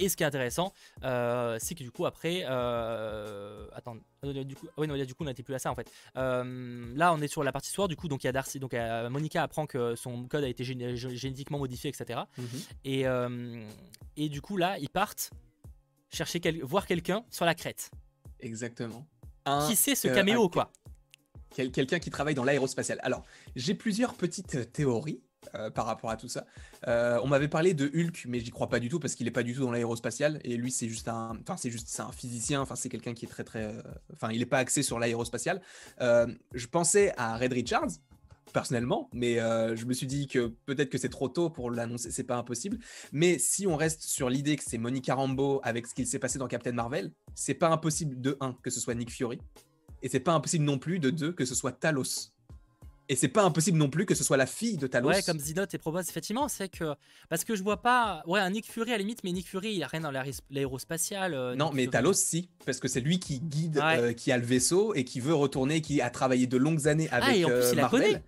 [0.00, 0.72] Et ce qui est intéressant,
[1.02, 5.24] euh, c'est que du coup après, euh, attends, euh, du coup, oui, non, du coup
[5.24, 5.90] on n'était plus à ça en fait.
[6.14, 8.74] là on est sur la partie soir, du coup donc il y a Darcy, donc
[9.10, 12.20] Monica apprend que son code a été génétiquement modifié, etc.
[12.84, 13.66] et, mhm.
[14.16, 15.30] et du coup là ils partent
[16.10, 17.90] chercher voir quelqu'un sur la crête.
[18.40, 19.04] Exactement.
[19.66, 20.70] qui c'est ce caméo quoi
[21.50, 23.00] Quelqu'un qui travaille dans l'aérospatial.
[23.02, 23.24] Alors
[23.56, 25.20] j'ai plusieurs petites théories.
[25.54, 26.44] Euh, par rapport à tout ça.
[26.86, 29.32] Euh, on m'avait parlé de Hulk, mais j'y crois pas du tout parce qu'il est
[29.32, 32.12] pas du tout dans l'aérospatial et lui c'est juste un, enfin c'est juste c'est un
[32.12, 34.98] physicien, enfin c'est quelqu'un qui est très très, euh, enfin il est pas axé sur
[34.98, 35.60] l'aérospatial.
[36.00, 37.88] je pensais à Red Richards
[38.52, 42.24] personnellement, mais je me suis dit que peut-être que c'est trop tôt pour l'annoncer, c'est
[42.24, 42.78] pas impossible.
[43.12, 46.38] Mais si on reste sur l'idée que c'est Monica Rambeau avec ce qu'il s'est passé
[46.38, 49.38] dans Captain Marvel, c'est pas impossible de 1 que ce soit Nick Fury
[50.02, 52.32] et c'est pas impossible non plus de 2 que ce soit Talos.
[53.10, 55.08] Et c'est pas impossible non plus que ce soit la fille de Talos.
[55.08, 56.94] Ouais, comme Zinot et propose effectivement, c'est que
[57.30, 59.74] parce que je vois pas, ouais, un Nick Fury à la limite, mais Nick Fury
[59.74, 60.10] il a rien dans
[60.50, 61.32] l'aérospatial.
[61.32, 64.44] Euh, non, mais Talos si, parce que c'est lui qui guide, euh, qui a le
[64.44, 67.48] vaisseau et qui veut retourner, qui a travaillé de longues années avec ah, et en
[67.48, 68.22] plus, euh, il la connaît.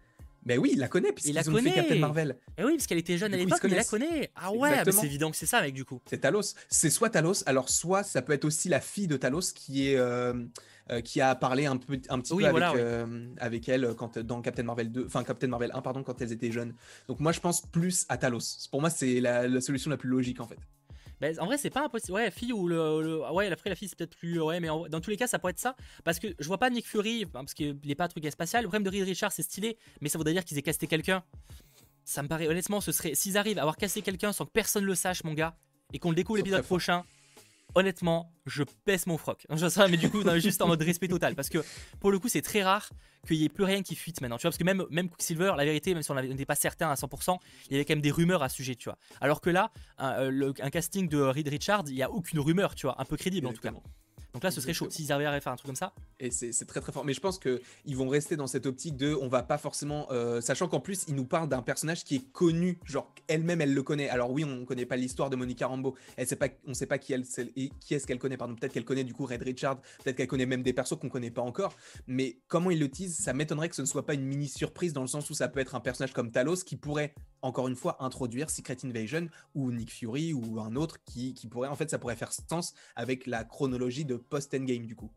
[0.46, 1.70] Mais oui, il la connaît puisqu'ils ont connaît.
[1.70, 2.36] fait Captain Marvel.
[2.56, 4.30] Et oui, parce qu'elle était jeune à l'époque, mais il la connaît.
[4.34, 6.00] Ah ouais, c'est évident que c'est ça, mec, du coup.
[6.06, 6.54] C'est Talos.
[6.70, 9.98] C'est soit Talos, alors soit ça peut être aussi la fille de Talos qui est
[10.90, 14.40] euh, qui a parlé un, peu, un petit peu avec, euh, avec, elle quand, dans
[14.40, 16.74] Captain Marvel 2, enfin Captain Marvel 1, pardon, quand elles étaient jeunes.
[17.06, 18.68] Donc moi, je pense plus à Talos.
[18.72, 20.58] Pour moi, c'est la, solution la plus logique en fait.
[21.20, 22.14] Bah, en vrai, c'est pas impossible.
[22.14, 23.20] Ouais, fille ou le.
[23.30, 24.40] Ouais, après, la fille, c'est peut-être plus.
[24.40, 25.76] Ouais, mais dans tous les cas, ça pourrait être ça.
[26.02, 28.62] Parce que je vois pas Nick Fury, parce qu'il n'est pas un truc spatial.
[28.62, 31.22] Le problème de Reed Richard, c'est stylé, mais ça voudrait dire qu'ils aient casté quelqu'un.
[32.04, 33.14] Ça me paraît, honnêtement, ce serait.
[33.14, 35.54] S'ils arrivent à avoir cassé quelqu'un sans que personne le sache, mon gars,
[35.92, 37.04] et qu'on le découvre l'épisode prochain,
[37.74, 39.46] honnêtement, je pèse mon froc.
[39.90, 41.34] Mais du coup, juste en mode respect total.
[41.34, 41.58] Parce que
[42.00, 42.88] pour le coup, c'est très rare
[43.26, 44.36] qu'il n'y ait plus rien qui fuite maintenant.
[44.36, 46.90] Tu vois, parce que même, même Quicksilver, la vérité, même si on n'était pas certain
[46.90, 48.98] à 100%, il y avait quand même des rumeurs à ce sujet, tu vois.
[49.20, 52.86] Alors que là, un, euh, casting de Reed Richards, il n'y a aucune rumeur, tu
[52.86, 53.72] vois, un peu crédible en tout cas.
[54.32, 55.92] Donc là, ce serait chaud s'ils arrivaient à faire un truc comme ça.
[56.18, 57.04] Et c'est très très fort.
[57.04, 60.06] Mais je pense qu'ils vont rester dans cette optique de on va pas forcément.
[60.10, 62.78] Euh, sachant qu'en plus, ils nous parlent d'un personnage qui est connu.
[62.84, 64.08] Genre, elle-même, elle le connaît.
[64.08, 65.96] Alors oui, on connaît pas l'histoire de Monica Rambeau.
[66.16, 68.36] Elle sait pas, on sait pas qui, elle, qui est-ce qu'elle connaît.
[68.36, 69.80] Pardon, peut-être qu'elle connaît du coup Red Richard.
[70.04, 71.74] Peut-être qu'elle connaît même des persos qu'on connaît pas encore.
[72.06, 74.92] Mais comment ils le teasent, ça m'étonnerait que ce ne soit pas une mini surprise
[74.92, 77.76] dans le sens où ça peut être un personnage comme Talos qui pourrait, encore une
[77.76, 81.90] fois, introduire Secret Invasion ou Nick Fury ou un autre qui, qui pourrait, en fait,
[81.90, 85.10] ça pourrait faire sens avec la chronologie de post-endgame du coup.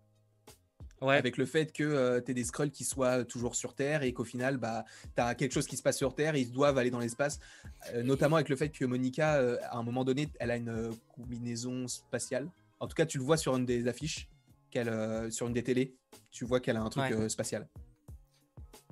[1.04, 1.18] Ouais.
[1.18, 4.24] Avec le fait que euh, tu des scrolls qui soient toujours sur Terre et qu'au
[4.24, 4.86] final, bah,
[5.16, 7.40] tu as quelque chose qui se passe sur Terre et ils doivent aller dans l'espace.
[7.94, 10.92] Euh, notamment avec le fait que Monica, euh, à un moment donné, elle a une
[11.14, 12.50] combinaison spatiale.
[12.80, 14.30] En tout cas, tu le vois sur une des affiches
[15.30, 15.94] sur une des télés,
[16.32, 17.68] tu vois qu'elle a un truc spatial.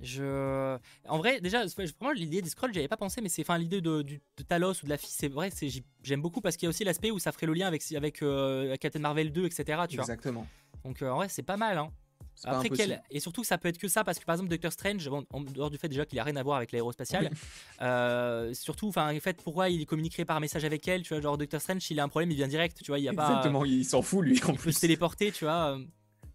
[0.01, 0.77] Je...
[1.07, 4.01] En vrai, déjà, vraiment l'idée des scrolls, j'avais pas pensé, mais c'est enfin l'idée de,
[4.01, 5.49] de, Talos ou de la fille, c'est vrai,
[6.03, 8.21] j'aime beaucoup parce qu'il y a aussi l'aspect où ça ferait le lien avec, avec
[8.23, 9.81] euh, Captain Marvel 2, etc.
[9.87, 10.47] Tu Exactement.
[10.83, 11.77] Donc euh, en vrai, c'est pas mal.
[11.77, 11.91] Hein.
[12.43, 13.03] Après, quel...
[13.11, 15.41] et surtout, ça peut être que ça parce que par exemple, Doctor Strange, bon, en
[15.41, 17.29] dehors du fait déjà qu'il a rien à voir avec l'aérospatial,
[17.81, 21.37] euh, surtout, enfin, en fait, pourquoi il communiquerait par message avec elle, tu vois, genre
[21.37, 23.27] Doctor Strange, s'il a un problème, il vient direct, tu vois, il y a pas.
[23.27, 24.41] Exactement, il s'en fout lui.
[24.43, 25.77] En il peut se téléporter, tu vois,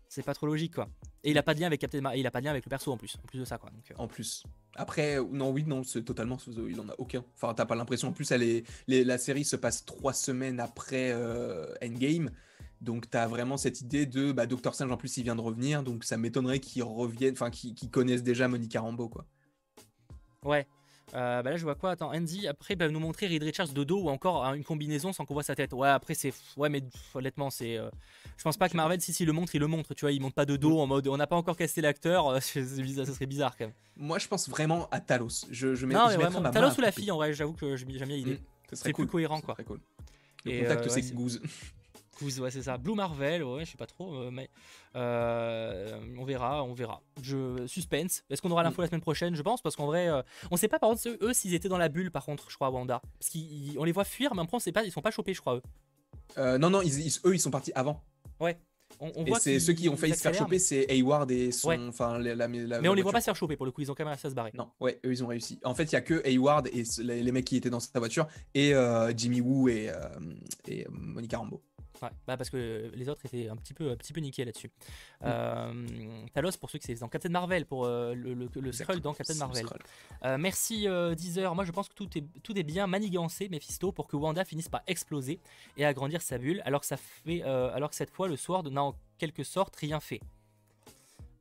[0.08, 0.88] c'est pas trop logique quoi.
[1.26, 2.70] Et il a pas de lien avec Captain il a pas de lien avec le
[2.70, 3.68] perso en plus, en plus de ça quoi.
[3.90, 3.94] Euh.
[3.98, 4.44] En plus.
[4.76, 6.38] Après, non, oui, non, c'est totalement,
[6.68, 7.24] il en a aucun.
[7.34, 8.08] Enfin, t'as pas l'impression.
[8.08, 12.30] En plus, elle est, la série se passe trois semaines après euh, Endgame.
[12.80, 15.40] Donc, tu as vraiment cette idée de bah, Doctor Strange, en plus, il vient de
[15.40, 15.82] revenir.
[15.82, 19.24] Donc, ça m'étonnerait qu'ils reviennent, enfin, qu'ils connaissent déjà Monica Rambeau, quoi.
[20.44, 20.64] Ouais.
[21.14, 21.92] Euh, bah là, je vois quoi?
[21.92, 25.12] Attends, Andy, après, va nous montrer Reed Richards de dos ou encore hein, une combinaison
[25.12, 25.72] sans qu'on voit sa tête.
[25.72, 26.32] Ouais, après, c'est.
[26.56, 26.82] Ouais, mais
[27.14, 27.76] honnêtement, c'est.
[27.76, 27.88] Euh,
[28.36, 29.94] je pense pas que Marvel, si, si le montre, il le montre.
[29.94, 32.28] Tu vois, il monte pas de dos en mode on n'a pas encore casté l'acteur.
[32.28, 33.74] Euh, ça serait bizarre quand même.
[33.96, 35.46] Moi, je pense vraiment à Talos.
[35.50, 37.88] Je, je mets, non, mais vraiment, Talos ou la fille, en vrai, j'avoue que j'aime
[37.88, 38.34] bien l'idée.
[38.34, 39.56] Mmh, c'est plus cohérent, quoi.
[39.66, 39.80] Cool.
[40.44, 41.40] Le contact, c'est Goose.
[42.22, 42.76] Ouais, c'est ça.
[42.78, 44.48] Blue Marvel, ouais, je sais pas trop, euh, mais
[44.94, 47.02] euh, on verra, on verra.
[47.22, 48.24] Je suspense.
[48.30, 49.34] Est-ce qu'on aura l'info la semaine prochaine?
[49.34, 51.78] Je pense, parce qu'en vrai, euh, on sait pas par contre eux s'ils étaient dans
[51.78, 54.56] la bulle, par contre, je crois, à Wanda, parce qu'on les voit fuir, mais après
[54.56, 56.58] on sait pas, ils sont pas chopés, je crois eux.
[56.58, 58.02] non, non, eux ils sont partis avant.
[58.40, 58.58] Ouais.
[59.00, 61.88] On, et c'est ceux qui ont failli se faire choper, c'est Hayward et son.
[61.88, 63.94] Enfin, la, mais on les voit pas se faire choper pour le coup, ils ont
[63.94, 64.52] quand même réussi à se barrer.
[64.54, 65.58] Non, ouais, eux ils ont réussi.
[65.64, 68.26] En fait, il y a que Hayward et les, mecs qui étaient dans sa voiture
[68.54, 68.72] et
[69.14, 69.90] Jimmy Woo et,
[70.66, 71.62] et Monica Rambeau.
[72.02, 74.68] Ouais, bah parce que les autres étaient un petit peu, un petit peu niqués là-dessus.
[74.68, 75.24] Mm.
[75.24, 79.00] Euh, Talos, pour ceux qui c'est dans Captain Marvel, pour euh, le, le, le Skrull
[79.00, 79.66] dans Captain Marvel.
[80.24, 80.86] Euh, merci
[81.16, 81.54] Deezer.
[81.54, 84.68] Moi, je pense que tout est, tout est bien manigancé, Mephisto, pour que Wanda finisse
[84.68, 85.40] par exploser
[85.76, 88.82] et agrandir sa bulle, alors que, ça fait, alors que cette fois, le Sword n'a
[88.82, 90.20] en quelque sorte rien fait.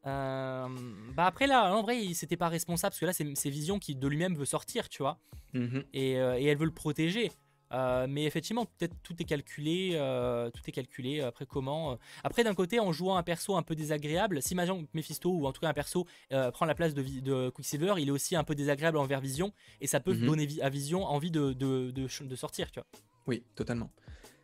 [0.04, 0.70] bah
[1.18, 4.08] après là, en vrai, il s'était pas responsable parce que là, c'est Vision qui de
[4.08, 5.18] lui-même veut sortir, tu vois,
[5.54, 5.86] mm-hmm.
[5.94, 7.32] et, et, elle veut le protéger.
[7.72, 11.22] Euh, mais effectivement, peut-être tout est calculé, euh, tout est calculé.
[11.22, 11.96] Après comment euh.
[12.24, 15.52] Après d'un côté, en jouant un perso un peu désagréable, si Majan Mephisto ou en
[15.52, 16.06] tout cas un perso
[16.54, 19.52] prend la place de, de, Quicksilver, il est aussi un peu désagréable envers Vision
[19.82, 20.26] et ça peut mhm.
[20.26, 22.88] donner à Vision envie de, de, de, sortir, tu vois.
[23.28, 23.90] Oui, totalement.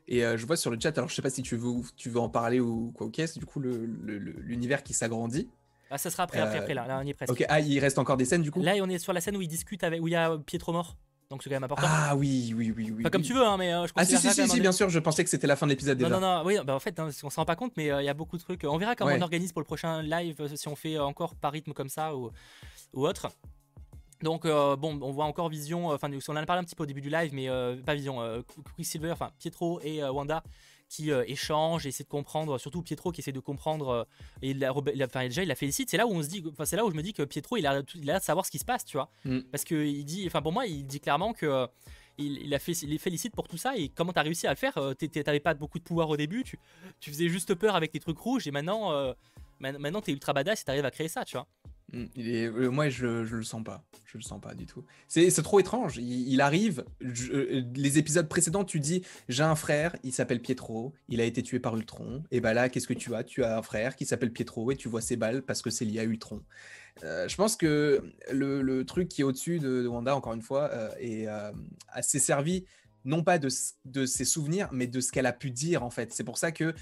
[0.07, 2.19] Et je vois sur le chat, alors je sais pas si tu veux, tu veux
[2.19, 5.47] en parler ou quoi, ok, du coup l'univers le, qui s'agrandit.
[5.89, 7.31] Ah, ça sera après, après, après, là, là, on y est presque.
[7.31, 8.61] Ok, ah, il reste encore des scènes du coup?
[8.61, 10.71] Là, on est sur la scène où il disdiscute avec, où il y a Pietro
[10.71, 10.95] mort
[11.31, 11.87] donc c'est quand même important.
[11.89, 12.97] Ah oui, oui, oui, oui.
[12.99, 14.99] Enfin, comme tu veux, hein, mais euh, je Ah si, si, si, bien sûr, je
[14.99, 16.09] pensais que c'était la fin de l'épisode déjà.
[16.09, 18.01] Non, non, non, oui, bah, en fait, hein, on s'en rend pas compte, mais euh,
[18.01, 18.63] il y a beaucoup de trucs.
[18.65, 21.53] On verra comment on organise pour le prochain live, euh, si on fait encore par
[21.53, 22.31] rythme comme ça ou,
[22.93, 23.29] ou autre.
[24.21, 26.85] Donc bon, on voit encore Vision, enfin on en a parlé un petit peu au
[26.85, 27.47] début du live, mais
[27.83, 28.43] pas Vision,
[28.75, 30.43] Quicksilver, enfin Pietro et Wanda
[30.91, 34.03] qui euh, échange, essaie de comprendre, surtout Pietro qui essaie de comprendre, euh,
[34.41, 34.53] et
[35.01, 36.91] enfin, déjà il la félicite, c'est là où on se dit, enfin, c'est là où
[36.91, 38.83] je me dis que Pietro il a, il a de savoir ce qui se passe,
[38.83, 39.39] tu vois, mm.
[39.51, 41.65] parce que il dit, enfin pour moi il dit clairement que
[42.17, 44.57] il, a fait, il les félicite pour tout ça et comment t'as réussi à le
[44.57, 46.59] faire, euh, t'avais pas beaucoup de pouvoir au début, tu,
[46.99, 49.15] tu faisais juste peur avec tes trucs rouges et maintenant,
[49.61, 51.47] maintenant t'es ultra badass et t'arrives à créer ça, tu vois.
[51.93, 53.83] Mm, euh, moi, je, je le sens pas.
[54.05, 54.83] Je le sens pas du tout.
[55.07, 55.97] C'est trop étrange.
[55.97, 56.83] Il, arrive.
[57.01, 61.41] Euh, les épisodes précédents, tu dis j'ai un frère, il s'appelle Pietro, il a été
[61.41, 62.23] tué par Ultron.
[62.29, 63.23] Et bah là, qu'est-ce que tu as?
[63.23, 65.85] Tu as un frère qui s'appelle Pietro et tu vois ses balles parce que c'est
[65.85, 66.41] lié à Ultron.
[67.03, 68.03] Euh, je pense que
[68.33, 70.69] le, le, truc qui est au-dessus de, Wanda, encore une fois,
[70.99, 71.27] est
[71.87, 72.65] assez servi
[73.05, 73.49] non pas de,
[73.85, 76.13] de, ses souvenirs, mais de ce qu'elle a pu dire en fait.
[76.13, 76.73] C'est pour ça que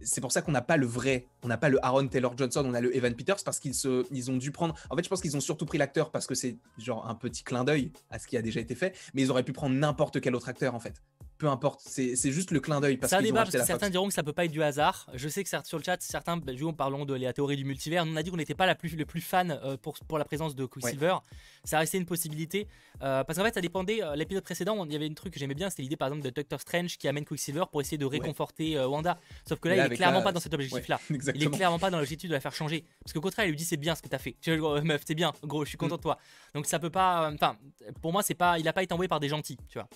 [0.00, 2.62] c'est pour ça qu'on n'a pas le vrai, on n'a pas le Aaron Taylor Johnson,
[2.64, 4.74] on a le Evan Peters parce qu'ils se, ils ont dû prendre.
[4.90, 7.44] En fait, je pense qu'ils ont surtout pris l'acteur parce que c'est genre un petit
[7.44, 10.20] clin d'œil à ce qui a déjà été fait, mais ils auraient pu prendre n'importe
[10.20, 11.02] quel autre acteur en fait
[11.42, 13.00] peu importe, c'est juste le clin d'œil.
[13.02, 15.08] C'est un débat parce que certains diront que ça peut pas être du hasard.
[15.12, 18.04] Je sais que sur le chat, certains, bah, en parlons de la théorie du multivers,
[18.06, 20.24] on a dit qu'on n'était pas la plus, le plus fan euh, pour, pour la
[20.24, 21.16] présence de Quicksilver.
[21.64, 22.68] Ça restait une possibilité.
[23.02, 24.04] Euh, parce qu'en fait, ça dépendait.
[24.04, 26.24] Euh, l'épisode précédent, il y avait une truc que j'aimais bien, c'était l'idée par exemple
[26.24, 29.18] de Doctor Strange qui amène Quicksilver pour essayer de réconforter Wanda.
[29.44, 31.00] Sauf que là, il est clairement pas dans cet objectif-là.
[31.10, 32.84] il est clairement pas dans l'objectif de la faire changer.
[33.02, 34.36] Parce qu'au contraire, il lui dit c'est bien ce que t'as fait.
[34.40, 35.98] Tu vois, meuf, c'est bien, gros, je suis content mm.
[35.98, 36.18] de toi.
[36.54, 37.32] Donc ça peut pas.
[37.34, 37.56] Enfin,
[38.00, 38.60] pour moi, c'est pas.
[38.60, 39.88] Il a pas été envoyé par des gentils, tu vois.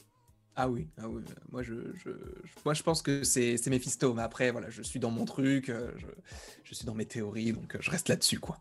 [0.58, 1.22] Ah oui, ah oui.
[1.52, 2.10] Moi, je, je,
[2.64, 4.14] moi, je pense que c'est Mephisto.
[4.14, 5.92] Mais après, voilà, je suis dans mon truc, euh,
[6.64, 8.58] je, suis dans mes théories, donc euh, je reste là-dessus, quoi.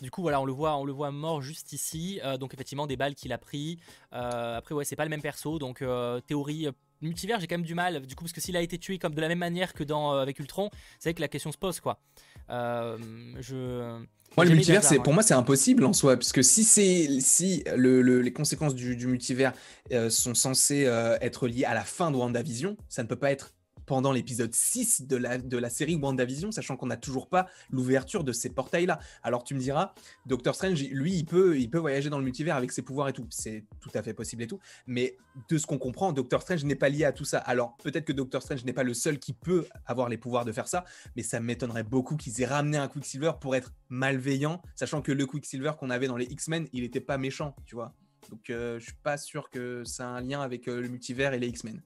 [0.00, 2.18] Du coup, voilà, on le voit, on le voit mort juste ici.
[2.24, 3.78] Euh, donc effectivement, des balles qu'il a pris.
[4.10, 5.58] après, ouais, c'est pas le même perso.
[5.58, 5.84] Donc
[6.26, 6.68] théorie
[7.02, 8.06] multivers, j'ai quand même du mal.
[8.06, 10.12] Du coup, parce que s'il a été tué comme de la même manière que dans
[10.12, 12.00] avec Ultron, c'est vrai que la question se pose, quoi.
[12.48, 14.02] je
[14.36, 18.02] moi, le multivers, c'est, pour moi, c'est impossible en soi, puisque si, c'est, si le,
[18.20, 19.52] les conséquences du, multivers
[19.92, 23.30] euh, sont censées euh, être liées à la fin de WandaVision, ça ne peut pas
[23.30, 23.53] être
[23.86, 28.24] pendant l'épisode 6 de la, de la série WandaVision, sachant qu'on n'a toujours pas l'ouverture
[28.24, 28.98] de ces portails-là.
[29.22, 29.94] Alors tu me diras,
[30.26, 33.12] Doctor Strange, lui, il peut, il peut voyager dans le multivers avec ses pouvoirs et
[33.12, 33.26] tout.
[33.30, 34.60] C'est tout à fait possible et tout.
[34.86, 35.16] Mais
[35.48, 37.38] de ce qu'on comprend, Doctor Strange n'est pas lié à tout ça.
[37.38, 40.52] Alors peut-être que Doctor Strange n'est pas le seul qui peut avoir les pouvoirs de
[40.52, 40.84] faire ça,
[41.16, 45.26] mais ça m'étonnerait beaucoup qu'ils aient ramené un Quicksilver pour être malveillant, sachant que le
[45.26, 47.94] Quicksilver qu'on avait dans les X-Men, il n'était pas méchant, tu vois.
[48.30, 51.34] Donc euh, je suis pas sûr que ça a un lien avec euh, le multivers
[51.34, 51.80] et les X-Men.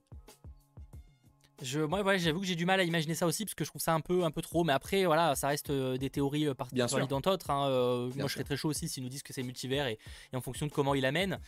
[1.60, 3.70] Je, moi, ouais, j'avoue que j'ai du mal à imaginer ça aussi parce que je
[3.70, 4.62] trouve ça un peu, un peu trop.
[4.62, 6.54] Mais après, voilà, ça reste euh, des théories euh,
[7.08, 7.50] dans d'autres.
[7.50, 9.98] Hein, euh, moi, je serais très chaud aussi s'ils nous disent que c'est multivers et,
[10.32, 11.40] en fonction de comment il amène.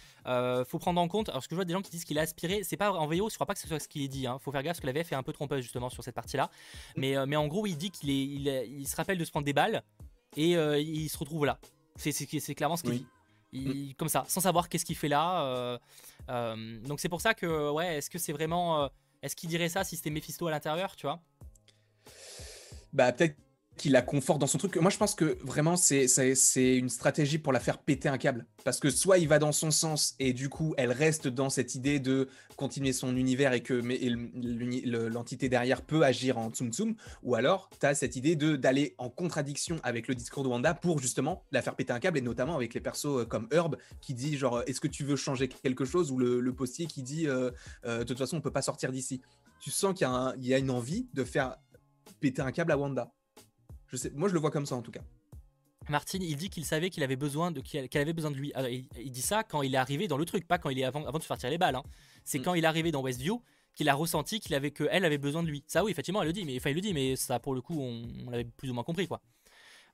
[0.67, 1.29] faut prendre en compte.
[1.29, 3.07] Alors, ce que je vois des gens qui disent qu'il a aspiré, c'est pas en
[3.07, 4.27] VO, je crois pas que ce soit ce qu'il est dit.
[4.27, 4.39] Hein.
[4.41, 6.51] Faut faire gaffe parce que la VF est un peu trompeuse justement sur cette partie-là.
[6.97, 7.01] Mm.
[7.01, 8.11] Mais, mais en gros, il dit qu'il
[8.49, 9.85] est, il, se rappelle de se prendre des balles
[10.37, 11.61] et il se retrouve là.
[11.97, 13.07] C'est clairement ce qu'il dit.
[13.53, 13.95] Mm.
[13.95, 15.79] Comme ça, sans savoir qu'est-ce qu'il fait là.
[16.29, 18.91] donc c'est pour ça que, ouais, est-ce que c'est vraiment
[19.23, 21.21] est-ce qu'il dirait ça si c'était Mephisto à l'intérieur, tu vois?
[22.93, 23.37] Bah peut-être
[23.81, 24.77] qu'il la conforte dans son truc.
[24.77, 26.07] Moi, je pense que vraiment, c'est
[26.55, 28.47] une stratégie pour la faire péter un câble.
[28.63, 31.75] Parce que soit il va dans son sens et du coup, elle reste dans cette
[31.75, 33.73] idée de continuer son univers et que
[35.09, 39.09] l'entité derrière peut agir en tsum tsum, ou alors tu as cette idée d'aller en
[39.09, 42.57] contradiction avec le discours de Wanda pour justement la faire péter un câble, et notamment
[42.57, 45.87] avec les persos euh, comme Herb qui dit genre est-ce que tu veux changer quelque
[45.87, 47.51] chose, ou le, postier qui dit euh,
[47.87, 49.23] euh, de toute façon on peut pas sortir d'ici.
[49.59, 50.07] Tu sens qu'il
[50.39, 51.57] y, y a une envie de faire
[52.21, 53.11] péter un câble à Wanda
[53.97, 55.03] sais, moi, je le vois comme ça en tout cas.
[55.89, 58.53] Martin, il dit qu'il savait qu'il avait besoin de qu'elle avait besoin de lui.
[58.97, 61.05] il, dit ça quand il est arrivé dans le truc, pas quand il est avant,
[61.05, 61.75] avant de se faire tirer les balles.
[61.75, 61.83] Hein.
[62.25, 62.43] C'est mm.
[62.43, 63.43] quand il est arrivé dans Westview
[63.75, 65.65] qu'il a ressenti qu'il avait que elle avait besoin de lui.
[65.67, 67.61] Ça oui, effectivement, elle le dit, mais enfin il le dit, mais ça pour le
[67.61, 69.21] coup on, on l'avait plus ou moins compris quoi.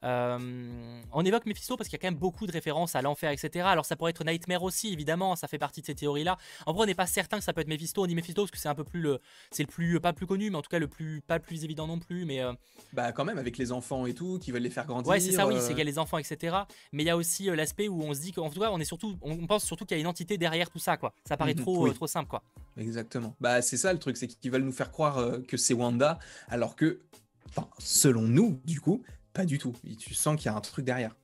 [0.05, 3.31] Euh, on évoque Mephisto parce qu'il y a quand même beaucoup de références à l'enfer,
[3.31, 3.67] etc.
[3.69, 6.37] Alors ça pourrait être Nightmare aussi, évidemment, ça fait partie de ces théories-là.
[6.67, 8.03] En vrai, on n'est pas certain que ça peut être Mephisto.
[8.03, 9.21] On dit Mephisto parce que c'est un peu plus le,
[9.51, 11.65] c'est le plus pas plus connu, mais en tout cas le plus pas le plus
[11.65, 12.25] évident non plus.
[12.25, 12.53] Mais euh,
[12.93, 15.09] bah quand même avec les enfants et tout, qui veulent les faire grandir.
[15.09, 16.57] Ouais, c'est ça, oui, c'est qu'il y a les enfants, etc.
[16.93, 18.81] Mais il y a aussi euh, l'aspect où on se dit qu'en tout cas, on
[18.81, 21.13] est surtout, on pense surtout qu'il y a une entité derrière tout ça, quoi.
[21.25, 22.43] Ça paraît mhm, trop, trop simple, quoi.
[22.77, 23.35] Exactement.
[23.41, 26.19] Bah c'est ça le truc, c'est qu'ils veulent nous faire croire que c'est Wanda,
[26.49, 27.01] alors que,
[27.79, 29.03] selon nous, du coup,
[29.37, 29.75] pas du tout.
[29.99, 31.15] tu sens qu'il y a un truc derrière.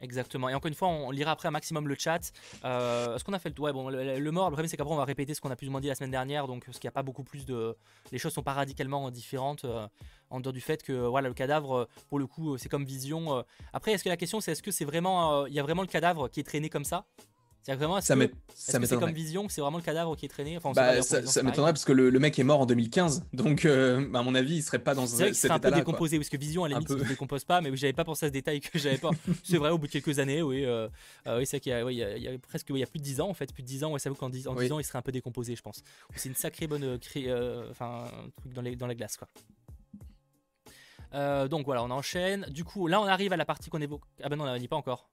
[0.00, 0.50] Exactement.
[0.50, 2.32] Et encore une fois, on lira après un maximum le chat.
[2.64, 4.98] Euh, ce qu'on a fait le ouais, bon, le, mort, le problème c'est qu'après on
[4.98, 6.86] va répéter ce qu'on a plus ou moins dit la semaine dernière, donc ce qu'il
[6.86, 7.74] n'y a pas beaucoup plus de,
[8.12, 9.88] les choses sont pas radicalement différentes euh,
[10.28, 13.38] en dehors du fait que voilà le cadavre, pour le coup, c'est comme Vision.
[13.38, 13.42] Euh.
[13.72, 15.88] Après, est-ce que la question c'est est-ce que c'est vraiment, il y a vraiment le
[15.88, 17.06] cadavre qui est traîné comme ça?
[17.64, 18.14] C'est vraiment ça
[18.54, 20.58] c'est comme vision, c'est vraiment le cadavre qui est traîné.
[20.58, 24.22] Enfin, bah, ça, m'étonnerait parce que le, mec est mort en 2015, donc euh, à
[24.22, 25.06] mon avis, il serait pas dans un.
[25.06, 27.44] C'est vrai qu'il serait un peu décomposé, parce que vision à la limite, ne décompose
[27.44, 29.10] pas, mais j'avais pas pensé à ce détail que j'avais pas.
[29.44, 30.88] c'est vrai, au bout de quelques années, oui, euh,
[31.26, 33.30] euh, oui c'est qu'il y, y, a presque, il y a plus de 10 ans
[33.30, 34.84] en fait, plus de 10 ans, ouais, ça vaut qu'en 10, en 10 ans, il
[34.84, 35.82] serait un peu décomposé, je pense.
[36.16, 36.98] C'est une sacrée bonne,
[37.70, 38.04] enfin,
[38.36, 39.28] truc dans, les, dans la glace, quoi.
[41.48, 42.44] donc voilà, on enchaîne.
[42.50, 44.02] Du coup, là, on arrive à la partie qu'on évoque.
[44.22, 45.08] Ah ben non, on dit pas encore.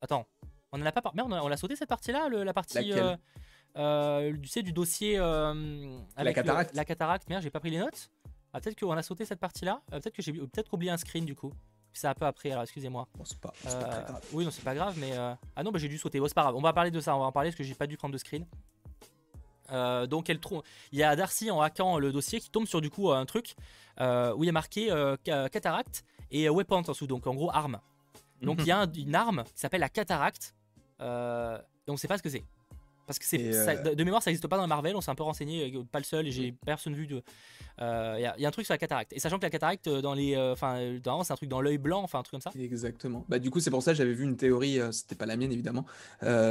[0.00, 0.26] attends.
[0.72, 1.14] On en a pas par...
[1.14, 3.16] Merde, on l'a sauté cette partie-là, la partie euh,
[3.76, 6.74] euh, tu sais, du dossier euh, la cataracte.
[6.74, 7.28] la cataracte.
[7.28, 8.10] Merde, j'ai pas pris les notes.
[8.52, 9.82] Ah, peut-être qu'on a sauté cette partie-là.
[9.90, 11.52] peut-être que j'ai peut-être oublié un screen du coup.
[11.92, 13.08] C'est un peu après, alors excusez-moi.
[13.16, 14.20] Bon, c'est pas, grave.
[14.32, 15.16] Oui, non, c'est pas grave, mais.
[15.16, 16.20] Ah non, bah, j'ai dû sauter.
[16.20, 16.56] Bon, c'est pas grave.
[16.56, 18.12] On va parler de ça, on va en parler parce que j'ai pas dû prendre
[18.12, 18.46] de screen.
[20.08, 20.40] donc elle
[20.92, 23.56] il y a Darcy en hackant le dossier qui tombe sur du coup un truc
[23.98, 24.88] où il y a marqué
[25.24, 27.80] cataracte et weapon en dessous, donc en gros arme.
[28.42, 30.54] Donc il y a une arme qui s'appelle la cataracte
[31.00, 32.44] euh, et on sait pas ce que c'est.
[33.06, 34.96] Parce que c'est euh, de mémoire, ça n'existe pas dans Marvel.
[34.96, 37.22] On s'est un peu renseigné, euh, pas le seul, et j'ai personne vu de.
[37.78, 39.12] Il y, a un truc sur la cataracte.
[39.12, 40.76] Et sachant que la cataracte, dans les, enfin,
[41.22, 42.58] c'est un truc dans l'œil blanc, enfin un truc comme ça.
[42.58, 43.24] Exactement.
[43.28, 44.80] Bah du coup, c'est pour ça que j'avais vu une théorie.
[44.90, 45.84] c'était pas la mienne évidemment.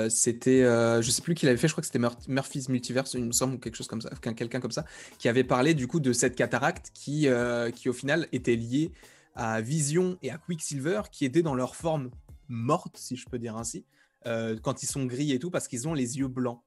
[0.07, 1.67] c'était, je sais plus qui l'avait fait.
[1.67, 4.61] Je crois que c'était Murphy's Multiverse, il me semble, ou quelque chose comme ça, quelqu'un
[4.61, 4.85] comme ça,
[5.17, 7.27] qui avait parlé du coup de cette cataracte qui,
[7.75, 8.93] qui au final était liée
[9.35, 12.09] à Vision et à Quicksilver, qui étaient dans leur forme
[12.47, 13.85] morte, si je peux dire ainsi.
[14.25, 16.61] Euh, quand ils sont gris et tout, parce qu'ils ont les yeux blancs.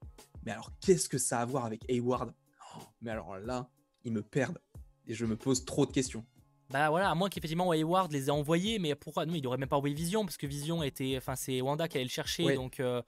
[0.45, 2.33] Mais alors, qu'est-ce que ça a à voir avec Hayward?
[2.77, 3.69] Oh, Mais alors là,
[4.05, 4.61] ils me perdent.
[5.07, 6.25] Et je me pose trop de questions.
[6.71, 9.71] Bah voilà, à moins qu'effectivement Hayward les ait envoyés, mais pourquoi Non, il aurait même
[9.71, 11.15] pas envoyé Vision, parce que Vision était.
[11.17, 12.79] Enfin, c'est Wanda qui allait le chercher, donc.
[12.79, 13.01] Euh,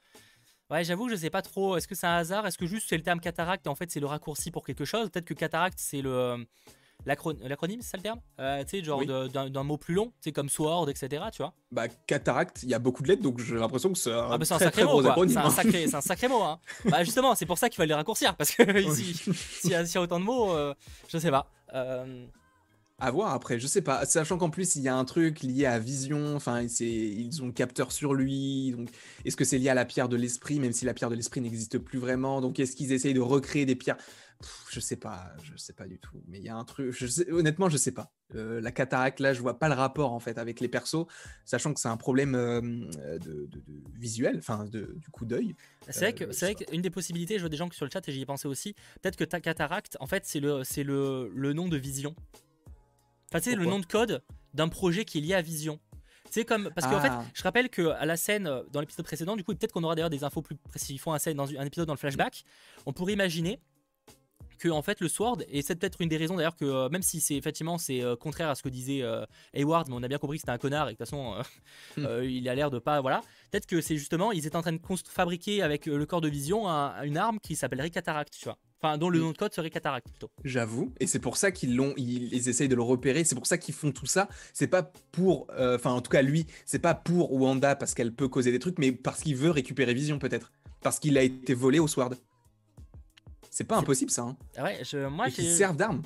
[0.71, 1.77] ouais, j'avoue je sais pas trop.
[1.77, 2.47] Est-ce que c'est un hasard?
[2.47, 4.87] Est-ce que juste c'est le terme cataracte et en fait c'est le raccourci pour quelque
[4.87, 5.11] chose?
[5.11, 6.47] Peut-être que cataracte c'est le
[7.07, 8.21] l'acronyme, c'est ça le terme?
[8.39, 11.25] Euh, Tu sais, genre d'un mot plus long, c'est comme sword, etc.
[11.33, 11.55] Tu vois?
[11.71, 14.39] Bah, cataracte, il y a beaucoup de lettres, donc j'ai l'impression que c'est un, ah
[14.39, 15.03] bah, un sacré mot.
[15.03, 16.43] C'est un, sacré, un sacré mot.
[16.43, 16.59] Hein.
[16.85, 18.63] bah, justement, c'est pour ça qu'il fallait les raccourcir, parce que
[18.93, 20.75] s'il y, a autant de mots, euh,
[21.09, 21.51] je sais pas.
[21.75, 22.27] Euh,
[22.99, 24.05] À voir après, je sais pas.
[24.05, 27.53] Sachant qu'en plus, il y a un truc lié à Vision, enfin, ils ont le
[27.53, 28.73] capteur sur lui.
[28.77, 28.91] Donc,
[29.25, 31.41] est-ce que c'est lié à la pierre de l'esprit, même si la pierre de l'esprit
[31.41, 32.41] n'existe plus vraiment?
[32.41, 33.97] Donc, est-ce qu'ils essayent de recréer des pierres?
[34.71, 36.23] Je sais pas, je sais pas du tout.
[36.27, 38.13] Mais il y a un truc, je sais, honnêtement, je sais pas.
[38.35, 41.07] Euh, la cataracte, là, je vois pas le rapport en fait avec les persos,
[41.45, 42.61] sachant que c'est un problème euh,
[43.19, 43.49] de,
[43.99, 45.55] visuel, enfin, du coup d'œil.
[45.89, 48.13] C'est vrai que c'est qu'une des possibilités, je vois des gens sur le chat et
[48.13, 48.75] j'y ai pensé aussi.
[49.03, 52.15] Peut-être que ta cataracte, en fait, c'est le, c'est le, le nom de Vision.
[53.33, 54.23] Enfin, c'est le nom de code
[54.55, 55.79] d'un projet qui est lié à Vision.
[56.31, 57.25] C'est comme parce qu'en fait, ah.
[57.35, 59.97] je rappelle que à la scène euh, dans l'épisode précédent, du coup, peut-être qu'on aura
[59.97, 60.91] d'ailleurs des infos plus précises.
[60.91, 62.45] Ils font un, scène dans un épisode dans le flashback.
[62.87, 63.61] On pourrait imaginer
[64.61, 67.03] que en fait le Sword et c'est peut-être une des raisons d'ailleurs que euh, même
[67.03, 69.03] si c'est effectivement c'est euh, contraire à ce que disait
[69.55, 71.35] Hayward mais on a bien compris que c'était un connard et que de toute façon
[71.97, 72.25] hmm.
[72.25, 74.81] il a l'air de pas voilà peut-être que c'est justement ils étaient en train de
[75.09, 79.11] fabriquer avec le corps de vision une arme qui s'appellerait Cataract tu vois Enfin, dont
[79.11, 80.31] le nom de code serait Cataract plutôt.
[80.43, 83.25] J'avoue, et c'est pour ça qu'ils l'ont, ils, essayent de le repérer.
[83.25, 84.29] C'est pour ça qu'ils font tout ça.
[84.55, 88.15] C'est pas pour, euh, enfin, en tout cas lui, c'est pas pour Wanda parce qu'elle
[88.15, 90.51] peut causer des trucs, mais parce qu'il veut récupérer Vision peut-être,
[90.81, 92.15] parce qu'il a été volé au Sword.
[93.61, 94.23] C'est pas impossible ça.
[94.23, 94.37] Hein.
[94.57, 96.01] Ah ouais, je, moi, et servent d'arme.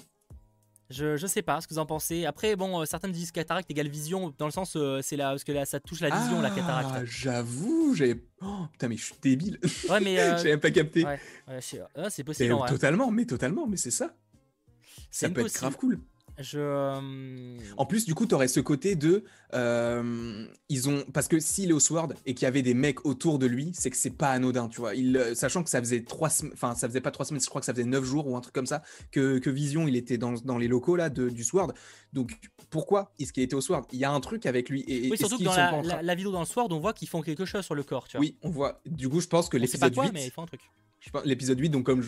[0.90, 2.26] Je, je sais pas ce que vous en pensez.
[2.26, 5.44] Après, bon, euh, certains disent cataracte égale vision, dans le sens, euh, c'est là, parce
[5.44, 6.90] que là, ça touche la vision, la cataracte.
[6.92, 8.24] Ah, j'avoue, j'ai.
[8.42, 9.60] Oh, putain, mais je suis débile.
[9.88, 10.18] Ouais, mais.
[10.24, 10.36] Euh...
[10.36, 11.04] J'avais même pas capté.
[11.04, 11.60] Ouais, ouais
[12.10, 12.56] c'est possible.
[12.66, 14.12] Totalement, mais totalement, mais c'est ça.
[15.12, 16.00] Ça peut être grave cool.
[16.38, 16.58] Je...
[16.58, 19.24] Euh, en plus, du coup, tu aurais ce côté de.
[19.54, 23.06] Euh, ils ont parce que s'il est au Sword et qu'il y avait des mecs
[23.06, 24.94] autour de lui, c'est que c'est pas anodin, tu vois.
[24.94, 27.60] Il, euh, sachant que ça faisait trois enfin, ça faisait pas trois semaines, je crois
[27.60, 28.82] que ça faisait neuf jours ou un truc comme ça
[29.12, 31.72] que, que Vision, il était dans, dans les locaux là de, du Sword.
[32.12, 32.32] Donc
[32.68, 33.86] pourquoi est-ce qu'il était au Sword?
[33.92, 34.84] Il y a un truc avec lui.
[34.88, 37.22] Et, oui, surtout que dans la, la, vidéo dans le Sword, on voit qu'ils font
[37.22, 38.26] quelque chose sur le corps, tu vois.
[38.26, 38.80] Oui, on voit.
[38.86, 40.10] Du coup, je pense que l'épisode 8.
[40.12, 40.62] mais ils font un truc
[41.24, 42.02] l'épisode 8, donc comme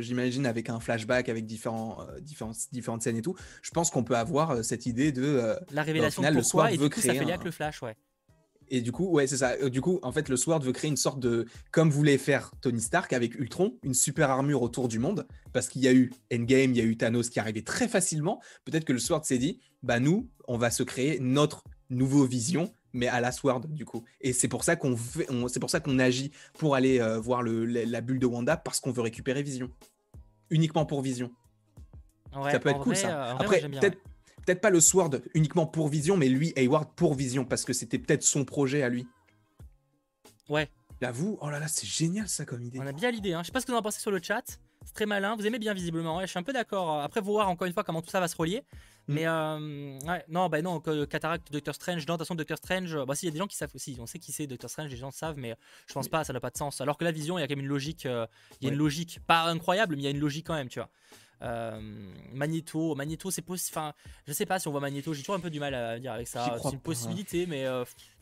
[0.00, 2.20] j'imagine avec un flashback, avec différents, euh,
[2.72, 5.22] différentes scènes et tout, je pense qu'on peut avoir euh, cette idée de...
[5.24, 7.94] Euh, la révélation de pourquoi, et du coup ça fait lien le flash, ouais.
[8.70, 9.56] Et du coup, ouais, c'est ça.
[9.70, 12.82] Du coup, en fait, le Sword veut créer une sorte de, comme voulait faire Tony
[12.82, 16.72] Stark avec Ultron, une super armure autour du monde, parce qu'il y a eu Endgame,
[16.72, 18.42] il y a eu Thanos qui arrivait très facilement.
[18.66, 22.70] Peut-être que le Sword s'est dit, bah nous, on va se créer notre nouveau vision
[22.92, 24.04] mais à la Sword du coup.
[24.20, 24.96] Et c'est pour ça qu'on
[25.48, 28.80] c'est pour ça qu'on agit pour aller euh, voir le, la, bulle de Wanda parce
[28.80, 29.70] qu'on veut récupérer Vision,
[30.50, 31.30] uniquement pour Vision.
[32.32, 33.30] ça peut être cool ça.
[33.30, 33.98] Euh, Après peut-être
[34.44, 37.98] peut-être pas le Sword uniquement pour Vision, mais lui Hayward pour Vision parce que c'était
[37.98, 39.06] peut-être son projet à lui.
[40.48, 40.68] Ouais.
[41.00, 42.80] J'avoue, oh là là, c'est génial ça comme idée.
[42.80, 43.32] On a bien l'idée.
[43.32, 43.42] Hein.
[43.42, 44.58] Je sais pas ce que vous en pensez sur le chat.
[44.84, 45.36] C'est très malin.
[45.36, 46.20] Vous aimez bien visiblement.
[46.20, 47.00] je suis un peu d'accord.
[47.00, 48.62] Après, vous voir encore une fois comment tout ça va se relier.
[49.08, 49.14] Mm.
[49.14, 52.06] Mais euh, ouais, non, bah non, Cataract, Doctor Strange.
[52.06, 52.96] Non, de toute façon, Doctor Strange.
[53.04, 53.96] Bah, si, il y a des gens qui savent aussi.
[54.00, 55.56] On sait qui c'est Doctor Strange, les gens savent, mais
[55.86, 56.80] je pense pas, ça n'a pas de sens.
[56.80, 58.06] Alors que la vision, il y a quand même une logique.
[58.06, 58.26] Euh,
[58.60, 60.68] il y a une logique, pas incroyable, mais il y a une logique quand même,
[60.68, 60.90] tu vois.
[61.40, 61.80] Euh,
[62.32, 63.78] Magneto, Magneto, c'est possible.
[63.78, 63.94] Enfin,
[64.26, 66.12] je sais pas si on voit Magneto, j'ai toujours un peu du mal à dire
[66.12, 66.58] avec ça.
[66.62, 67.66] C'est une possibilité, mais.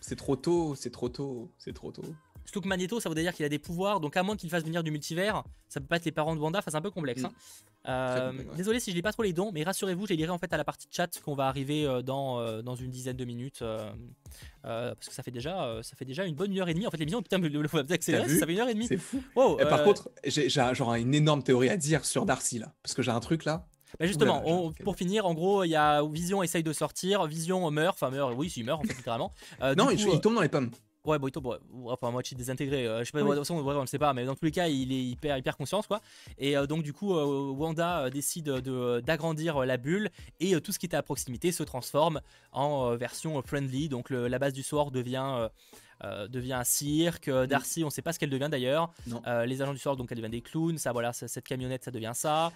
[0.01, 2.15] C'est trop tôt, c'est trop tôt, c'est trop tôt.
[2.47, 4.65] Surtout que Magneto, ça veut dire qu'il a des pouvoirs, donc à moins qu'il fasse
[4.65, 6.91] venir du multivers, ça peut pas être les parents de Wanda, enfin c'est un peu
[6.91, 7.25] complexe.
[7.25, 7.29] Hein.
[7.29, 7.67] Mm.
[7.89, 10.39] Euh, désolé si je lis pas trop les dons, mais rassurez-vous, je les lirai en
[10.39, 13.25] fait à la partie chat qu'on va arriver euh, dans, euh, dans une dizaine de
[13.25, 13.65] minutes.
[14.63, 16.87] parce que ça fait déjà ça fait déjà une bonne heure et demie.
[16.87, 18.87] En fait, l'émission, putain, le, le, accéléré, ça fait une heure et demie.
[18.87, 19.23] C'est fou.
[19.35, 23.11] par contre, j'ai genre une énorme théorie à dire sur Darcy là, parce que j'ai
[23.13, 23.67] un truc là.
[24.01, 27.97] Bah justement, pour finir, en gros, il y a Vision essaye de sortir, Vision meurt,
[27.97, 29.33] enfin meurt, oui, il meurt en fait littéralement.
[29.77, 30.71] non, il, tombe dans les pommes.
[31.07, 32.87] Ouais, Boito, bon, enfin, moitié désintégré.
[32.87, 34.51] Euh, je sais pas, de toute façon, on ne sait pas, mais dans tous les
[34.51, 36.01] cas, il est hyper, hyper conscience, quoi.
[36.37, 40.11] Et euh, donc, du coup, euh, Wanda décide d'agrandir la bulle
[40.41, 42.21] et tout ce qui était à proximité se transforme
[42.51, 43.89] en version friendly.
[43.89, 45.49] Donc, la base du sort devient.
[46.29, 47.31] devient un cirque.
[47.31, 48.93] Darcy, on ne sait pas ce qu'elle devient d'ailleurs.
[49.47, 50.79] les agents du sort, donc elle devient des clowns.
[50.79, 52.53] Ça, voilà, cette camionnette, ça devient ça.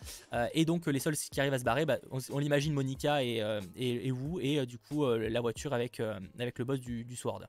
[0.54, 3.42] et donc les seuls qui arrivent à se barrer, bah, on, l'imagine Monica et,
[3.76, 6.00] et, et, vous, et du coup la voiture avec,
[6.38, 7.46] avec le boss du, du Sword.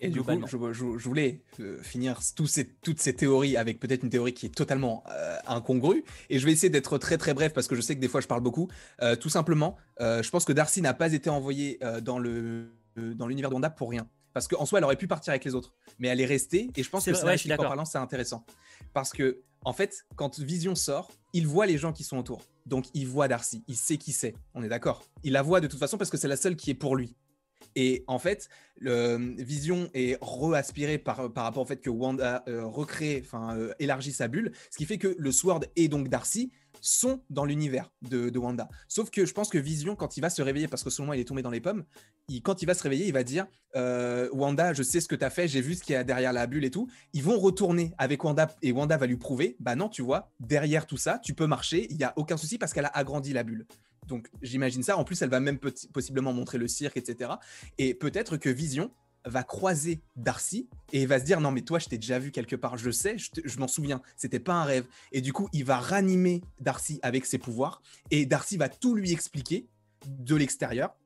[0.00, 4.32] Et du coup, je, voulais euh, finir ces, toutes ces théories avec peut-être une théorie
[4.32, 6.04] qui est totalement euh, incongrue.
[6.30, 8.20] Et je vais essayer d'être très très bref parce que je sais que des fois
[8.20, 8.68] je parle beaucoup.
[9.02, 13.50] Euh, tout simplement, je pense que Darcy n'a pas été envoyée dans le dans l'univers
[13.50, 14.08] de Wanda pour rien.
[14.32, 15.74] Parce qu'en soi, elle aurait pu partir avec les autres.
[15.98, 16.70] Mais elle est restée.
[16.76, 18.44] Et je pense que c'est ouais, en parlant, c'est intéressant.
[18.92, 22.46] Parce que, en fait, quand Vision sort, il voit les gens qui sont autour.
[22.66, 23.64] Donc, il voit Darcy.
[23.66, 24.34] Il sait qui c'est.
[24.54, 25.04] On est d'accord.
[25.24, 27.14] Il la voit de toute façon parce que c'est la seule qui est pour lui.
[27.76, 32.64] Et en fait, le Vision est re-aspiré par, par rapport au fait que Wanda euh,
[32.64, 36.50] recrée, enfin euh, élargit sa bulle, ce qui fait que le Sword et donc Darcy
[36.80, 38.68] sont dans l'univers de, Wanda.
[38.88, 41.16] Sauf que je pense que Vision, quand il va se réveiller, parce que selon moi
[41.16, 41.84] il est tombé dans les pommes,
[42.42, 43.46] quand il va se réveiller, il va dire
[43.76, 46.04] euh, Wanda, je sais ce que tu as fait, j'ai vu ce qu'il y a
[46.04, 46.88] derrière la bulle et tout.
[47.12, 50.86] Ils vont retourner avec Wanda et Wanda va lui prouver Bah non, tu vois, derrière
[50.86, 53.42] tout ça, tu peux marcher, il n'y a aucun souci parce qu'elle a agrandi la
[53.42, 53.66] bulle.
[54.06, 54.96] Donc j'imagine ça.
[54.96, 55.58] En plus, elle va même
[55.92, 57.32] possiblement montrer le cirque, etc.
[57.78, 58.90] Et peut-être que Vision
[59.24, 62.56] va croiser Darcy et va se dire non mais toi je t'ai déjà vu quelque
[62.56, 64.86] part, je sais, je, m'en souviens, c'était pas un rêve.
[65.12, 69.12] Et du coup il va ranimer Darcy avec ses pouvoirs et Darcy va tout lui
[69.12, 69.66] expliquer
[70.06, 70.96] de l'extérieur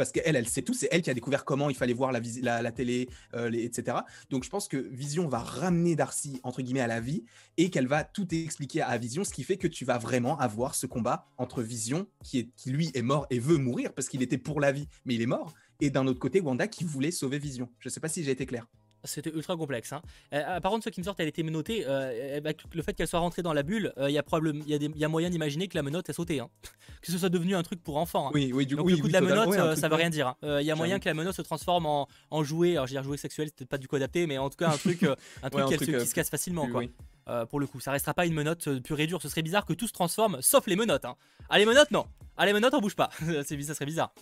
[0.00, 2.72] parce qu'elle, elle sait tout, c'est elle qui a découvert comment il fallait voir la,
[2.72, 3.98] télé, euh, etc.
[4.30, 7.22] Donc je pense que Vision va ramener Darcy, entre guillemets, à la vie,
[7.58, 10.74] et qu'elle va tout expliquer à Vision, ce qui fait que tu vas vraiment avoir
[10.74, 14.22] ce combat entre Vision, qui, est, qui lui est mort et veut mourir, parce qu'il
[14.22, 15.52] était pour la vie, mais il est mort,
[15.82, 17.68] et d'un autre côté, Wanda qui voulait sauver Vision.
[17.78, 18.66] Je ne sais pas si j'ai été clair.
[19.04, 19.92] C'était ultra complexe.
[19.92, 20.02] Hein.
[20.32, 21.84] Euh, par contre, ce qui me sort, elle était menottée.
[21.86, 22.40] Euh,
[22.74, 25.30] le fait qu'elle soit rentrée dans la bulle, euh, il y a y, a moyen
[25.30, 26.40] d'imaginer que la menotte a sauté.
[26.40, 26.48] Hein.
[27.00, 28.28] Que ce soit devenu un truc pour enfants.
[28.28, 28.32] Hein.
[28.34, 30.34] Oui, oui, du Donc, coup, le coup de la menotte, ça veut rien dire.
[30.42, 32.72] Il y a moyen que la menotte se transforme en, jouet.
[32.72, 34.56] Alors, je veux dire jouet sexuel, c'est peut-être pas du coup adapté, mais en tout
[34.56, 35.04] cas un truc,
[35.42, 37.46] un truc, qui se casse facilement, quoi.
[37.46, 39.22] pour le coup, ça restera pas une menotte pure et dure.
[39.22, 41.06] Ce serait bizarre que tout se transforme, sauf les menottes.
[41.48, 42.06] Ah, les menottes, non.
[42.36, 43.10] Ah, les menottes, on bouge pas.
[43.20, 44.12] ça serait bizarre.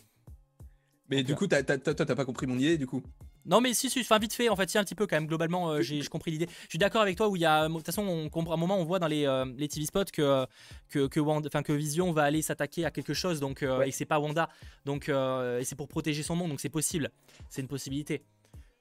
[1.11, 3.03] Mais du coup, toi, t'as pas compris mon idée, du coup?
[3.49, 5.27] Non, mais si, si, enfin, vite fait, en fait, si, un petit peu quand même,
[5.27, 6.47] globalement, euh, j'ai compris l'idée.
[6.65, 7.67] Je suis d'accord avec toi où il y a.
[7.67, 10.05] De toute façon, on, à un moment, on voit dans les, euh, les TV spots
[10.13, 10.47] que,
[10.91, 14.05] que, que, Wanda, que Vision va aller s'attaquer à quelque chose, donc, euh, et c'est
[14.05, 14.49] pas Wanda.
[14.85, 17.11] Donc, et c'est pour protéger son monde, donc c'est possible.
[17.49, 18.23] C'est une possibilité.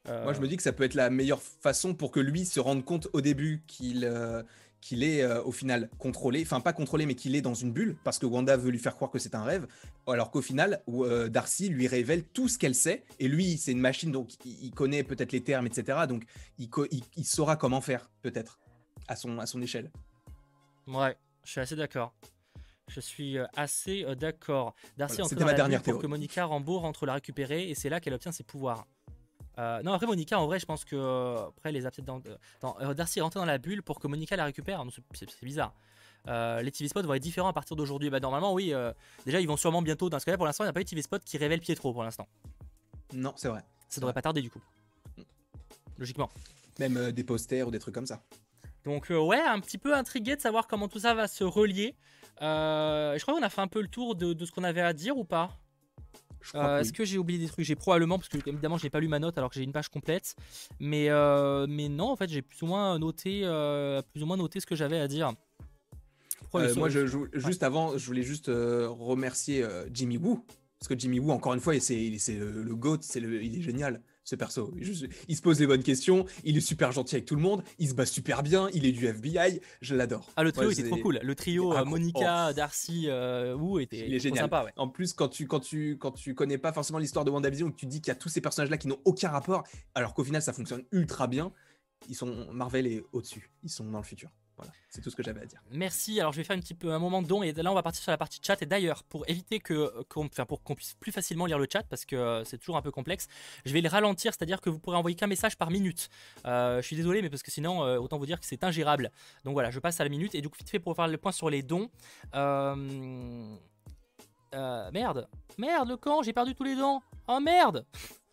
[0.08, 2.62] Moi, je me dis que ça peut être la meilleure façon pour que lui se
[2.62, 4.10] rende compte au début qu'il
[4.88, 7.98] qu'il est euh, au final contrôlé, enfin pas contrôlé, mais qu'il est dans une bulle,
[8.06, 9.68] parce que Wanda veut lui faire croire que c'est un rêve,
[10.08, 13.82] alors qu'au final, euh, Darcy lui révèle tout ce qu'elle sait, et lui, c'est une
[13.82, 16.24] machine, donc il, connaît peut-être les termes, etc., donc
[16.58, 16.70] il,
[17.18, 18.60] il, saura comment faire, peut-être,
[19.10, 19.92] à son, à son échelle.
[20.88, 22.14] Ouais, je suis assez d'accord.
[22.88, 24.74] Je suis euh, assez d'accord.
[24.98, 28.14] Darcy voilà, ma dernière pour que Monica Rambeau rentre la récupérer, et c'est là qu'elle
[28.14, 28.88] obtient ses pouvoirs.
[29.60, 32.22] Euh, non, après Monica, en vrai, je pense que euh, après les dans,
[32.62, 34.84] dans euh, Darcy est rentré dans la bulle pour que Monica la récupère.
[35.14, 35.74] C'est bizarre.
[36.28, 38.10] les TV spots vont être différents à partir d'aujourd'hui.
[38.10, 38.74] Bah, normalement, oui.
[39.26, 40.10] déjà, ils vont sûrement bientôt.
[40.10, 41.92] Dans ce cas-là, pour l'instant, il n'y a pas eu TV spot qui révèle Pietro
[41.92, 42.28] pour l'instant.
[43.14, 43.64] Non, c'est vrai.
[43.90, 44.62] Ça devrait pas tarder du coup.
[45.98, 46.30] Logiquement.
[46.80, 48.22] Même des posters ou des trucs comme ça.
[48.84, 51.96] Donc, ouais, un petit peu intrigué de savoir comment tout ça va se relier.
[52.40, 54.94] je crois qu'on a fait un peu le tour de, de ce qu'on avait à
[54.94, 55.50] dire ou pas?
[56.56, 57.66] Euh, est-ce que j'ai oublié des trucs?
[57.66, 59.90] J'ai probablement, parce que évidemment, j'ai pas lu ma note alors que j'ai une page
[59.90, 60.36] complète.
[60.80, 64.38] Mais, euh, mais non, en fait, j'ai plus ou moins noté, euh, plus ou moins
[64.38, 65.34] noté ce que j'avais à dire.
[66.54, 70.44] moi, je, juste avant, je voulais juste remercier Jimmy Woo.
[70.80, 74.36] Parce que Jimmy Woo, encore une fois, c'est le, GOAT, le, il est génial ce
[74.36, 74.74] perso.
[75.30, 77.88] il se pose les bonnes questions, il est super gentil avec tout le monde, il
[77.88, 80.30] se bat super bien, il est du FBI, je l'adore.
[80.36, 81.22] Ah, le trio était trop cool.
[81.24, 84.44] Le trio euh, Monica, Darcy, euh, Wu était il est génial.
[84.44, 84.66] sympa.
[84.66, 84.74] Ouais.
[84.76, 87.78] En plus, quand tu, quand, tu, quand tu connais pas forcément l'histoire de WandaVision, que
[87.78, 89.64] tu dis qu'il y a tous ces personnages-là qui n'ont aucun rapport,
[89.96, 91.54] alors qu'au final, ça fonctionne ultra bien,
[92.10, 94.30] ils sont Marvel est au-dessus, ils sont dans le futur.
[94.58, 95.62] Voilà, c'est tout ce que j'avais à dire.
[95.72, 96.20] Merci.
[96.20, 97.84] Alors je vais faire un petit peu un moment de don et là on va
[97.84, 98.60] partir sur la partie chat.
[98.64, 102.16] Et d'ailleurs, pour éviter que qu'on qu'on puisse plus facilement lire le chat parce que
[102.16, 103.28] euh, c'est toujours un peu complexe,
[103.66, 106.10] je vais le ralentir, c'est-à-dire que vous pourrez envoyer qu'un message par minute.
[106.46, 109.12] Euh, je suis désolé, mais parce que sinon, euh, autant vous dire que c'est ingérable.
[109.46, 111.18] Donc voilà, je passe à la minute et du coup vite fait pour faire le
[111.18, 111.92] point sur les dons.
[112.34, 113.60] merde,
[115.60, 117.00] merde le camp, j'ai perdu tous les dons.
[117.28, 117.86] Oh merde.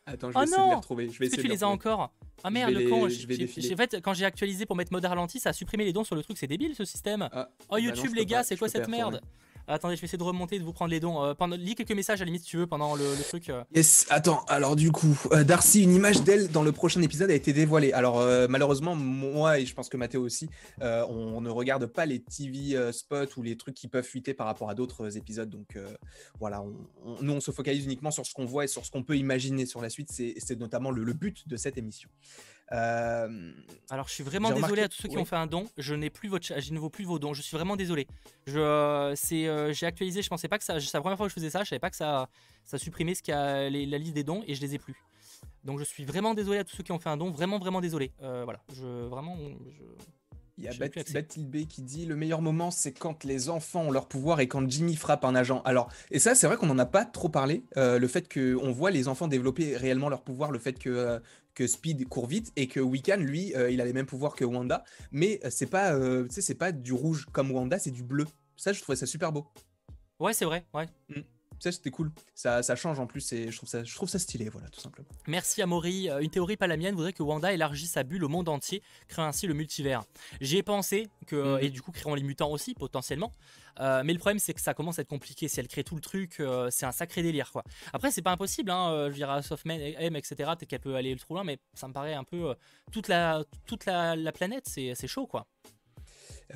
[0.07, 1.09] Attends, je vais oh essayer de les retrouver.
[1.11, 2.13] Je vais essayer que tu les as encore
[2.47, 3.07] ah merde, le con.
[3.07, 6.15] En fait, quand j'ai actualisé pour mettre mode ralenti, ça a supprimé les dons sur
[6.15, 6.37] le truc.
[6.37, 7.29] C'est débile ce système.
[7.33, 9.21] Ah, oh bah YouTube, les gars, c'est quoi cette merde
[9.67, 11.23] Attendez, je vais essayer de remonter, de vous prendre les dons.
[11.23, 13.49] Euh, pendant, lis quelques messages à la limite si tu veux pendant le, truc.
[13.49, 13.65] Euh.
[13.75, 17.35] Yes, attends, alors du coup, euh, Darcy, une image d'elle dans le prochain épisode a
[17.35, 17.93] été dévoilée.
[17.93, 20.49] Alors malheureusement, moi et je pense que Mathéo aussi,
[20.81, 24.71] on, ne regarde pas les TV spots ou les trucs qui peuvent fuiter par rapport
[24.71, 25.49] à d'autres épisodes.
[25.49, 25.79] Donc
[26.39, 26.63] voilà,
[27.21, 29.67] nous on se focalise uniquement sur ce qu'on voit et sur ce qu'on peut imaginer
[29.67, 30.11] sur la suite.
[30.11, 32.09] C'est notamment le but de cette émission.
[32.73, 33.53] Euh,
[33.91, 35.67] Alors, je suis vraiment désolé à tous ceux qui ont fait un don.
[35.77, 37.35] Je n'ai plus votre, je ne vaux plus vos dons.
[37.35, 38.07] Je suis vraiment désolé.
[38.47, 40.23] Je, euh, c'est, euh, j'ai actualisé.
[40.23, 40.81] Je pensais pas que ça.
[40.81, 41.65] C'est la première fois que je faisais ça.
[41.65, 42.29] Je savais pas que ça,
[42.65, 44.97] ça supprimait ce qui a la liste des dons et je les ai plus.
[45.65, 47.31] Donc, je suis vraiment désolé à tous ceux qui ont fait un don.
[47.31, 48.13] Vraiment, vraiment désolé.
[48.21, 48.61] voilà.
[48.75, 49.37] Je vraiment.
[49.39, 49.85] Je...
[50.57, 53.91] Il y a Bathilde B qui dit le meilleur moment, c'est quand les enfants ont
[53.91, 55.63] leur pouvoir et quand Jimmy frappe un agent.
[55.65, 57.65] Alors, et ça, c'est vrai qu'on n'en a pas trop parlé.
[57.77, 61.21] le fait qu'on voit les enfants développer réellement leur pouvoir, le fait que
[61.55, 64.45] que Speed court vite et que Wiccan, lui, euh, il a les mêmes pouvoirs que
[64.45, 68.27] Wanda, mais euh, c'est pas, euh, c'est pas du rouge comme Wanda, c'est du bleu.
[68.57, 69.47] Ça, je trouvais ça super beau.
[70.19, 70.89] Ouais, c'est vrai, ouais.
[71.09, 71.21] Mm.
[71.65, 72.13] Ça, c'était cool.
[72.35, 74.81] Ça, ça, change en plus et je trouve ça, je trouve ça stylé, voilà, tout
[74.81, 75.09] simplement.
[75.27, 76.11] Merci à Maury.
[76.21, 79.25] Une théorie pas la mienne voudrait que Wanda élargisse sa bulle au monde entier, créant
[79.25, 80.05] ainsi le multivers.
[80.43, 81.65] J'y ai pensé, que, mm.
[81.65, 83.33] et du coup créant les mutants aussi, potentiellement.
[83.81, 85.49] Euh, mais le problème, c'est que ça commence à être compliqué.
[85.49, 87.65] Si elle crée tout le truc, euh, c'est un sacré délire, quoi.
[87.95, 88.91] Après, c'est pas impossible, hein.
[88.93, 90.35] Euh, je dirais, Softman, M, etc.
[90.37, 92.55] Peut-être qu'elle peut aller trop loin, mais ça me paraît un peu
[92.93, 95.47] toute la toute la, planète, c'est chaud, quoi.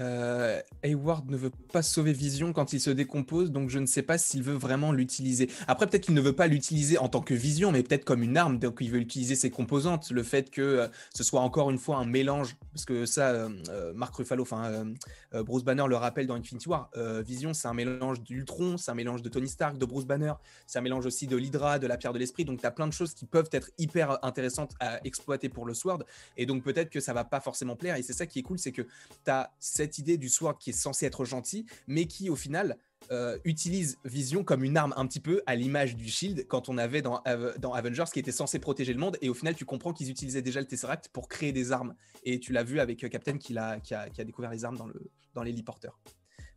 [0.01, 4.02] Euh, Hayward ne veut pas sauver Vision quand il se décompose, donc je ne sais
[4.02, 5.51] pas s'il veut vraiment l'utiliser.
[5.66, 8.36] Après, peut-être qu'il ne veut pas l'utiliser en tant que Vision, mais peut-être comme une
[8.36, 10.10] arme, donc il veut utiliser ses composantes.
[10.10, 13.93] Le fait que euh, ce soit encore une fois un mélange, parce que ça, euh,
[13.94, 14.85] Mark Ruffalo, enfin
[15.32, 16.90] Bruce Banner le rappelle dans Infinity War,
[17.24, 20.32] Vision c'est un mélange d'Ultron, c'est un mélange de Tony Stark, de Bruce Banner,
[20.66, 22.86] c'est un mélange aussi de l'Hydra, de la Pierre de l'Esprit, donc tu as plein
[22.86, 26.05] de choses qui peuvent être hyper intéressantes à exploiter pour le Sword,
[26.36, 28.59] et donc peut-être que ça va pas forcément plaire, et c'est ça qui est cool,
[28.59, 32.30] c'est que tu as cette idée du Sword qui est censé être gentil, mais qui
[32.30, 32.78] au final
[33.12, 36.78] euh, utilise Vision comme une arme un petit peu à l'image du Shield quand on
[36.78, 40.10] avait dans, Avengers qui était censé protéger le monde et au final tu comprends qu'ils
[40.10, 41.94] utilisaient déjà le Tesseract pour créer des armes
[42.24, 44.88] et tu l'as vu avec euh, Captain qui a, qui, a, découvert les armes dans,
[44.88, 46.00] le, dans l'héliporteur.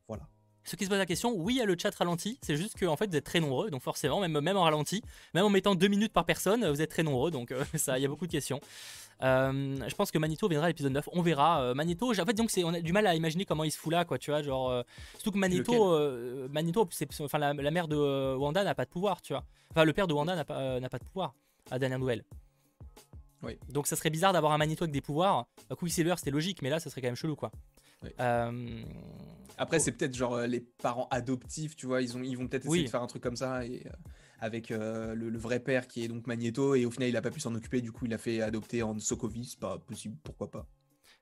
[0.07, 0.27] Voilà.
[0.63, 2.95] Ceux qui se posent la question, oui, a le chat ralenti, c'est juste que en
[2.95, 5.01] fait vous êtes très nombreux, donc forcément, même, même en ralenti,
[5.33, 8.01] même en mettant deux minutes par personne, vous êtes très nombreux, donc euh, ça, il
[8.01, 8.59] y a beaucoup de questions.
[9.23, 11.09] Euh, je pense que Manito viendra à l'épisode 9.
[11.13, 11.61] On verra.
[11.61, 13.91] Euh, Manito, en fait, donc on a du mal à imaginer comment il se fout
[13.91, 14.17] là, quoi.
[14.17, 14.69] Tu vois, genre.
[14.69, 14.83] Euh,
[15.13, 15.99] surtout que Manito,
[16.49, 16.87] Manito,
[17.19, 19.43] enfin la, mère de Wanda n'a pas de pouvoir, tu vois.
[19.71, 21.33] Enfin, le père de Wanda n'a pas, n'a pas de pouvoir.
[21.69, 22.23] À dernière nouvelle.
[23.43, 23.57] Oui.
[23.69, 25.47] Donc ça serait bizarre d'avoir un Manito avec des pouvoirs.
[25.77, 27.51] Quicksilver, c'était logique, mais là, ça serait quand même chelou, quoi.
[29.57, 32.85] Après, c'est peut-être genre les parents adoptifs, tu vois, ils, ont, ils vont peut-être essayer
[32.85, 33.63] de faire un truc comme ça.
[33.65, 33.83] Et,
[34.41, 37.31] avec euh, le, vrai père qui est donc Magneto, et au final il n'a pas
[37.31, 40.49] pu s'en occuper, du coup il a fait adopter en Sokovie, c'est pas possible, pourquoi
[40.49, 40.67] pas.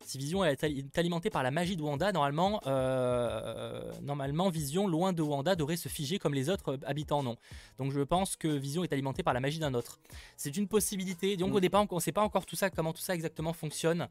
[0.06, 5.22] Si Vision est alimentée par la magie de Wanda, normalement, euh, normalement Vision, loin de
[5.22, 7.36] Wanda, devrait se figer comme les autres habitants, non.
[7.78, 10.00] Donc je pense que Vision est alimentée par la magie d'un autre.
[10.38, 11.38] C'est une possibilité.
[11.38, 11.56] Donc mm.
[11.56, 14.08] au départ, on ne sait pas encore tout ça, comment tout ça exactement fonctionne.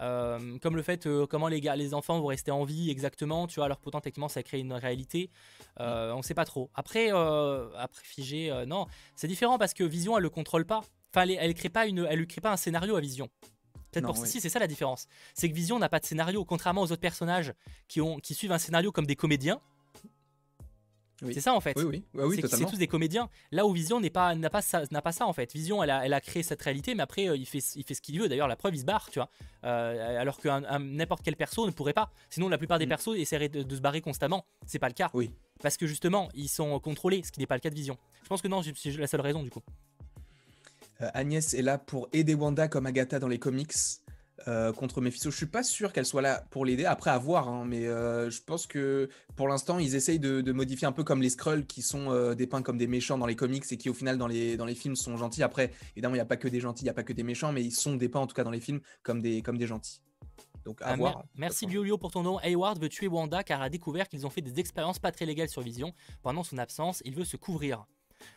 [0.00, 3.46] Euh, comme le fait euh, comment les, gars, les enfants vont rester en vie exactement,
[3.46, 5.30] tu vois, alors pourtant techniquement ça crée une réalité.
[5.80, 6.70] Euh, on sait pas trop.
[6.74, 10.82] Après, après figé, non, c'est différent parce que Vision elle le contrôle pas.
[11.14, 13.30] Enfin, elle, elle crée pas une, elle lui crée pas un scénario à Vision.
[13.92, 15.08] Peut-être pour si c'est ça la différence.
[15.34, 17.54] C'est que Vision n'a pas de scénario, contrairement aux autres personnages
[17.88, 19.60] qui ont, qui suivent un scénario comme des comédiens.
[21.32, 21.74] C'est ça en fait.
[21.78, 23.28] Oui, oui, c'est tous des comédiens.
[23.50, 25.52] Là où Vision n'a pas, pas, ça, pas ça en fait.
[25.52, 27.94] Vision, elle a, elle a créé cette réalité, mais après, euh, il, fait, il fait
[27.94, 28.28] ce qu'il veut.
[28.28, 29.30] D'ailleurs, la preuve, il se barre, tu vois.
[29.64, 30.48] Euh, alors que
[30.78, 32.10] n'importe quel perso ne pourrait pas.
[32.28, 32.90] Sinon, la plupart des mm.
[32.90, 34.44] persos essaieraient de, se barrer constamment.
[34.66, 35.10] C'est pas le cas.
[35.14, 35.30] Oui.
[35.62, 37.96] Parce que justement, ils sont contrôlés, ce qui n'est pas le cas de Vision.
[38.22, 39.62] Je pense que non, c'est la seule raison du coup.
[41.00, 43.72] Euh, Agnès est là pour aider Wanda comme Agatha dans les comics.
[44.48, 45.30] Euh, contre Mephisto.
[45.30, 46.84] Je suis pas sûr qu'elle soit là pour l'aider.
[46.84, 50.86] Après, à voir, hein, mais euh, je pense que pour l'instant, ils essayent de, modifier
[50.86, 53.64] un peu comme les Skrulls qui sont euh, dépeints comme des méchants dans les comics
[53.70, 55.42] et qui, au final, dans les, dans les films, sont gentils.
[55.42, 57.24] Après, évidemment, il n'y a pas que des gentils, il n'y a pas que des
[57.24, 59.66] méchants, mais ils sont dépeints, en tout cas, dans les films, comme des, comme des
[59.66, 60.00] gentils.
[60.64, 61.24] Donc, à ah, voir.
[61.34, 62.38] Merci Liolio pour ton nom.
[62.40, 65.48] Hayward veut tuer Wanda car a découvert qu'ils ont fait des expériences pas très légales
[65.48, 65.92] sur Vision.
[66.22, 67.86] Pendant son absence, il veut se couvrir.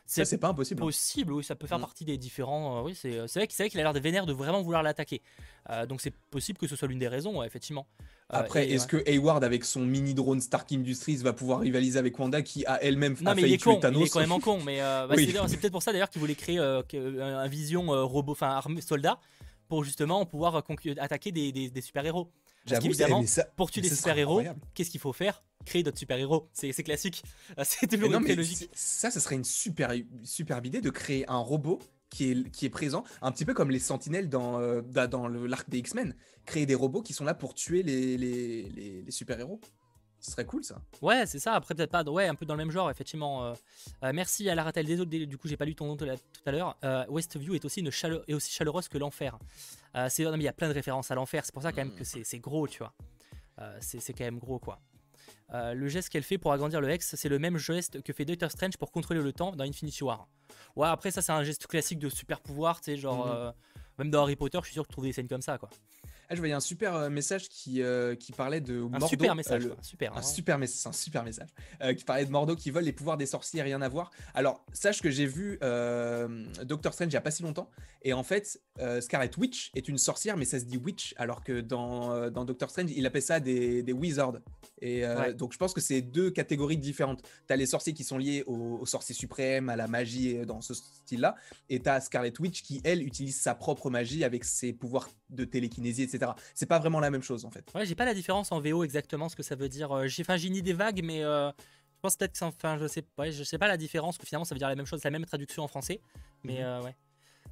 [0.05, 0.81] C'est pas impossible.
[0.81, 0.85] Hein.
[0.85, 1.81] Possible, oui, ça peut faire mm.
[1.81, 2.79] partie des différents.
[2.79, 5.21] Euh, oui, c'est vrai qu'il a l'air de vénère de vraiment vouloir l'attaquer.
[5.69, 7.87] Euh, donc c'est possible que ce soit l'une des raisons, effectivement.
[8.33, 12.17] Euh, Après, est-ce que Hayward, avec son mini drone Stark Industries, va pouvoir rivaliser avec
[12.17, 15.15] Wanda qui a elle-même il est con, Il est quand même con, mais bah,
[15.47, 19.19] c'est peut-être pour ça d'ailleurs qu'il voulait créer un vision robot, enfin soldat,
[19.67, 20.63] pour justement pouvoir
[20.97, 22.31] attaquer des super-héros.
[22.67, 23.23] Parce qu'évidemment,
[23.55, 24.41] pour tuer des super-héros,
[24.73, 25.43] qu'est-ce qu'il faut faire?
[25.65, 26.49] Créer d'autres super-héros.
[26.53, 27.23] C'est classique.
[27.63, 28.69] C'est toujours une logique.
[28.73, 29.91] Ça, ce serait une super,
[30.23, 31.79] super idée de créer un robot
[32.09, 35.69] qui est, qui est présent, un petit peu comme les sentinelles dans, euh, dans l'arc
[35.69, 36.15] des X-Men.
[36.45, 39.59] Créer des robots qui sont là pour tuer les, les, les super-héros.
[40.21, 40.81] Ce serait cool ça.
[41.01, 41.53] Ouais, c'est ça.
[41.53, 42.03] Après, peut-être pas.
[42.03, 43.45] Ouais, un peu dans le même genre, effectivement.
[43.45, 43.53] Euh,
[44.03, 44.85] euh, merci à la Ratel.
[44.85, 46.05] Désolé, du coup, j'ai pas lu ton nom tout
[46.45, 46.77] à l'heure.
[46.83, 49.39] Euh, Westview est aussi, une est aussi chaleureuse que l'enfer.
[50.09, 51.45] c'est il y a plein de références à l'enfer.
[51.45, 52.93] C'est pour ça, quand même, que c'est gros, tu vois.
[53.79, 54.79] c'est quand même gros, quoi.
[55.51, 58.51] Le geste qu'elle fait pour agrandir le X, c'est le même geste que fait Doctor
[58.51, 60.27] Strange pour contrôler le temps dans Infinity War.
[60.75, 63.27] Ouais, après, ça, c'est un geste classique de super pouvoir, tu sais, genre.
[63.27, 63.53] Mm-hmm.
[63.99, 65.69] même dans Harry Potter, je suis sûr que tu trouves des scènes comme ça, quoi.
[66.31, 69.67] Ah, je voyais un super euh, message qui, euh, qui parlait de un Super message,
[69.81, 70.15] super.
[70.15, 71.49] Un, super message, un super message.
[71.97, 74.11] qui parlait de Mordo qui vole les pouvoirs des sorciers, rien à voir.
[74.35, 77.71] Alors, sache que j'ai vu euh, Doctor Strange il n'y a pas si longtemps.
[78.03, 78.61] Et en fait,
[79.01, 82.69] Scarlet Witch est une sorcière, mais ça se dit Witch, alors que dans, dans Doctor
[82.69, 84.39] Strange, il appelle ça des, des wizards.
[84.81, 85.03] Et
[85.35, 87.23] donc, je pense que c'est deux catégories différentes.
[87.47, 90.75] Tu as les sorciers qui sont liés aux, sorciers suprêmes, à la magie dans ce
[90.75, 91.35] style-là.
[91.69, 95.43] Et tu as Scarlet Witch qui, elle, utilise sa propre magie avec ses pouvoirs de
[95.43, 96.18] télékinésie, etc.
[96.53, 97.65] C'est pas vraiment la même chose en fait.
[97.73, 99.91] Ouais, j'ai pas la différence en VO exactement ce que ça veut dire.
[99.91, 102.87] Euh, j'ai, enfin, j'ai une idée vague, mais euh, je pense peut-être que, enfin, je
[102.87, 104.17] sais, ouais, je sais pas la différence.
[104.17, 106.01] Que finalement, ça veut dire la même chose, la même traduction en français.
[106.43, 106.63] Mais mhm.
[106.63, 106.95] euh, ouais.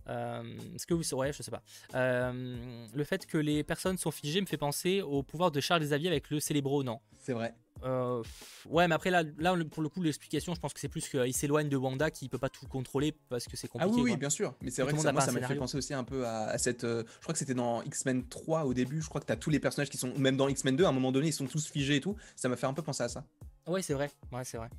[0.10, 0.42] Euh,
[0.76, 1.62] Est-ce que vous ouais, je sais pas.
[1.96, 5.82] Euh, le fait que les personnes sont figées me fait penser au pouvoir de Charles
[5.82, 7.54] Xavier avec le Célébro, non C'est vrai.
[7.84, 8.24] Euh,
[8.68, 11.34] ouais, mais après là, là pour le coup, l'explication, je pense que c'est plus qu'il
[11.34, 13.96] s'éloigne de Wanda, qui peut pas tout contrôler parce que c'est Ah compliqué.
[13.96, 14.18] oui, oui, quoi.
[14.18, 14.56] bien sûr.
[14.62, 16.84] Mais c'est vrai que ça, moi, m'a fait penser aussi un peu à, à cette.
[16.86, 19.02] euh, je crois que c'était dans X-Men 3 au début.
[19.02, 20.12] Je crois que tu as tous les personnages qui sont.
[20.18, 22.16] Même dans X-Men 2, à un moment donné, ils sont tous figés et tout.
[22.36, 23.24] Ça m'a fait un peu penser à ça.
[23.68, 24.10] Ouais, c'est vrai.
[24.32, 24.70] Ouais, c'est vrai.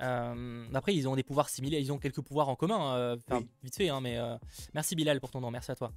[0.00, 3.40] Euh, après, ils ont des pouvoirs similaires, ils ont quelques pouvoirs en commun, euh, enfin,
[3.40, 3.48] Oui.
[3.62, 4.36] vite fait, hein, mais euh,
[4.74, 5.92] merci Bilal pour ton nom, merci à toi.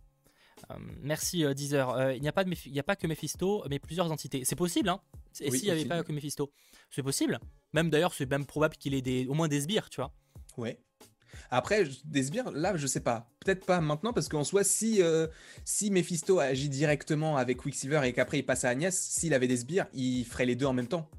[0.72, 1.90] Euh, merci euh, Deezer.
[1.90, 4.44] Euh, il n'y a, pas de il n'y a pas que Mephisto, mais plusieurs entités.
[4.46, 5.02] C'est possible, hein
[5.42, 6.52] Et Oui, s'il n'y avait pas que Mephisto
[6.90, 7.40] C'est possible.
[7.74, 10.14] Même d'ailleurs, c'est même probable qu'il ait des, au moins des sbires, tu vois.
[10.58, 10.80] Ouais.
[11.50, 13.30] Après, des sbires, là, je sais pas.
[13.42, 15.28] Peut-être pas maintenant, parce qu'en soi, si, euh,
[15.66, 19.58] si Mephisto agit directement avec Quicksilver et qu'après il passe à Agnès, s'il avait des
[19.58, 21.10] sbires, il ferait les deux en même temps.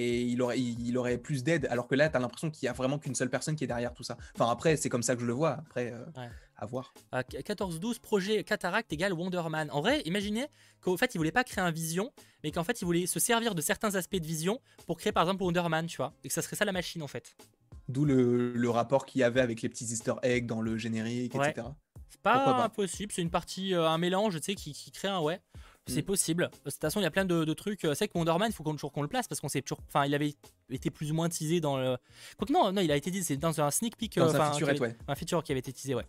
[0.00, 2.68] Et il aurait, il, il aurait plus d'aide, alors que là, t'as l'impression qu'il y
[2.68, 4.16] a vraiment qu'une seule personne qui est derrière tout ça.
[4.36, 5.54] Enfin, après, c'est comme ça que je le vois.
[5.54, 6.28] Après, euh, Ouais.
[6.56, 6.94] à voir.
[7.14, 9.68] Euh, 14-12, projet Cataract égale Wonder Man.
[9.72, 10.46] En vrai, imaginez
[10.80, 12.12] qu'en fait, il voulait pas créer un Vision,
[12.44, 15.24] mais qu'en fait, il voulait se servir de certains aspects de Vision pour créer par
[15.24, 16.12] exemple Wonder Man, tu vois.
[16.22, 17.36] Et que ça serait ça la machine en fait.
[17.88, 21.34] D'où le, le rapport qu'il y avait avec les petits easter eggs dans le générique,
[21.34, 21.50] Ouais.
[21.50, 21.66] etc.
[22.10, 25.08] C'est pas, pas impossible, c'est une partie, euh, un mélange, tu sais, qui, qui crée
[25.08, 25.40] un ouais.
[25.88, 26.04] C'est Mm.
[26.04, 26.50] possible.
[26.64, 27.84] De toute façon, il y a plein de, de trucs.
[27.84, 29.62] euh, C'est que Wonder Man, il faut qu'on toujours qu'on le place parce qu'on sait
[29.62, 29.80] toujours.
[29.88, 30.34] Enfin, il avait
[30.70, 31.96] été plus ou moins teasé dans le.
[32.36, 33.24] Quoique non, non, il a été teasé.
[33.24, 34.16] C'est dans un sneak peek.
[34.16, 34.96] Dans euh, enfin, featurette, avait- ouais.
[35.08, 36.06] Un feature qui avait été teasé, ouais.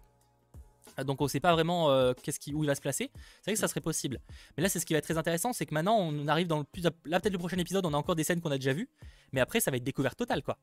[0.99, 3.09] Euh, Donc on sait pas vraiment euh, qu'est-ce qui, où il va se placer.
[3.13, 4.19] C'est vrai que ça serait possible.
[4.57, 6.57] Mais là, c'est ce qui va être très intéressant, c'est que maintenant on arrive dans
[6.59, 6.83] le plus.
[6.83, 8.89] Là, peut-être le prochain épisode, on a encore des scènes qu'on a déjà vues,
[9.31, 10.57] mais après, ça va être découverte totale, quoi.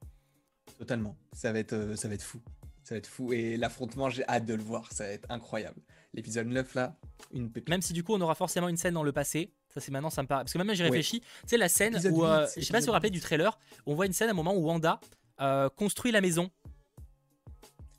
[0.79, 1.17] Totalement.
[1.33, 2.41] Ça va être, euh, ça va être fou.
[2.83, 3.33] Ça va être fou.
[3.33, 4.93] Et l'affrontement, j'ai hâte de le voir.
[4.93, 5.81] Ça va être incroyable.
[6.17, 6.97] L'épisode 9, là,
[7.33, 7.69] une pépite.
[7.69, 10.11] Même si du coup on aura forcément une scène dans le passé, ça c'est maintenant
[10.11, 10.43] ça me paraît.
[10.45, 10.89] Parce que même j'y Ouais.
[10.89, 12.93] réfléchis, tu sais la scène Épisode où, euh, 8, je sais pas si vous vous
[12.95, 14.99] rappelez du trailer, on voit une scène à un moment où Wanda
[15.41, 16.51] euh, construit la maison.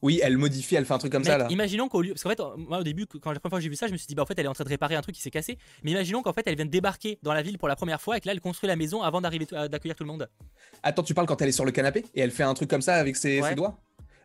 [0.03, 1.48] Oui, elle modifie, elle fait un truc comme ça, là.
[1.49, 3.64] Imaginons qu'au lieu, parce qu'en fait, euh, moi au début, quand la première fois que
[3.64, 4.69] j'ai vu ça, je me suis dit bah en fait elle est en train de
[4.69, 5.57] réparer un truc qui s'est cassé.
[5.84, 8.15] Mais imaginons qu'en fait elle vient de débarquer dans la ville pour la première fois
[8.18, 10.30] et que là elle construit la maison avant d'arriver à- d'accueillir tout le monde.
[10.84, 12.81] Attends, tu parles quand elle est sur le canapé et elle fait un truc comme
[12.84, 13.49] ça avec ses, Ouais.
[13.49, 13.80] ses doigts?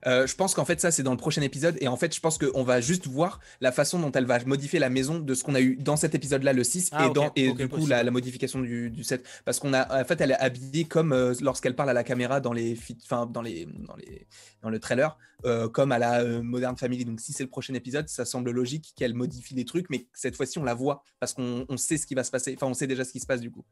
[0.07, 1.77] Euh, je pense qu'en fait ça c'est dans le prochain épisode.
[1.81, 4.79] Et en fait je pense qu'on va juste voir la façon dont elle va modifier
[4.79, 7.07] la maison de ce qu'on a eu dans cet épisode là le 6 Ah,
[7.37, 10.33] et, du coup la, la modification du, du 7 parce qu'on a en fait elle
[10.33, 13.67] est habillée comme euh, lorsqu'elle parle à la caméra dans les fi- enfin dans les
[13.67, 14.27] dans les
[14.63, 17.05] dans le trailer euh, comme à la Modern Family.
[17.05, 20.37] Donc si c'est le prochain épisode ça semble logique qu'elle modifie des trucs mais cette
[20.37, 22.55] fois-ci on la voit parce qu'on on sait ce qui va se passer.
[22.57, 23.65] Enfin on sait déjà ce qui se passe du coup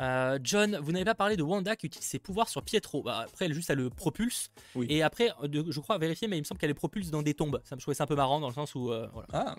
[0.00, 3.02] Euh, John, vous n'avez pas parlé de Wanda qui utilise ses pouvoirs sur Pietro.
[3.02, 4.50] Bah, après, elle juste elle le propulse.
[4.74, 4.86] Oui.
[4.88, 7.22] Et après, euh, de- je crois vérifier, mais il me semble qu'elle le propulse dans
[7.22, 7.60] des tombes.
[7.64, 9.28] Ça me trouvait ça un peu marrant dans le sens où, euh, voilà.
[9.32, 9.56] ah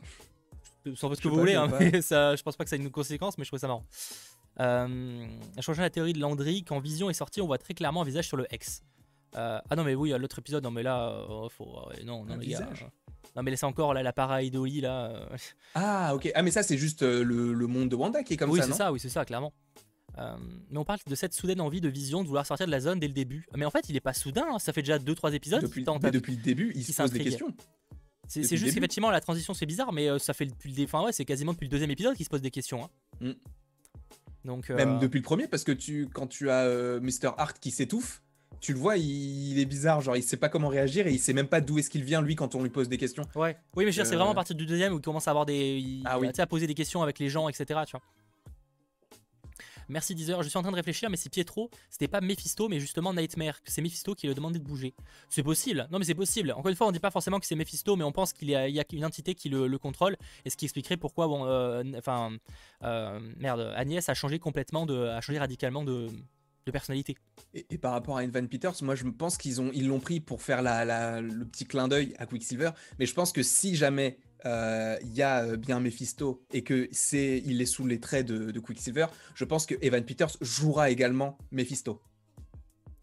[0.95, 2.89] Sans ce que vous voulez, hein, mais ça, je pense pas que ça ait une
[2.89, 3.85] conséquence, mais je trouvais ça marrant.
[4.59, 5.27] Euh,
[5.59, 8.27] changeant la théorie de Landry, quand Vision est sorti, on voit très clairement un visage
[8.27, 8.81] sur le X.
[9.37, 12.37] Euh, ah non, mais oui, l'autre épisode, non, mais là, euh, faut, non, non, Un
[12.37, 12.85] les visage
[13.33, 15.29] non, mais laissez encore là, la para-idoli, là.
[15.73, 18.49] ah ok ah mais ça c'est juste le, le monde de Wanda qui est comme
[18.49, 18.75] oui, ça c'est non?
[18.75, 19.53] ça, oui, c'est ça, clairement.
[20.17, 20.35] Euh,
[20.69, 22.99] mais on parle de cette soudaine envie de Vision de vouloir sortir de la zone
[22.99, 23.45] dès le début.
[23.55, 25.85] Mais en fait, il est pas soudain, hein, ça fait déjà 2-3 épisodes depuis, qu'il
[25.85, 26.03] tente.
[26.03, 27.53] mais depuis le début, il se pose des questions.
[28.27, 28.75] C'est juste début.
[28.75, 31.25] qu'effectivement, la transition c'est bizarre, mais euh, ça fait depuis le dé- enfin, ouais, c'est
[31.25, 32.83] quasiment depuis le deuxième épisode qu'il se pose des questions.
[32.83, 32.89] hein.
[33.19, 33.31] Mm.
[34.45, 36.65] Donc, euh, Même depuis le premier, parce que tu, quand tu as
[36.99, 37.31] Mr.
[37.37, 38.21] Hart qui s'étouffe,
[38.59, 41.19] tu le vois, il, il est bizarre, genre il sait pas comment réagir et il
[41.19, 43.23] sait même pas d'où est-ce qu'il vient lui quand on lui pose des questions.
[43.35, 43.57] Ouais.
[43.75, 45.31] Oui, mais je veux dire, c'est vraiment à partir du deuxième où il commence à
[45.31, 45.77] avoir des.
[45.79, 46.29] il- Ah oui.
[46.37, 47.65] à poser des questions avec les gens, etc.
[47.85, 48.01] Tu vois.
[49.91, 50.41] Merci Deezer.
[50.41, 53.61] Je suis en train de réfléchir, mais si Pietro, c'était pas Mephisto, mais justement Nightmare,
[53.61, 54.93] que c'est Mephisto qui lui a demandé de bouger.
[55.29, 55.87] C'est possible.
[55.91, 56.51] Non, mais c'est possible.
[56.51, 58.55] Encore une fois, on dit pas forcément que c'est Mephisto, mais on pense qu'il y,
[58.55, 62.31] a- une entité qui le, le contrôle, et ce qui expliquerait pourquoi, bon, euh, enfin,
[62.83, 66.07] euh, merde, Agnès a changé complètement a changé radicalement de,
[66.71, 67.17] personnalité.
[67.53, 70.61] Et, par rapport à Evan Peters, moi je pense qu'ils ils l'ont pris pour faire
[70.61, 75.43] le petit clin d'œil à Quicksilver, mais je pense que si jamais il y a
[75.43, 79.45] euh, bien Mephisto et que c'est il est sous les traits de, de Quicksilver, je
[79.45, 82.01] pense que Evan Peters jouera également Mephisto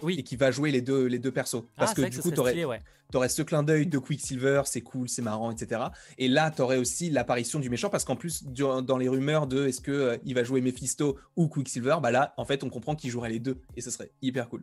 [0.01, 0.25] et Oui.
[0.25, 2.81] qui va jouer les deux les deux persos parce ah, c'est que du coup ouais.
[3.11, 5.81] T'aurais ce clin d'œil de Quicksilver, c'est cool, c'est marrant, etc.
[6.19, 9.81] Et là, t'aurais aussi l'apparition du méchant, parce qu'en plus, dans les rumeurs de est-ce
[9.81, 13.09] que euh, il va jouer Mephisto ou Quicksilver, bah là, en fait, on comprend qu'il
[13.09, 14.63] jouerait les deux, et ce serait hyper cool.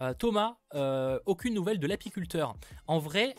[0.00, 2.56] Euh, Thomas, euh, aucune nouvelle de l'apiculteur.
[2.86, 3.34] En vrai,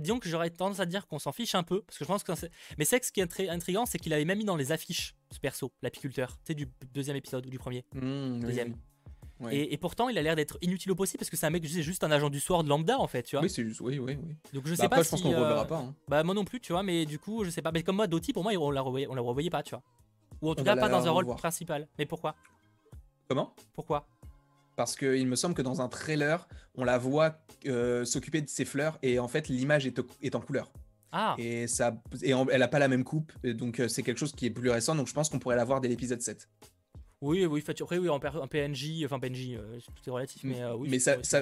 [0.00, 2.22] disons que j'aurais tendance à dire qu'on s'en fiche un peu, parce que je pense
[2.24, 2.32] que
[2.78, 4.72] mais c'est que ce qui est intri- intriguant, c'est qu'il avait même mis dans les
[4.72, 7.84] affiches ce perso, l'apiculteur, tu sais du deuxième épisode ou du premier.
[7.94, 8.76] Mmh, oui, Deuxième.
[9.40, 9.54] oui.
[9.54, 11.66] Et, et pourtant, il a l'air d'être inutile au possible parce que c'est un mec,
[11.68, 13.42] c'est juste un agent du soir de lambda en fait, tu vois.
[13.42, 14.36] Oui, c'est juste, oui, oui, oui.
[14.54, 15.78] Donc je Bah sais après, pas je pense si, qu'on le euh, reverra pas.
[15.78, 15.94] hein.
[16.08, 17.70] Bah moi non plus, tu vois, mais du coup, je sais pas.
[17.72, 19.82] Mais comme moi, Doty, pour moi, on la revoyait, on la revoyait pas, tu vois.
[20.42, 21.86] Ou en tout On cas, pas dans un rôle principal.
[21.98, 22.34] Mais pourquoi?
[23.28, 23.54] Comment?
[23.74, 24.06] Pourquoi?
[24.76, 28.64] Parce qu'il me semble que dans un trailer, on la voit euh, s'occuper de ses
[28.64, 30.70] fleurs et en fait l'image est, est, en couleur.
[31.12, 31.34] Ah.
[31.38, 34.46] Et, ça, et elle a pas la même coupe, donc euh, c'est quelque chose qui
[34.46, 36.48] est plus récent, donc je pense qu'on pourrait la voir dès l'épisode 7.
[37.22, 40.88] Oui, oui, après, oui, en, PNJ, enfin PNJ, euh, tout est relatif, mais euh, oui.
[40.90, 40.98] Mais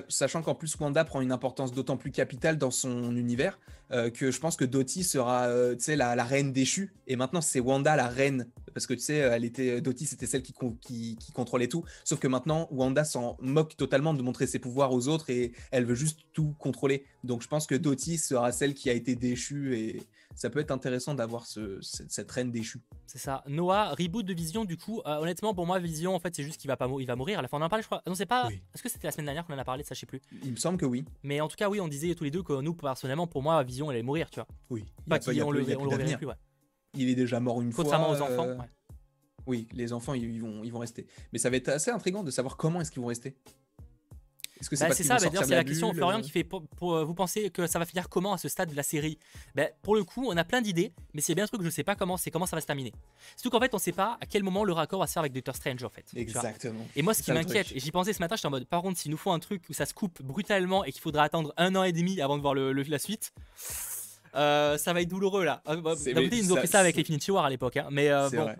[0.08, 3.58] sachant qu'en plus, Wanda prend une importance d'autant plus capitale dans son univers
[3.90, 6.94] euh, que je pense que Dottie sera, tu sais, la, reine déchue.
[7.08, 8.48] Et maintenant, c'est Wanda la reine.
[8.72, 11.84] Parce que tu sais, elle était, Dottie, c'était celle qui, qui, qui, contrôlait tout.
[12.04, 15.84] Sauf que maintenant, Wanda s'en moque totalement de montrer ses pouvoirs aux autres et elle
[15.84, 17.04] veut juste tout contrôler.
[17.24, 20.02] Donc je pense que Dottie sera celle qui a été déchue et
[20.34, 22.82] ça peut être intéressant d'avoir ce, cette, reine déchue.
[23.06, 23.42] C'est ça.
[23.46, 26.68] Noah, reboot de Vision, du coup, honnêtement, pour moi, Vision, en fait, c'est juste qu'il
[26.68, 27.38] va pas il va mourir.
[27.38, 28.02] À la fin, on en parlait, je crois.
[28.06, 28.48] Non, c'est pas.
[28.74, 29.94] Est-ce que c'était la semaine dernière qu'on en a parlé de ça?
[29.94, 30.20] Je sais plus.
[30.42, 31.04] Il me semble que oui.
[31.22, 33.62] Mais en tout cas, oui, on disait tous les deux que nous, personnellement, pour moi,
[33.62, 34.48] Vision, elle allait mourir, tu vois.
[34.70, 34.84] Oui.
[35.08, 36.34] Pas qu'il on, le, reverrait plus, ouais.
[36.96, 37.84] Il est déjà mort une fois.
[37.84, 38.48] Contrairement aux enfants.
[38.48, 38.58] Euh,
[39.46, 41.06] oui, les enfants, ils, vont, ils vont rester.
[41.32, 43.36] Mais ça va être assez intriguant de savoir comment est-ce qu'ils vont rester.
[44.64, 46.64] Est-ce que c'est bah, ça, bah, c'est la question Florian qui fait pour,
[46.94, 49.18] euh, vous pensez que ça va finir comment à ce stade de la série?
[49.54, 51.70] Bah, Pour le coup, on a plein d'idées, mais c'est bien un truc que je
[51.70, 52.94] sais pas comment, c'est comment ça va se terminer.
[53.36, 55.34] Surtout qu'en fait, on sait pas à quel moment le raccord va se faire avec
[55.34, 56.06] Doctor Strange en fait.
[56.16, 56.86] Exactement.
[56.96, 58.98] Et moi, ce qui m'inquiète, et j'y pensais ce matin, j'étais en mode, par contre,
[58.98, 61.74] s'il nous faut un truc où ça se coupe brutalement et qu'il faudra attendre un
[61.76, 63.34] an et demi avant de voir le, la suite.
[64.34, 65.62] Euh, ça va être douloureux là.
[65.68, 68.08] Euh, D'un côté, ils nous ont fait ça avec Infinity War à l'époque, hein, mais
[68.08, 68.42] bon.
[68.42, 68.56] Vrai.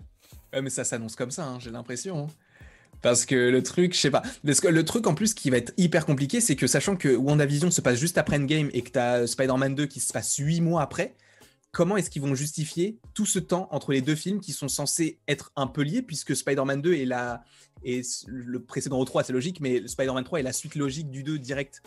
[0.53, 2.29] Ouais, mais ça s'annonce comme ça, hein, j'ai l'impression.
[3.05, 4.23] Parce que le truc, je sais pas.
[4.43, 7.79] le truc en plus qui va être hyper compliqué, c'est que sachant que WandaVision se
[7.79, 10.81] passe juste après Endgame et que tu as Spider-Man 2 qui se passe 8 mois
[10.81, 11.13] après,
[11.71, 15.19] comment est-ce qu'ils vont justifier tout ce temps entre les deux films qui sont censés
[15.27, 17.43] être un peu liés, puisque Spider-Man 2 est la.
[17.83, 21.21] Et le précédent au 3, c'est logique, mais Spider-Man 3 est la suite logique du
[21.21, 21.83] 2 direct.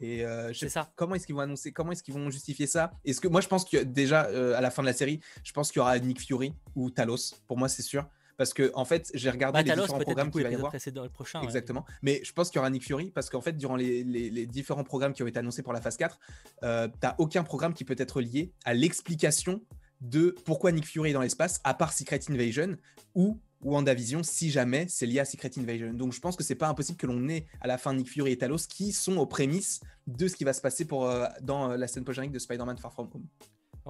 [0.00, 0.92] Et euh, c'est ça.
[0.94, 2.92] Comment est-ce qu'ils vont annoncer Comment est-ce qu'ils vont justifier ça?
[3.04, 5.50] Est-ce que moi je pense que déjà euh, à la fin de la série, je
[5.50, 7.34] pense qu'il y aura Nick Fury ou Talos.
[7.48, 8.06] Pour moi, c'est sûr
[8.40, 10.72] parce que en fait j'ai regardé les différents programmes qu'il va y avoir.
[10.72, 11.84] Le prochain, Exactement.
[12.00, 14.82] Mais je pense qu'il y aura Nick Fury parce qu'en fait durant les, les, différents
[14.82, 16.18] programmes qui ont été annoncés pour la phase 4,
[16.62, 19.60] euh, t'as aucun programme qui peut être lié à l'explication
[20.00, 22.78] de pourquoi Nick Fury est dans l'espace, à part Secret Invasion
[23.14, 25.92] ou WandaVision, si jamais c'est lié à Secret Invasion.
[25.92, 28.32] Donc je pense que c'est pas impossible que l'on ait à la fin Nick Fury
[28.32, 31.76] et Talos qui sont aux prémices de ce qui va se passer pour, euh, dans
[31.76, 33.26] la scène post de Spider-Man Far From Home.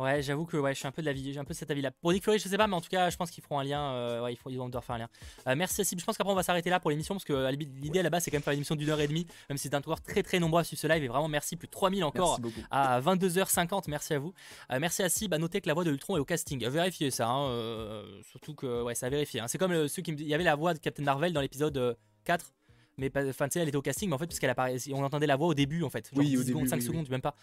[0.00, 1.70] Ouais, j'avoue que ouais, je suis un peu de la vie, j'ai un peu cet
[1.70, 1.90] avis-là.
[1.90, 3.64] Pour Nick Fury, je sais pas, mais en tout cas, je pense qu'ils feront un
[3.64, 3.92] lien.
[3.92, 5.08] Euh, ouais, ils, vont devoir faire un lien.
[5.46, 6.00] Euh, merci Sib.
[6.00, 8.24] Je pense qu'après on va s'arrêter là pour l'émission parce que l'idée à la base
[8.24, 10.00] c'est quand même faire une émission d'une heure et demie, même si c'est un tour
[10.00, 11.04] très très nombreux à suivre ce live.
[11.04, 12.40] Et vraiment merci, plus de 3000 encore
[12.70, 13.84] à 22h50.
[13.88, 14.32] Merci à vous.
[14.72, 15.34] Euh, merci à Sib.
[15.34, 16.66] À noter que la voix de Ultron est au casting.
[16.66, 17.28] Vérifiez ça.
[17.28, 19.40] Hein, surtout que ouais, ça a vérifié.
[19.40, 19.48] Hein.
[19.48, 22.54] C'est comme ceux qui Il y avait la voix de Captain Marvel dans l'épisode 4
[23.00, 25.26] mais enfin tu sais elle était au casting mais en fait puisqu'elle apparaît on entendait
[25.26, 26.10] la voix au début en fait.
[26.14, 27.34] Genre oui, 10 secondes 5 secondes même pas.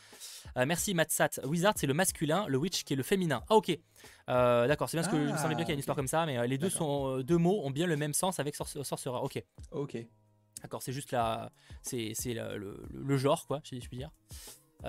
[0.56, 3.44] Euh, merci Matsat Wizard c'est le masculin le witch qui est le féminin.
[3.50, 3.78] Ah ok.
[4.30, 5.98] Euh, d'accord c'est bien ce que je me semblais bien qu'il y a une histoire
[5.98, 8.56] comme ça mais euh, les deux sont deux mots ont bien le même sens avec
[8.56, 9.44] sorcerer ok.
[9.72, 9.98] Ok.
[10.62, 11.52] D'accord c'est juste la
[11.82, 14.12] c'est le, le, genre quoi si je puis dire.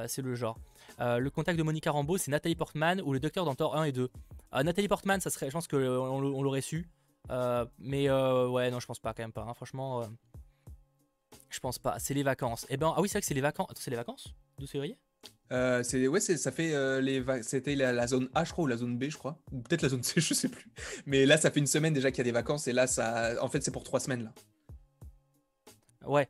[0.07, 0.59] C'est le genre.
[0.99, 3.93] Le contact de Monica Rambeau c'est Nathalie Portman ou le docteur dans Thor 1 et
[3.93, 4.11] 2
[4.65, 6.91] Nathalie Portman ça serait je pense qu'on on, l'aurait su.
[7.79, 9.55] Mais ouais non je pense pas quand même pas hein.
[9.55, 10.05] franchement
[11.51, 11.99] je pense pas.
[11.99, 12.67] C'est les vacances.
[12.69, 13.71] Eh ben, ah oui, c'est vrai que c'est les vacances.
[13.77, 14.35] C'est les vacances?
[14.59, 14.99] De février?
[15.51, 18.77] Euh, c'est ouais, ça fait euh, les c'était la, zone A je crois ou la
[18.77, 20.71] zone B je crois ou peut-être la zone C je sais plus.
[21.07, 23.33] Mais là ça fait une semaine déjà qu'il y a des vacances et là ça
[23.41, 24.33] en fait c'est pour trois semaines là.
[26.07, 26.29] Ouais.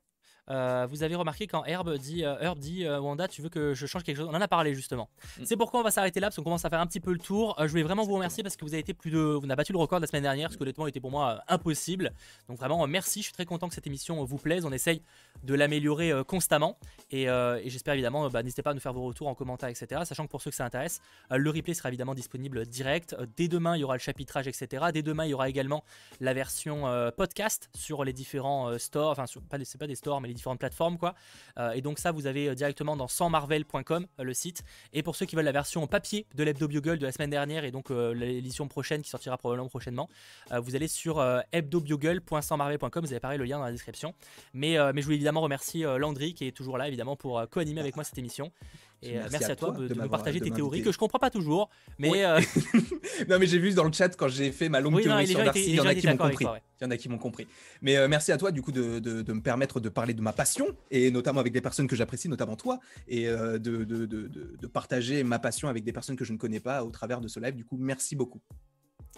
[0.50, 3.74] Euh, vous avez remarqué quand Herb dit, euh, Herb dit euh, Wanda, tu veux que
[3.74, 4.28] je change quelque chose?
[4.30, 5.08] On en a parlé justement.
[5.38, 5.44] Mm.
[5.44, 7.18] C'est pourquoi on va s'arrêter là parce qu'on commence à faire un petit peu le
[7.18, 7.54] tour.
[7.58, 9.72] je voulais vraiment vous remercier parce que vous avez été plus de, vous n'avez battu
[9.72, 12.12] le record de la semaine dernière, ce qui honnêtement était pour moi impossible.
[12.48, 14.64] Donc vraiment merci, je suis très content que cette émission vous plaise.
[14.64, 15.02] On essaye
[15.42, 16.78] de l'améliorer constamment
[17.10, 17.26] et,
[17.66, 20.02] j'espère évidemment, bah, n'hésitez pas à nous faire vos retours en commentaire, etc.
[20.04, 21.00] Sachant que pour ceux que ça intéresse,
[21.30, 23.16] le replay sera évidemment disponible direct.
[23.36, 24.86] dès demain, il y aura le chapitrage, etc.
[24.92, 25.84] Dès demain, il y aura également
[26.20, 26.84] la version
[27.16, 30.98] podcast sur les différents stores, enfin pas c'est pas des stores mais les différentes plateformes
[30.98, 31.14] quoi.
[31.58, 34.64] Euh, et donc ça, vous avez euh, directement dans 100marvel.com euh, le site.
[34.92, 37.64] Et pour ceux qui veulent la version papier de l'Hebdo Bugle de la semaine dernière
[37.64, 40.08] et donc l'édition prochaine qui sortira probablement prochainement,
[40.50, 44.14] vous allez sur hebdobugle.100marvel.com, vous avez pareil le lien dans la description.
[44.52, 47.96] Mais, mais je voulais évidemment remercier Landry qui est toujours là évidemment pour co-animer avec
[47.96, 48.52] moi cette émission.
[49.02, 51.70] Et merci, à, toi, de, me partager tes théories que je comprends pas toujours.
[51.98, 52.08] Mais
[53.28, 55.64] non, mais j'ai vu dans le chat quand j'ai fait ma longue théorie sur Darcy,
[55.68, 56.46] il y en a qui m'ont compris.
[56.80, 57.46] Il y en a qui m'ont compris.
[57.82, 60.66] Mais merci à toi du coup de, de, me permettre de parler de ma passion
[60.90, 65.38] et notamment avec des personnes que j'apprécie, notamment toi, et euh, de, de, partager ma
[65.38, 67.54] passion avec des personnes que je ne connais pas au travers de ce live.
[67.54, 68.40] Du coup, merci beaucoup.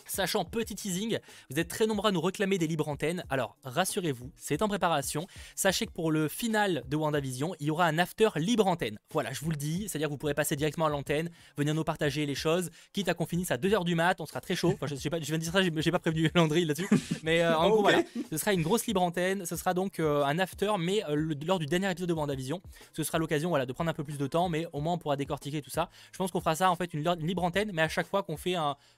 [0.06, 1.18] Sachant, petit teasing,
[1.50, 5.26] vous êtes très nombreux à nous réclamer des libres antennes, alors rassurez-vous, c'est en préparation.
[5.54, 8.98] Sachez que pour le final de WandaVision, il y aura un after libre antenne.
[9.12, 11.84] Voilà, je vous le dis, c'est-à-dire que vous pourrez passer directement à l'antenne, venir nous
[11.84, 14.72] partager les choses, quitte à qu'on finisse à 2h du mat, on sera très chaud.
[14.74, 16.88] Enfin, je, sais pas, je viens de dire ça, j'ai pas prévenu Landry là-dessus.
[17.22, 20.24] Mais euh, en gros, voilà, ce sera une grosse libre antenne, ce sera donc euh,
[20.24, 22.60] un after, mais euh, lors du dernier épisode de WandaVision.
[22.92, 24.98] Ce sera l'occasion voilà, de prendre un peu plus de temps, mais au moins on
[24.98, 25.90] pourra décortiquer tout ça.
[26.12, 28.36] Je pense qu'on fera ça en fait une, libre antenne, mais à chaque fois qu'on
[28.36, 28.56] fait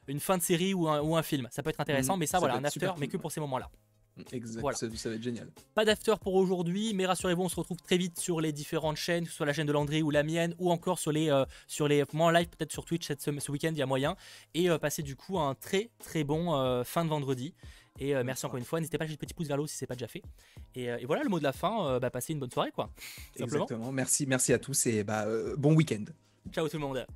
[0.08, 1.48] une fin de série ou un, ou un film.
[1.50, 2.20] Ça peut être intéressant, mm.
[2.20, 3.70] mais ça, voilà, un after, mais que pour ces moments-là.
[4.32, 5.48] Exact, ça, va être génial.
[5.74, 9.24] Pas d'after pour aujourd'hui, mais rassurez-vous, on se retrouve très vite sur les différentes chaînes,
[9.24, 12.04] soit la chaîne de Landry ou la mienne, ou encore sur les, euh, sur les
[12.12, 14.16] en live, peut-être sur Twitch cette, ce, week-end, il y a moyen.
[14.54, 17.54] Et euh, passer du coup un très très bon euh, fin de vendredi.
[17.98, 19.66] Et merci encore une fois, n'hésitez pas à lâcher le petit pouce vers le haut
[19.66, 20.22] si c'est pas déjà fait.
[20.74, 22.90] Et, voilà le mot de la fin, bah, passez une bonne soirée quoi.
[23.38, 25.26] Exactement, merci, merci à tous et bah,
[25.58, 26.04] bon week-end.
[26.50, 27.06] Ciao tout le monde.